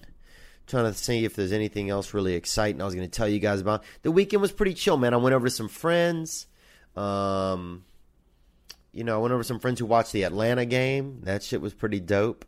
Trying 0.66 0.93
to 0.93 0.95
see 0.95 1.24
if 1.24 1.37
there's 1.37 1.53
anything 1.53 1.91
else 1.91 2.12
really 2.12 2.34
exciting 2.34 2.82
I 2.82 2.84
was 2.84 2.95
going 2.95 3.09
to 3.09 3.16
tell 3.16 3.28
you 3.28 3.39
guys 3.39 3.61
about. 3.61 3.84
The 4.03 4.11
weekend 4.11 4.43
was 4.43 4.53
pretty 4.53 4.74
chill, 4.74 4.97
man. 4.97 5.14
I 5.14 5.18
went 5.18 5.34
over 5.34 5.47
to 5.47 5.51
some 5.51 5.68
friends. 5.68 6.47
Um, 6.97 7.84
you 8.93 9.05
know, 9.05 9.16
I 9.16 9.18
went 9.18 9.32
over 9.32 9.43
to 9.43 9.47
some 9.47 9.61
friends 9.61 9.78
who 9.78 9.87
watched 9.87 10.12
the 10.12 10.24
Atlanta 10.24 10.66
game. 10.66 11.20
That 11.22 11.43
shit 11.43 11.61
was 11.61 11.72
pretty 11.72 12.01
dope. 12.01 12.45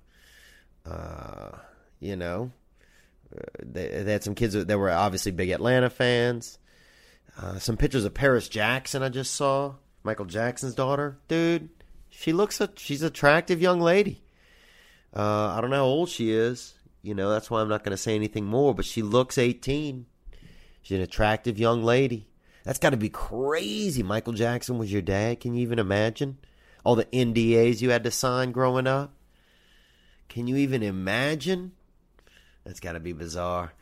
Uh, 0.84 1.50
you 2.00 2.16
know, 2.16 2.50
they, 3.62 4.02
they, 4.02 4.12
had 4.12 4.24
some 4.24 4.34
kids 4.34 4.54
that 4.54 4.78
were 4.78 4.90
obviously 4.90 5.32
big 5.32 5.50
Atlanta 5.50 5.90
fans. 5.90 6.58
Uh, 7.40 7.58
some 7.58 7.76
pictures 7.76 8.04
of 8.04 8.14
Paris 8.14 8.48
Jackson 8.48 9.02
I 9.02 9.08
just 9.08 9.34
saw. 9.34 9.74
Michael 10.02 10.24
Jackson's 10.24 10.74
daughter. 10.74 11.18
Dude, 11.28 11.68
she 12.08 12.32
looks 12.32 12.60
a 12.60 12.70
she's 12.76 13.02
attractive 13.02 13.60
young 13.60 13.80
lady. 13.80 14.22
Uh, 15.14 15.48
I 15.48 15.60
don't 15.60 15.70
know 15.70 15.76
how 15.76 15.84
old 15.84 16.08
she 16.08 16.32
is. 16.32 16.74
You 17.02 17.14
know, 17.14 17.30
that's 17.30 17.50
why 17.50 17.60
I'm 17.60 17.68
not 17.68 17.84
going 17.84 17.96
to 17.96 18.02
say 18.02 18.14
anything 18.14 18.44
more. 18.44 18.74
But 18.74 18.84
she 18.84 19.02
looks 19.02 19.38
18. 19.38 20.06
She's 20.82 20.96
an 20.96 21.02
attractive 21.02 21.58
young 21.58 21.82
lady. 21.82 22.28
That's 22.64 22.78
got 22.78 22.90
to 22.90 22.96
be 22.96 23.08
crazy. 23.08 24.02
Michael 24.02 24.32
Jackson 24.32 24.78
was 24.78 24.92
your 24.92 25.02
dad. 25.02 25.40
Can 25.40 25.54
you 25.54 25.62
even 25.62 25.78
imagine 25.78 26.38
all 26.84 26.96
the 26.96 27.06
NDAs 27.06 27.80
you 27.80 27.90
had 27.90 28.04
to 28.04 28.10
sign 28.10 28.52
growing 28.52 28.86
up? 28.86 29.14
Can 30.28 30.46
you 30.46 30.56
even 30.56 30.82
imagine? 30.82 31.72
That's 32.68 32.80
got 32.80 32.92
to 32.92 33.00
be 33.00 33.14
bizarre. 33.14 33.72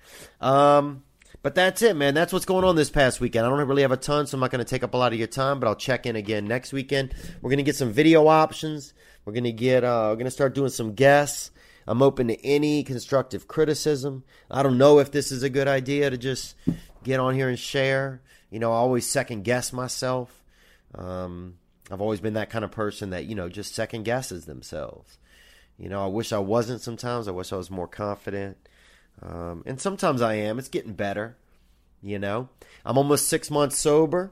Um, 0.41 1.03
but 1.43 1.57
that's 1.57 1.82
it, 1.82 1.97
man. 1.97 2.14
That's 2.14 2.32
what's 2.32 2.45
going 2.45 2.64
on 2.64 2.76
this 2.76 2.89
past 2.89 3.20
weekend. 3.20 3.45
I 3.45 3.49
don't 3.49 3.59
really 3.66 3.82
have 3.82 3.91
a 3.91 3.97
ton, 3.97 4.28
so 4.28 4.37
I'm 4.37 4.41
not 4.41 4.53
going 4.53 4.64
to 4.64 4.70
take 4.70 4.84
up 4.84 4.95
a 4.95 4.97
lot 4.97 5.12
of 5.12 5.18
your 5.18 5.26
time, 5.26 5.59
but 5.59 5.66
I'll 5.66 5.74
check 5.74 6.07
in 6.07 6.14
again 6.14 6.47
next 6.47 6.72
weekend. 6.72 7.12
We're 7.43 7.51
going 7.51 7.59
to 7.59 7.64
get 7.64 7.74
some 7.74 7.91
video 7.91 8.28
options. 8.28 8.95
We're 9.24 9.32
going 9.32 9.43
to 9.43 9.51
get, 9.51 9.82
uh, 9.82 10.07
we're 10.11 10.14
going 10.14 10.26
to 10.26 10.30
start 10.30 10.55
doing 10.55 10.70
some 10.70 10.95
guests. 10.95 11.51
I'm 11.89 12.01
open 12.01 12.28
to 12.28 12.47
any 12.47 12.84
constructive 12.84 13.49
criticism. 13.49 14.22
I 14.49 14.62
don't 14.62 14.78
know 14.78 15.01
if 15.01 15.11
this 15.11 15.32
is 15.32 15.43
a 15.43 15.51
good 15.51 15.66
idea 15.66 16.09
to 16.09 16.16
just 16.16 16.55
get 17.03 17.18
on 17.18 17.34
here 17.34 17.49
and 17.49 17.59
share. 17.59 18.22
You 18.51 18.61
know, 18.61 18.70
I 18.70 18.76
always 18.76 19.11
second 19.11 19.43
guess 19.43 19.72
myself. 19.72 20.45
Um, 20.95 21.57
I've 21.91 22.01
always 22.01 22.20
been 22.20 22.34
that 22.34 22.51
kind 22.51 22.64
of 22.64 22.70
person 22.70 23.11
that, 23.11 23.24
you 23.24 23.34
know, 23.34 23.49
just 23.49 23.74
second 23.74 24.05
guesses 24.05 24.45
themselves. 24.45 25.18
You 25.78 25.89
know, 25.89 26.03
I 26.05 26.07
wish 26.07 26.32
I 26.32 26.39
wasn't 26.39 26.80
sometimes. 26.80 27.28
I 27.28 27.32
wish 27.32 27.53
I 27.53 27.57
was 27.57 27.70
more 27.70 27.89
confident. 27.89 28.57
Um, 29.22 29.62
and 29.66 29.80
sometimes 29.80 30.22
I 30.22 30.34
am. 30.34 30.58
It's 30.58 30.68
getting 30.68 30.92
better. 30.92 31.36
You 32.02 32.18
know, 32.18 32.48
I'm 32.84 32.98
almost 32.98 33.28
six 33.28 33.50
months 33.50 33.78
sober, 33.78 34.30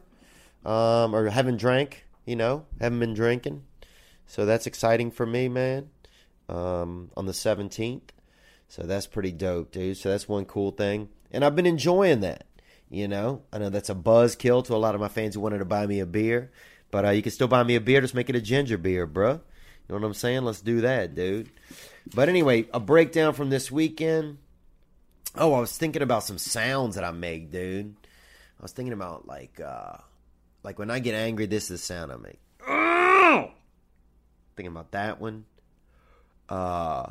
um, 0.64 1.14
or 1.14 1.28
haven't 1.28 1.56
drank. 1.56 2.04
You 2.26 2.36
know, 2.36 2.66
haven't 2.80 3.00
been 3.00 3.14
drinking, 3.14 3.64
so 4.26 4.46
that's 4.46 4.66
exciting 4.66 5.10
for 5.10 5.26
me, 5.26 5.48
man. 5.48 5.90
Um, 6.48 7.10
on 7.16 7.24
the 7.24 7.32
17th, 7.32 8.02
so 8.68 8.82
that's 8.82 9.06
pretty 9.06 9.32
dope, 9.32 9.72
dude. 9.72 9.96
So 9.96 10.10
that's 10.10 10.28
one 10.28 10.44
cool 10.44 10.70
thing, 10.70 11.08
and 11.32 11.44
I've 11.44 11.56
been 11.56 11.66
enjoying 11.66 12.20
that. 12.20 12.46
You 12.90 13.08
know, 13.08 13.42
I 13.52 13.58
know 13.58 13.70
that's 13.70 13.88
a 13.88 13.94
buzz 13.94 14.36
kill 14.36 14.62
to 14.62 14.74
a 14.74 14.76
lot 14.76 14.94
of 14.94 15.00
my 15.00 15.08
fans 15.08 15.34
who 15.34 15.40
wanted 15.40 15.58
to 15.58 15.64
buy 15.64 15.86
me 15.86 16.00
a 16.00 16.06
beer, 16.06 16.52
but 16.90 17.04
uh, 17.04 17.10
you 17.10 17.22
can 17.22 17.32
still 17.32 17.48
buy 17.48 17.62
me 17.62 17.74
a 17.74 17.80
beer. 17.80 18.00
Just 18.00 18.14
make 18.14 18.30
it 18.30 18.36
a 18.36 18.40
ginger 18.40 18.78
beer, 18.78 19.06
bruh. 19.06 19.40
You 19.88 19.94
know 19.94 20.00
what 20.00 20.04
I'm 20.04 20.14
saying? 20.14 20.44
Let's 20.44 20.60
do 20.60 20.82
that, 20.82 21.14
dude. 21.14 21.50
But 22.14 22.28
anyway, 22.28 22.68
a 22.72 22.80
breakdown 22.80 23.34
from 23.34 23.50
this 23.50 23.70
weekend. 23.70 24.38
Oh, 25.36 25.54
I 25.54 25.60
was 25.60 25.76
thinking 25.76 26.02
about 26.02 26.22
some 26.24 26.38
sounds 26.38 26.94
that 26.94 27.04
I 27.04 27.10
make, 27.10 27.50
dude. 27.50 27.94
I 28.58 28.62
was 28.62 28.72
thinking 28.72 28.92
about 28.92 29.26
like 29.26 29.60
uh 29.60 29.96
like 30.62 30.78
when 30.78 30.90
I 30.90 31.00
get 31.00 31.14
angry, 31.14 31.46
this 31.46 31.64
is 31.64 31.68
the 31.68 31.78
sound 31.78 32.12
I 32.12 32.16
make. 32.16 32.40
Oh! 32.66 33.50
Thinking 34.56 34.72
about 34.72 34.92
that 34.92 35.20
one. 35.20 35.44
Uh 36.48 37.06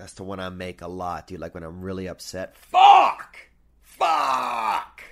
That's 0.00 0.14
the 0.14 0.22
one 0.22 0.40
I 0.40 0.48
make 0.48 0.80
a 0.80 0.88
lot, 0.88 1.26
dude. 1.26 1.40
Like 1.40 1.54
when 1.54 1.62
I'm 1.62 1.82
really 1.82 2.08
upset. 2.08 2.56
Fuck! 2.56 3.36
Fuck! 3.82 5.02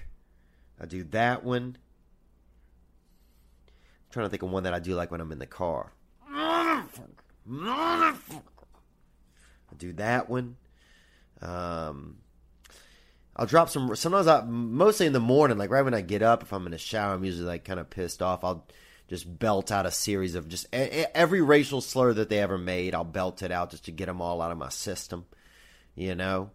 I 0.80 0.86
do 0.86 1.04
that 1.10 1.44
one. 1.44 1.76
I'm 3.66 4.12
trying 4.12 4.26
to 4.26 4.30
think 4.30 4.42
of 4.42 4.50
one 4.50 4.62
that 4.62 4.72
I 4.72 4.78
do 4.78 4.94
like 4.94 5.10
when 5.10 5.20
I'm 5.20 5.32
in 5.32 5.38
the 5.38 5.46
car. 5.46 5.92
I 9.70 9.76
do 9.76 9.92
that 9.94 10.28
one. 10.28 10.56
Um, 11.40 12.18
I'll 13.36 13.46
drop 13.46 13.70
some. 13.70 13.94
Sometimes 13.94 14.26
I, 14.26 14.42
mostly 14.42 15.06
in 15.06 15.12
the 15.12 15.20
morning, 15.20 15.58
like 15.58 15.70
right 15.70 15.82
when 15.82 15.94
I 15.94 16.00
get 16.00 16.22
up, 16.22 16.42
if 16.42 16.52
I'm 16.52 16.66
in 16.66 16.72
the 16.72 16.78
shower, 16.78 17.14
I'm 17.14 17.24
usually 17.24 17.46
like 17.46 17.64
kind 17.64 17.78
of 17.78 17.88
pissed 17.90 18.20
off. 18.20 18.42
I'll 18.42 18.66
just 19.08 19.38
belt 19.38 19.70
out 19.70 19.86
a 19.86 19.90
series 19.90 20.34
of 20.34 20.48
just 20.48 20.66
every 20.72 21.40
racial 21.40 21.80
slur 21.80 22.12
that 22.14 22.28
they 22.28 22.40
ever 22.40 22.58
made. 22.58 22.94
I'll 22.94 23.04
belt 23.04 23.42
it 23.42 23.52
out 23.52 23.70
just 23.70 23.84
to 23.86 23.92
get 23.92 24.06
them 24.06 24.20
all 24.20 24.42
out 24.42 24.52
of 24.52 24.58
my 24.58 24.68
system. 24.68 25.26
You 25.94 26.14
know, 26.14 26.50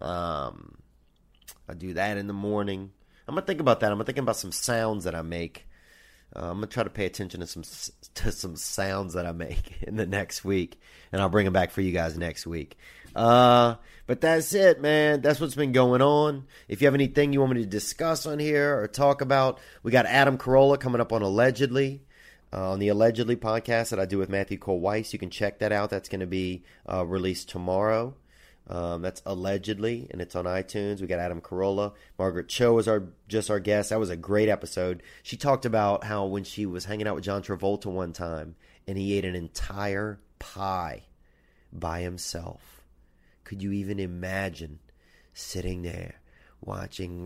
um, 0.00 0.76
I 1.68 1.74
do 1.74 1.94
that 1.94 2.18
in 2.18 2.26
the 2.26 2.32
morning. 2.32 2.92
I'm 3.26 3.34
gonna 3.34 3.46
think 3.46 3.60
about 3.60 3.80
that. 3.80 3.90
I'm 3.90 3.98
gonna 3.98 4.04
think 4.04 4.18
about 4.18 4.36
some 4.36 4.52
sounds 4.52 5.04
that 5.04 5.14
I 5.14 5.22
make. 5.22 5.66
Uh, 6.36 6.50
I'm 6.50 6.56
gonna 6.56 6.66
try 6.66 6.84
to 6.84 6.90
pay 6.90 7.06
attention 7.06 7.40
to 7.40 7.46
some 7.46 7.62
to 8.14 8.32
some 8.32 8.56
sounds 8.56 9.14
that 9.14 9.26
I 9.26 9.32
make 9.32 9.82
in 9.82 9.96
the 9.96 10.06
next 10.06 10.44
week, 10.44 10.78
and 11.12 11.22
I'll 11.22 11.28
bring 11.28 11.44
them 11.44 11.54
back 11.54 11.70
for 11.70 11.80
you 11.80 11.92
guys 11.92 12.18
next 12.18 12.46
week. 12.46 12.76
Uh, 13.14 13.76
but 14.06 14.20
that's 14.20 14.52
it, 14.52 14.80
man. 14.80 15.22
That's 15.22 15.40
what's 15.40 15.54
been 15.54 15.72
going 15.72 16.02
on. 16.02 16.44
If 16.68 16.82
you 16.82 16.86
have 16.86 16.94
anything 16.94 17.32
you 17.32 17.40
want 17.40 17.54
me 17.54 17.62
to 17.62 17.68
discuss 17.68 18.26
on 18.26 18.38
here 18.38 18.78
or 18.78 18.86
talk 18.86 19.22
about, 19.22 19.58
we 19.82 19.90
got 19.90 20.04
Adam 20.04 20.36
Carolla 20.36 20.78
coming 20.78 21.00
up 21.00 21.12
on 21.12 21.22
Allegedly. 21.22 22.02
Uh, 22.52 22.70
on 22.70 22.78
the 22.78 22.88
Allegedly 22.88 23.34
podcast 23.34 23.90
that 23.90 23.98
I 23.98 24.04
do 24.04 24.18
with 24.18 24.28
Matthew 24.28 24.56
Cole 24.56 24.78
Weiss. 24.78 25.12
You 25.12 25.18
can 25.18 25.30
check 25.30 25.58
that 25.58 25.72
out. 25.72 25.90
That's 25.90 26.08
going 26.08 26.20
to 26.20 26.26
be 26.26 26.62
uh, 26.90 27.04
released 27.04 27.48
tomorrow. 27.48 28.14
Um, 28.68 29.00
that's 29.00 29.22
allegedly, 29.24 30.08
and 30.10 30.20
it's 30.20 30.34
on 30.34 30.44
iTunes. 30.44 31.00
We 31.00 31.06
got 31.06 31.20
Adam 31.20 31.40
Carolla. 31.40 31.92
Margaret 32.18 32.48
Cho 32.48 32.72
was 32.72 32.88
our 32.88 33.04
just 33.28 33.48
our 33.50 33.60
guest. 33.60 33.90
That 33.90 34.00
was 34.00 34.10
a 34.10 34.16
great 34.16 34.48
episode. 34.48 35.02
She 35.22 35.36
talked 35.36 35.64
about 35.64 36.04
how 36.04 36.26
when 36.26 36.42
she 36.42 36.66
was 36.66 36.84
hanging 36.84 37.06
out 37.06 37.14
with 37.14 37.24
John 37.24 37.42
Travolta 37.42 37.86
one 37.86 38.12
time, 38.12 38.56
and 38.86 38.98
he 38.98 39.16
ate 39.16 39.24
an 39.24 39.36
entire 39.36 40.18
pie 40.40 41.04
by 41.72 42.00
himself. 42.00 42.82
Could 43.44 43.62
you 43.62 43.70
even 43.70 44.00
imagine 44.00 44.80
sitting 45.32 45.82
there 45.82 46.20
watching 46.60 47.24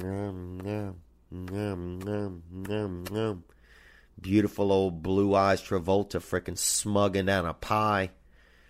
beautiful 4.20 4.72
old 4.72 5.03
blue 5.03 5.34
eyes 5.34 5.62
Travolta 5.62 6.18
freaking 6.20 6.59
smugging 6.59 7.24
down 7.24 7.47
a 7.47 7.55
pie? 7.55 8.11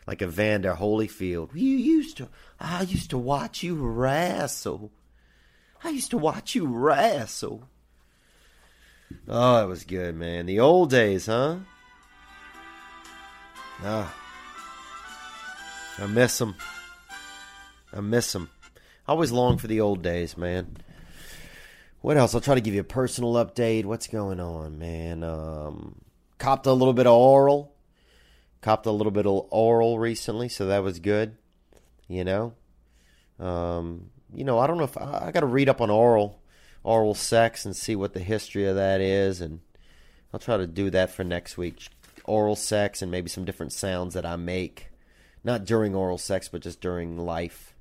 Like 0.07 0.23
Evander 0.23 0.75
Holyfield. 0.75 1.51
You 1.55 1.77
used 1.77 2.17
to, 2.19 2.29
I 2.59 2.83
used 2.83 3.11
to 3.11 3.19
watch 3.19 3.63
you 3.63 3.75
wrestle. 3.77 4.91
I 5.83 5.91
used 5.91 6.11
to 6.11 6.19
watch 6.19 6.55
you 6.55 6.67
wrestle. 6.67 7.69
Oh, 9.29 9.65
it 9.65 9.67
was 9.67 9.85
good, 9.85 10.15
man. 10.15 10.47
The 10.47 10.61
old 10.61 10.91
days, 10.91 11.27
huh? 11.27 11.57
Ah, 13.83 14.15
I 15.99 16.07
miss 16.07 16.39
them. 16.39 16.55
I 17.93 18.01
miss 18.01 18.33
them. 18.33 18.51
I 19.09 19.13
always 19.13 19.33
long 19.33 19.59
for 19.59 19.67
the 19.67 19.81
old 19.81 20.03
days, 20.03 20.37
man. 20.37 20.77
What 22.01 22.17
else? 22.17 22.35
I'll 22.35 22.41
try 22.41 22.55
to 22.55 22.61
give 22.61 22.75
you 22.75 22.81
a 22.81 22.85
personal 22.85 23.35
update. 23.35 23.85
What's 23.85 24.07
going 24.07 24.41
on, 24.41 24.79
man? 24.79 25.23
Um, 25.23 25.97
copped 26.39 26.67
a 26.67 26.73
little 26.73 26.95
bit 26.95 27.07
of 27.07 27.15
oral. 27.15 27.73
Copped 28.61 28.87
a 28.87 28.93
little 28.93 29.11
bit 29.11 29.27
of 29.27 29.47
oral 29.51 29.99
recently, 29.99 30.49
so 30.49 30.67
that 30.67 30.83
was 30.83 30.99
good. 30.99 31.37
You 32.09 32.25
know, 32.25 32.55
um, 33.39 34.11
you 34.35 34.45
know, 34.45 34.59
I 34.59 34.67
don't 34.67 34.79
know 34.79 34.85
if 34.85 34.99
I, 34.99 35.27
I 35.27 35.31
got 35.33 35.41
to 35.41 35.47
read 35.47 35.69
up 35.69 35.81
on 35.81 35.91
oral 35.91 36.41
oral 36.83 37.15
sex 37.15 37.65
and 37.65 37.77
see 37.77 37.95
what 37.95 38.15
the 38.15 38.21
history 38.21 38.67
of 38.67 38.77
that 38.77 39.01
is, 39.01 39.41
and 39.41 39.61
I'll 40.33 40.41
try 40.41 40.57
to 40.57 40.67
do 40.67 40.91
that 40.91 41.11
for 41.11 41.25
next 41.25 41.59
week. 41.59 41.89
Oral 42.25 42.57
sex 42.57 43.03
and 43.03 43.11
maybe 43.11 43.29
some 43.29 43.45
different 43.45 43.73
sounds 43.73 44.15
that 44.15 44.27
I 44.27 44.37
make, 44.37 44.89
not 45.43 45.65
during 45.65 45.95
oral 45.95 46.19
sex, 46.19 46.49
but 46.49 46.63
just 46.63 46.81
during 46.81 47.19
life. 47.19 47.75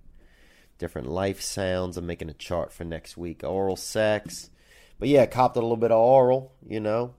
Different 0.77 1.09
life 1.09 1.41
sounds. 1.41 1.97
I'm 1.97 2.07
making 2.07 2.29
a 2.29 2.33
chart 2.33 2.71
for 2.71 2.85
next 2.85 3.17
week. 3.17 3.43
Oral 3.43 3.75
sex, 3.75 4.49
but 4.97 5.09
yeah, 5.09 5.25
copped 5.25 5.57
a 5.57 5.61
little 5.61 5.77
bit 5.77 5.91
of 5.91 5.99
oral. 5.99 6.53
You 6.65 6.79
know, 6.79 7.15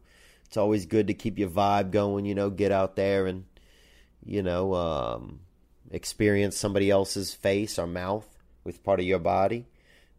it's 0.46 0.56
always 0.56 0.86
good 0.86 1.08
to 1.08 1.14
keep 1.14 1.38
your 1.38 1.50
vibe 1.50 1.90
going. 1.90 2.24
You 2.24 2.34
know, 2.34 2.50
get 2.50 2.72
out 2.72 2.96
there 2.96 3.26
and 3.26 3.44
you 4.24 4.42
know, 4.42 4.74
um, 4.74 5.40
experience 5.90 6.56
somebody 6.56 6.90
else's 6.90 7.34
face 7.34 7.78
or 7.78 7.86
mouth 7.86 8.26
with 8.64 8.84
part 8.84 9.00
of 9.00 9.06
your 9.06 9.18
body. 9.18 9.66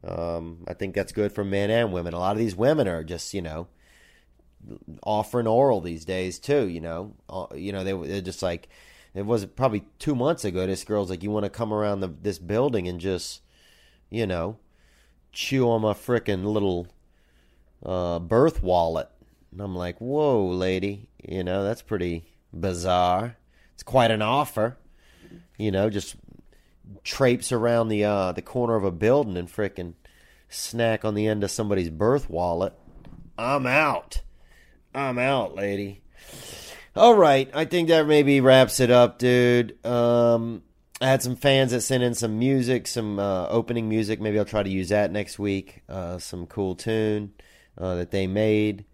Um, 0.04 0.64
I 0.68 0.74
think 0.74 0.96
that's 0.96 1.12
good 1.12 1.32
for 1.32 1.44
men 1.44 1.70
and 1.70 1.94
women. 1.94 2.14
A 2.14 2.20
lot 2.20 2.32
of 2.32 2.40
these 2.40 2.56
women 2.56 2.88
are 2.88 3.04
just, 3.04 3.34
you 3.34 3.42
know, 3.42 3.68
offering 5.04 5.48
oral 5.48 5.82
these 5.82 6.06
days 6.06 6.40
too. 6.40 6.68
You 6.68 6.82
know, 6.82 7.14
uh, 7.30 7.48
you 7.56 7.72
know 7.72 7.84
they 7.84 7.94
they're 7.94 8.22
just 8.22 8.42
like 8.42 8.70
it 9.14 9.26
was 9.26 9.46
probably 9.46 9.84
two 10.00 10.16
months 10.16 10.46
ago. 10.46 10.66
This 10.66 10.84
girl's 10.84 11.10
like, 11.10 11.24
you 11.24 11.32
want 11.32 11.44
to 11.44 11.50
come 11.50 11.74
around 11.74 12.00
the, 12.00 12.08
this 12.08 12.40
building 12.40 12.88
and 12.88 13.00
just, 13.00 13.42
you 14.10 14.26
know, 14.26 14.58
chew 15.34 15.70
on 15.70 15.82
my 15.82 15.94
freaking 15.94 16.46
little 16.46 16.88
uh, 17.86 18.20
birth 18.20 18.64
wallet. 18.64 19.10
And 19.52 19.60
I'm 19.60 19.76
like, 19.76 20.00
whoa, 20.00 20.46
lady, 20.48 21.10
you 21.22 21.44
know 21.44 21.64
that's 21.64 21.82
pretty 21.82 22.24
bizarre. 22.54 23.36
It's 23.82 23.90
quite 23.90 24.12
an 24.12 24.22
offer. 24.22 24.78
You 25.58 25.72
know, 25.72 25.90
just 25.90 26.16
traipse 27.04 27.52
around 27.52 27.88
the 27.88 28.06
uh, 28.06 28.32
the 28.32 28.44
corner 28.44 28.76
of 28.76 28.84
a 28.84 28.92
building 28.92 29.38
and 29.38 29.48
fricking 29.48 29.96
snack 30.50 31.04
on 31.04 31.16
the 31.16 31.26
end 31.26 31.44
of 31.44 31.50
somebody's 31.50 31.90
birth 31.90 32.30
wallet. 32.30 32.74
I'm 33.40 33.66
out. 33.66 34.22
I'm 34.94 35.18
out, 35.18 35.56
lady. 35.56 36.04
All 36.96 37.16
right, 37.16 37.50
I 37.56 37.66
think 37.66 37.88
that 37.88 38.06
maybe 38.06 38.40
wraps 38.40 38.80
it 38.80 38.92
up, 38.92 39.18
dude. 39.18 39.84
Um, 39.84 40.62
I 41.02 41.08
had 41.08 41.24
some 41.24 41.36
fans 41.36 41.72
that 41.72 41.82
sent 41.82 42.04
in 42.04 42.14
some 42.14 42.38
music, 42.38 42.86
some 42.86 43.18
uh, 43.18 43.48
opening 43.48 43.90
music. 43.90 44.22
Maybe 44.22 44.38
I'll 44.38 44.46
try 44.46 44.62
to 44.62 44.70
use 44.70 44.90
that 44.90 45.12
next 45.12 45.40
week. 45.40 45.82
Uh, 45.90 46.20
some 46.20 46.46
cool 46.46 46.76
tune 46.76 47.34
uh, 47.80 47.96
that 47.96 48.12
they 48.12 48.28
made. 48.28 48.86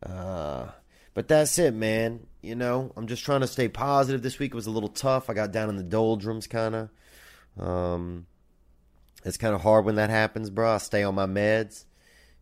Uh, 0.00 0.66
but 1.14 1.26
that's 1.26 1.58
it, 1.58 1.74
man. 1.74 2.28
You 2.46 2.54
know, 2.54 2.92
I'm 2.96 3.08
just 3.08 3.24
trying 3.24 3.40
to 3.40 3.48
stay 3.48 3.66
positive. 3.66 4.22
This 4.22 4.38
week 4.38 4.52
it 4.52 4.54
was 4.54 4.68
a 4.68 4.70
little 4.70 4.88
tough. 4.88 5.28
I 5.28 5.34
got 5.34 5.50
down 5.50 5.68
in 5.68 5.74
the 5.74 5.82
doldrums, 5.82 6.46
kind 6.46 6.76
of. 6.76 6.90
Um, 7.58 8.26
it's 9.24 9.36
kind 9.36 9.52
of 9.52 9.62
hard 9.62 9.84
when 9.84 9.96
that 9.96 10.10
happens, 10.10 10.48
bro. 10.48 10.74
I 10.74 10.78
stay 10.78 11.02
on 11.02 11.16
my 11.16 11.26
meds. 11.26 11.86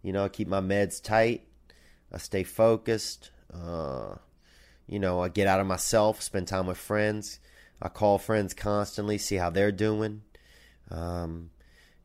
You 0.03 0.13
know, 0.13 0.23
I 0.23 0.29
keep 0.29 0.47
my 0.47 0.61
meds 0.61 1.03
tight. 1.03 1.47
I 2.13 2.19
stay 2.19 2.43
focused. 2.43 3.31
Uh, 3.51 4.17
you 4.87 4.99
know, 4.99 5.21
I 5.21 5.31
get 5.31 5.47
out 5.47 5.61
of 5.61 5.67
myself, 5.67 6.21
spend 6.21 6.49
time 6.49 6.67
with 6.67 6.77
friends. 6.77 7.41
I 7.81 7.89
call 7.89 8.19
friends 8.19 8.53
constantly, 8.53 9.17
see 9.17 9.37
how 9.37 9.49
they're 9.49 9.73
doing. 9.73 10.21
Um, 10.91 11.49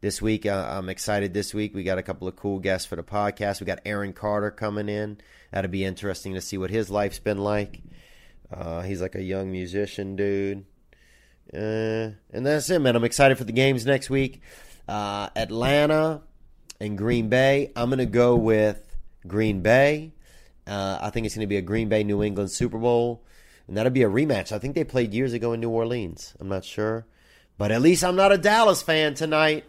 this 0.02 0.22
week, 0.22 0.46
uh, 0.46 0.68
I'm 0.72 0.88
excited. 0.90 1.34
This 1.34 1.54
week, 1.54 1.76
we 1.76 1.84
got 1.84 1.98
a 1.98 2.04
couple 2.04 2.28
of 2.28 2.36
cool 2.36 2.60
guests 2.60 2.88
for 2.88 2.96
the 2.96 3.04
podcast. 3.04 3.60
We 3.60 3.66
got 3.66 3.80
Aaron 3.86 4.14
Carter 4.14 4.52
coming 4.52 4.88
in. 4.88 5.18
That'll 5.52 5.70
be 5.70 5.84
interesting 5.84 6.34
to 6.36 6.42
see 6.42 6.58
what 6.58 6.70
his 6.70 6.90
life's 6.90 7.20
been 7.20 7.40
like. 7.40 7.82
Uh, 8.52 8.82
he's 8.82 9.02
like 9.02 9.16
a 9.16 9.22
young 9.22 9.52
musician 9.52 10.16
dude. 10.16 10.66
Uh, 11.54 12.16
and 12.32 12.46
that's 12.46 12.70
it, 12.70 12.80
man. 12.80 12.96
I'm 12.96 13.04
excited 13.04 13.38
for 13.38 13.44
the 13.44 13.52
games 13.52 13.86
next 13.86 14.10
week. 14.10 14.42
Uh, 14.88 15.30
Atlanta 15.36 16.22
and 16.80 16.98
Green 16.98 17.28
Bay. 17.28 17.72
I'm 17.76 17.90
going 17.90 18.00
to 18.00 18.06
go 18.06 18.36
with 18.36 18.96
Green 19.28 19.62
Bay. 19.62 20.14
Uh, 20.66 20.98
I 21.02 21.10
think 21.10 21.26
it's 21.26 21.36
going 21.36 21.44
to 21.44 21.48
be 21.48 21.58
a 21.58 21.62
Green 21.62 21.90
Bay 21.90 22.04
New 22.04 22.24
England 22.24 22.52
Super 22.52 22.78
Bowl. 22.78 23.26
And 23.68 23.76
that'll 23.76 23.92
be 23.92 24.04
a 24.04 24.10
rematch. 24.10 24.52
I 24.52 24.60
think 24.60 24.76
they 24.76 24.84
played 24.84 25.14
years 25.14 25.34
ago 25.34 25.54
in 25.54 25.60
New 25.60 25.70
Orleans. 25.70 26.34
I'm 26.40 26.48
not 26.48 26.64
sure. 26.64 27.06
But 27.58 27.72
at 27.72 27.82
least 27.82 28.04
I'm 28.04 28.16
not 28.16 28.32
a 28.32 28.38
Dallas 28.38 28.82
fan 28.82 29.14
tonight. 29.14 29.66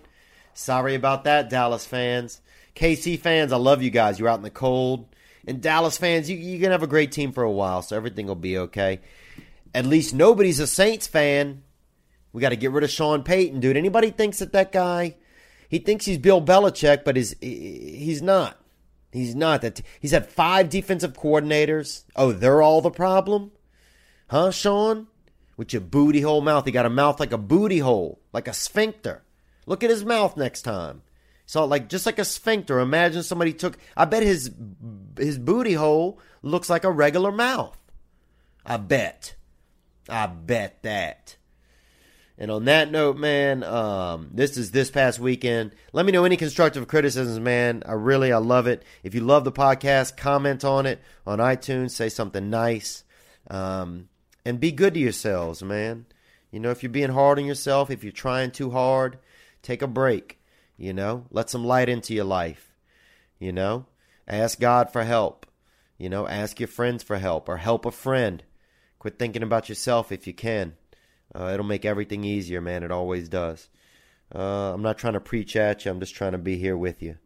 Sorry 0.54 0.94
about 0.94 1.24
that, 1.24 1.48
Dallas 1.50 1.86
fans. 1.86 2.40
KC 2.74 3.18
fans, 3.18 3.52
I 3.52 3.56
love 3.56 3.82
you 3.82 3.90
guys. 3.90 4.18
You're 4.18 4.28
out 4.28 4.38
in 4.38 4.42
the 4.42 4.50
cold. 4.50 5.06
And 5.46 5.60
Dallas 5.60 5.98
fans, 5.98 6.30
you, 6.30 6.36
you're 6.36 6.60
going 6.60 6.70
to 6.70 6.74
have 6.74 6.82
a 6.82 6.86
great 6.86 7.12
team 7.12 7.32
for 7.32 7.42
a 7.42 7.50
while, 7.50 7.82
so 7.82 7.96
everything 7.96 8.26
will 8.26 8.34
be 8.34 8.58
okay. 8.58 9.00
At 9.74 9.86
least 9.86 10.14
nobody's 10.14 10.60
a 10.60 10.66
Saints 10.66 11.06
fan. 11.06 11.62
We 12.32 12.40
got 12.40 12.50
to 12.50 12.56
get 12.56 12.70
rid 12.70 12.84
of 12.84 12.90
Sean 12.90 13.22
Payton, 13.22 13.60
dude. 13.60 13.76
Anybody 13.76 14.10
thinks 14.10 14.38
that 14.38 14.52
that 14.52 14.72
guy, 14.72 15.16
he 15.68 15.78
thinks 15.78 16.04
he's 16.04 16.18
Bill 16.18 16.42
Belichick, 16.42 17.04
but 17.04 17.16
he's, 17.16 17.34
he's 17.40 18.22
not. 18.22 18.56
He's 19.12 19.34
not. 19.34 19.62
That 19.62 19.80
He's 19.98 20.12
had 20.12 20.28
five 20.28 20.68
defensive 20.68 21.14
coordinators. 21.14 22.04
Oh, 22.14 22.32
they're 22.32 22.62
all 22.62 22.80
the 22.80 22.90
problem? 22.90 23.50
Huh, 24.28 24.52
Sean? 24.52 25.08
With 25.56 25.72
your 25.72 25.82
booty 25.82 26.20
hole 26.20 26.40
mouth. 26.40 26.64
He 26.64 26.72
got 26.72 26.86
a 26.86 26.90
mouth 26.90 27.18
like 27.18 27.32
a 27.32 27.38
booty 27.38 27.80
hole, 27.80 28.20
like 28.32 28.46
a 28.46 28.52
sphincter. 28.54 29.22
Look 29.70 29.84
at 29.84 29.90
his 29.90 30.04
mouth 30.04 30.36
next 30.36 30.62
time. 30.62 31.02
So 31.46 31.64
like 31.64 31.88
just 31.88 32.04
like 32.04 32.18
a 32.18 32.24
sphincter. 32.24 32.80
Imagine 32.80 33.22
somebody 33.22 33.52
took. 33.52 33.78
I 33.96 34.04
bet 34.04 34.24
his 34.24 34.50
his 35.16 35.38
booty 35.38 35.74
hole 35.74 36.18
looks 36.42 36.68
like 36.68 36.82
a 36.82 36.90
regular 36.90 37.30
mouth. 37.30 37.78
I 38.66 38.78
bet. 38.78 39.36
I 40.08 40.26
bet 40.26 40.82
that. 40.82 41.36
And 42.36 42.50
on 42.50 42.64
that 42.64 42.90
note, 42.90 43.16
man, 43.16 43.62
um, 43.62 44.30
this 44.34 44.56
is 44.56 44.72
this 44.72 44.90
past 44.90 45.20
weekend. 45.20 45.76
Let 45.92 46.04
me 46.04 46.10
know 46.10 46.24
any 46.24 46.36
constructive 46.36 46.88
criticisms, 46.88 47.38
man. 47.38 47.84
I 47.86 47.92
really, 47.92 48.32
I 48.32 48.38
love 48.38 48.66
it. 48.66 48.82
If 49.04 49.14
you 49.14 49.20
love 49.20 49.44
the 49.44 49.52
podcast, 49.52 50.16
comment 50.16 50.64
on 50.64 50.84
it 50.84 51.00
on 51.24 51.38
iTunes. 51.38 51.92
Say 51.92 52.08
something 52.08 52.50
nice, 52.50 53.04
um, 53.48 54.08
and 54.44 54.58
be 54.58 54.72
good 54.72 54.94
to 54.94 55.00
yourselves, 55.00 55.62
man. 55.62 56.06
You 56.50 56.58
know, 56.58 56.70
if 56.72 56.82
you're 56.82 56.90
being 56.90 57.10
hard 57.10 57.38
on 57.38 57.44
yourself, 57.44 57.88
if 57.88 58.02
you're 58.02 58.10
trying 58.10 58.50
too 58.50 58.72
hard, 58.72 59.18
take 59.62 59.82
a 59.82 59.86
break. 59.86 60.38
You 60.76 60.92
know, 60.92 61.26
let 61.30 61.50
some 61.50 61.64
light 61.64 61.88
into 61.88 62.14
your 62.14 62.24
life. 62.24 62.74
You 63.38 63.52
know, 63.52 63.86
ask 64.26 64.58
God 64.58 64.90
for 64.90 65.04
help. 65.04 65.46
You 65.98 66.08
know, 66.08 66.26
ask 66.26 66.58
your 66.58 66.68
friends 66.68 67.02
for 67.02 67.18
help 67.18 67.48
or 67.48 67.58
help 67.58 67.84
a 67.84 67.90
friend. 67.90 68.42
Quit 68.98 69.18
thinking 69.18 69.42
about 69.42 69.68
yourself 69.68 70.12
if 70.12 70.26
you 70.26 70.32
can. 70.32 70.74
Uh, 71.34 71.50
it'll 71.52 71.66
make 71.66 71.84
everything 71.84 72.24
easier, 72.24 72.60
man. 72.60 72.82
It 72.82 72.90
always 72.90 73.28
does. 73.28 73.68
Uh, 74.34 74.72
I'm 74.72 74.82
not 74.82 74.98
trying 74.98 75.12
to 75.14 75.20
preach 75.20 75.56
at 75.56 75.84
you. 75.84 75.90
I'm 75.90 76.00
just 76.00 76.14
trying 76.14 76.32
to 76.32 76.38
be 76.38 76.56
here 76.56 76.76
with 76.76 77.02
you. 77.02 77.16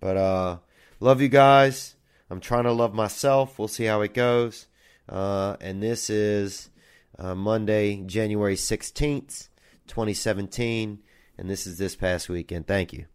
But 0.00 0.16
uh, 0.16 0.58
love 1.00 1.20
you 1.20 1.28
guys. 1.28 1.96
I'm 2.30 2.40
trying 2.40 2.64
to 2.64 2.72
love 2.72 2.94
myself. 2.94 3.58
We'll 3.58 3.68
see 3.68 3.84
how 3.84 4.02
it 4.02 4.14
goes. 4.14 4.66
Uh, 5.08 5.56
and 5.60 5.82
this 5.82 6.10
is 6.10 6.70
uh, 7.18 7.34
Monday, 7.34 8.02
January 8.06 8.56
16th, 8.56 9.48
2017. 9.86 10.98
And 11.38 11.50
this 11.50 11.66
is 11.66 11.78
this 11.78 11.94
past 11.96 12.28
weekend. 12.28 12.66
Thank 12.66 12.92
you. 12.92 13.06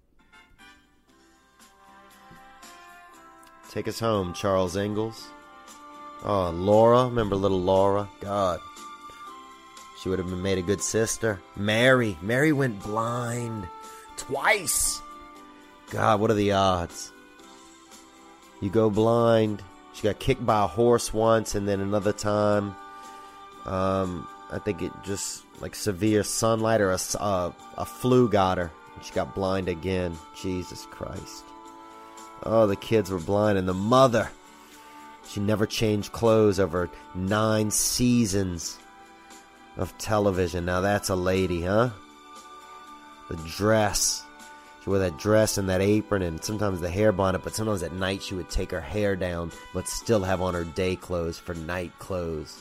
Take 3.72 3.88
us 3.88 4.00
home, 4.00 4.34
Charles 4.34 4.76
Ingalls. 4.76 5.28
Oh, 6.24 6.52
Laura. 6.52 7.06
Remember 7.06 7.36
little 7.36 7.62
Laura? 7.62 8.08
God. 8.20 8.60
She 10.02 10.10
would 10.10 10.20
have 10.20 10.30
been 10.30 10.42
made 10.42 10.58
a 10.58 10.64
good 10.64 10.82
sister. 10.82 11.40
Mary. 11.56 12.18
Mary 12.22 12.52
went 12.52 12.82
blind. 12.84 13.68
Twice. 14.18 15.02
God, 15.90 16.20
what 16.20 16.32
are 16.32 16.36
the 16.36 16.52
odds? 16.52 17.12
You 18.62 18.70
go 18.70 18.90
blind. 18.90 19.64
She 19.94 20.04
got 20.04 20.20
kicked 20.20 20.46
by 20.46 20.64
a 20.64 20.68
horse 20.68 21.14
once, 21.14 21.56
and 21.56 21.68
then 21.68 21.82
another 21.82 22.14
time. 22.14 22.76
Um, 23.66 24.28
I 24.52 24.60
think 24.60 24.82
it 24.82 24.92
just 25.04 25.44
like 25.62 25.76
severe 25.76 26.24
sunlight 26.24 26.82
or 26.82 26.92
a, 26.92 27.54
a 27.78 27.86
flu 27.86 28.28
got 28.28 28.58
her. 28.58 28.72
She 29.04 29.14
got 29.14 29.36
blind 29.36 29.70
again. 29.70 30.18
Jesus 30.40 30.86
Christ. 30.90 31.46
Oh, 32.44 32.68
the 32.68 32.76
kids 32.76 33.10
were 33.12 33.20
blind, 33.20 33.58
and 33.58 33.68
the 33.68 33.74
mother. 33.74 34.30
She 35.28 35.40
never 35.40 35.66
changed 35.66 36.12
clothes 36.12 36.60
over 36.60 36.90
nine 37.16 37.72
seasons 37.72 38.78
of 39.78 39.98
television. 39.98 40.66
Now 40.66 40.82
that's 40.82 41.10
a 41.10 41.16
lady, 41.16 41.62
huh? 41.62 41.92
The 43.30 43.38
dress. 43.38 44.24
She 44.84 44.90
wore 44.90 45.00
that 45.00 45.20
dress 45.20 45.60
and 45.60 45.70
that 45.70 45.80
apron 45.80 46.24
and 46.24 46.44
sometimes 46.44 46.82
the 46.82 46.90
hair 46.90 47.12
bonnet, 47.12 47.44
but 47.44 47.56
sometimes 47.56 47.84
at 47.84 47.94
night 47.94 48.24
she 48.24 48.34
would 48.34 48.50
take 48.50 48.72
her 48.72 48.82
hair 48.82 49.16
down 49.16 49.52
but 49.74 49.88
still 49.88 50.24
have 50.24 50.42
on 50.42 50.56
her 50.56 50.64
day 50.64 50.96
clothes 50.96 51.38
for 51.38 51.54
night 51.54 51.98
clothes. 52.00 52.60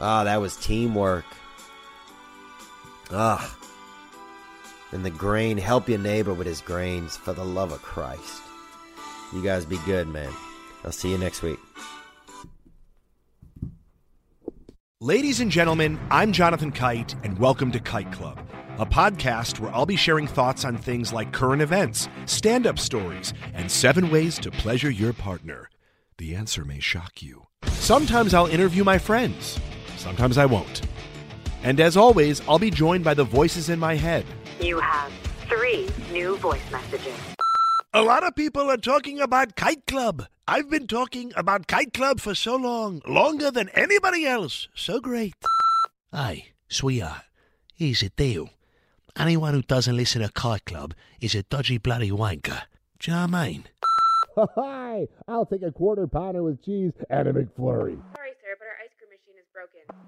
Ah, 0.00 0.22
that 0.22 0.40
was 0.40 0.56
teamwork. 0.56 1.24
Ah. 3.10 3.56
And 4.92 5.04
the 5.04 5.10
grain, 5.10 5.58
help 5.58 5.88
your 5.88 5.98
neighbor 5.98 6.34
with 6.34 6.46
his 6.46 6.60
grains 6.60 7.16
for 7.16 7.32
the 7.32 7.44
love 7.44 7.72
of 7.72 7.82
Christ. 7.82 8.42
You 9.32 9.42
guys 9.42 9.64
be 9.64 9.78
good, 9.86 10.08
man. 10.08 10.32
I'll 10.84 10.92
see 10.92 11.10
you 11.10 11.18
next 11.18 11.42
week. 11.42 11.58
Ladies 15.00 15.40
and 15.40 15.50
gentlemen, 15.50 15.98
I'm 16.10 16.32
Jonathan 16.32 16.72
Kite, 16.72 17.14
and 17.22 17.38
welcome 17.38 17.70
to 17.72 17.80
Kite 17.80 18.10
Club, 18.12 18.40
a 18.78 18.86
podcast 18.86 19.60
where 19.60 19.72
I'll 19.72 19.86
be 19.86 19.96
sharing 19.96 20.26
thoughts 20.26 20.64
on 20.64 20.76
things 20.76 21.12
like 21.12 21.32
current 21.32 21.62
events, 21.62 22.08
stand 22.26 22.66
up 22.66 22.78
stories, 22.78 23.32
and 23.54 23.70
seven 23.70 24.10
ways 24.10 24.38
to 24.40 24.50
pleasure 24.50 24.90
your 24.90 25.12
partner. 25.12 25.70
The 26.18 26.34
answer 26.34 26.64
may 26.64 26.80
shock 26.80 27.22
you. 27.22 27.46
Sometimes 27.64 28.34
I'll 28.34 28.46
interview 28.46 28.82
my 28.82 28.98
friends, 28.98 29.58
sometimes 29.96 30.36
I 30.36 30.46
won't. 30.46 30.82
And 31.68 31.80
as 31.80 31.98
always, 31.98 32.40
I'll 32.48 32.58
be 32.58 32.70
joined 32.70 33.04
by 33.04 33.12
the 33.12 33.24
voices 33.24 33.68
in 33.68 33.78
my 33.78 33.94
head. 33.94 34.24
You 34.58 34.80
have 34.80 35.12
three 35.50 35.86
new 36.10 36.38
voice 36.38 36.64
messages. 36.72 37.12
A 37.92 38.00
lot 38.00 38.26
of 38.26 38.34
people 38.34 38.70
are 38.70 38.78
talking 38.78 39.20
about 39.20 39.54
Kite 39.54 39.84
Club. 39.86 40.24
I've 40.46 40.70
been 40.70 40.86
talking 40.86 41.30
about 41.36 41.66
Kite 41.66 41.92
Club 41.92 42.20
for 42.20 42.34
so 42.34 42.56
long, 42.56 43.02
longer 43.06 43.50
than 43.50 43.68
anybody 43.74 44.24
else. 44.24 44.68
So 44.74 44.98
great. 44.98 45.34
Hey, 46.10 46.52
sweetheart, 46.70 47.24
here's 47.74 48.00
the 48.00 48.08
deal. 48.08 48.48
Anyone 49.14 49.52
who 49.52 49.60
doesn't 49.60 49.94
listen 49.94 50.22
to 50.22 50.32
Kite 50.32 50.64
Club 50.64 50.94
is 51.20 51.34
a 51.34 51.42
dodgy 51.42 51.76
bloody 51.76 52.10
wanker. 52.10 52.62
Do 52.98 53.10
you 53.10 53.14
know 53.14 53.26
what 53.26 53.34
I 53.34 53.46
mean? 53.46 53.64
Hi, 54.56 55.06
I'll 55.28 55.44
take 55.44 55.64
a 55.64 55.70
quarter 55.70 56.06
pounder 56.06 56.42
with 56.42 56.64
cheese 56.64 56.92
and 57.10 57.28
a 57.28 57.32
McFlurry. 57.34 58.00
Sorry, 58.16 58.32
sir, 58.40 58.56
but 58.56 58.68
our 58.68 58.78
ice 58.80 58.94
cream 58.96 59.10
machine 59.12 59.36
is 59.36 59.48
broken. 59.52 59.84
Oh, 59.92 60.07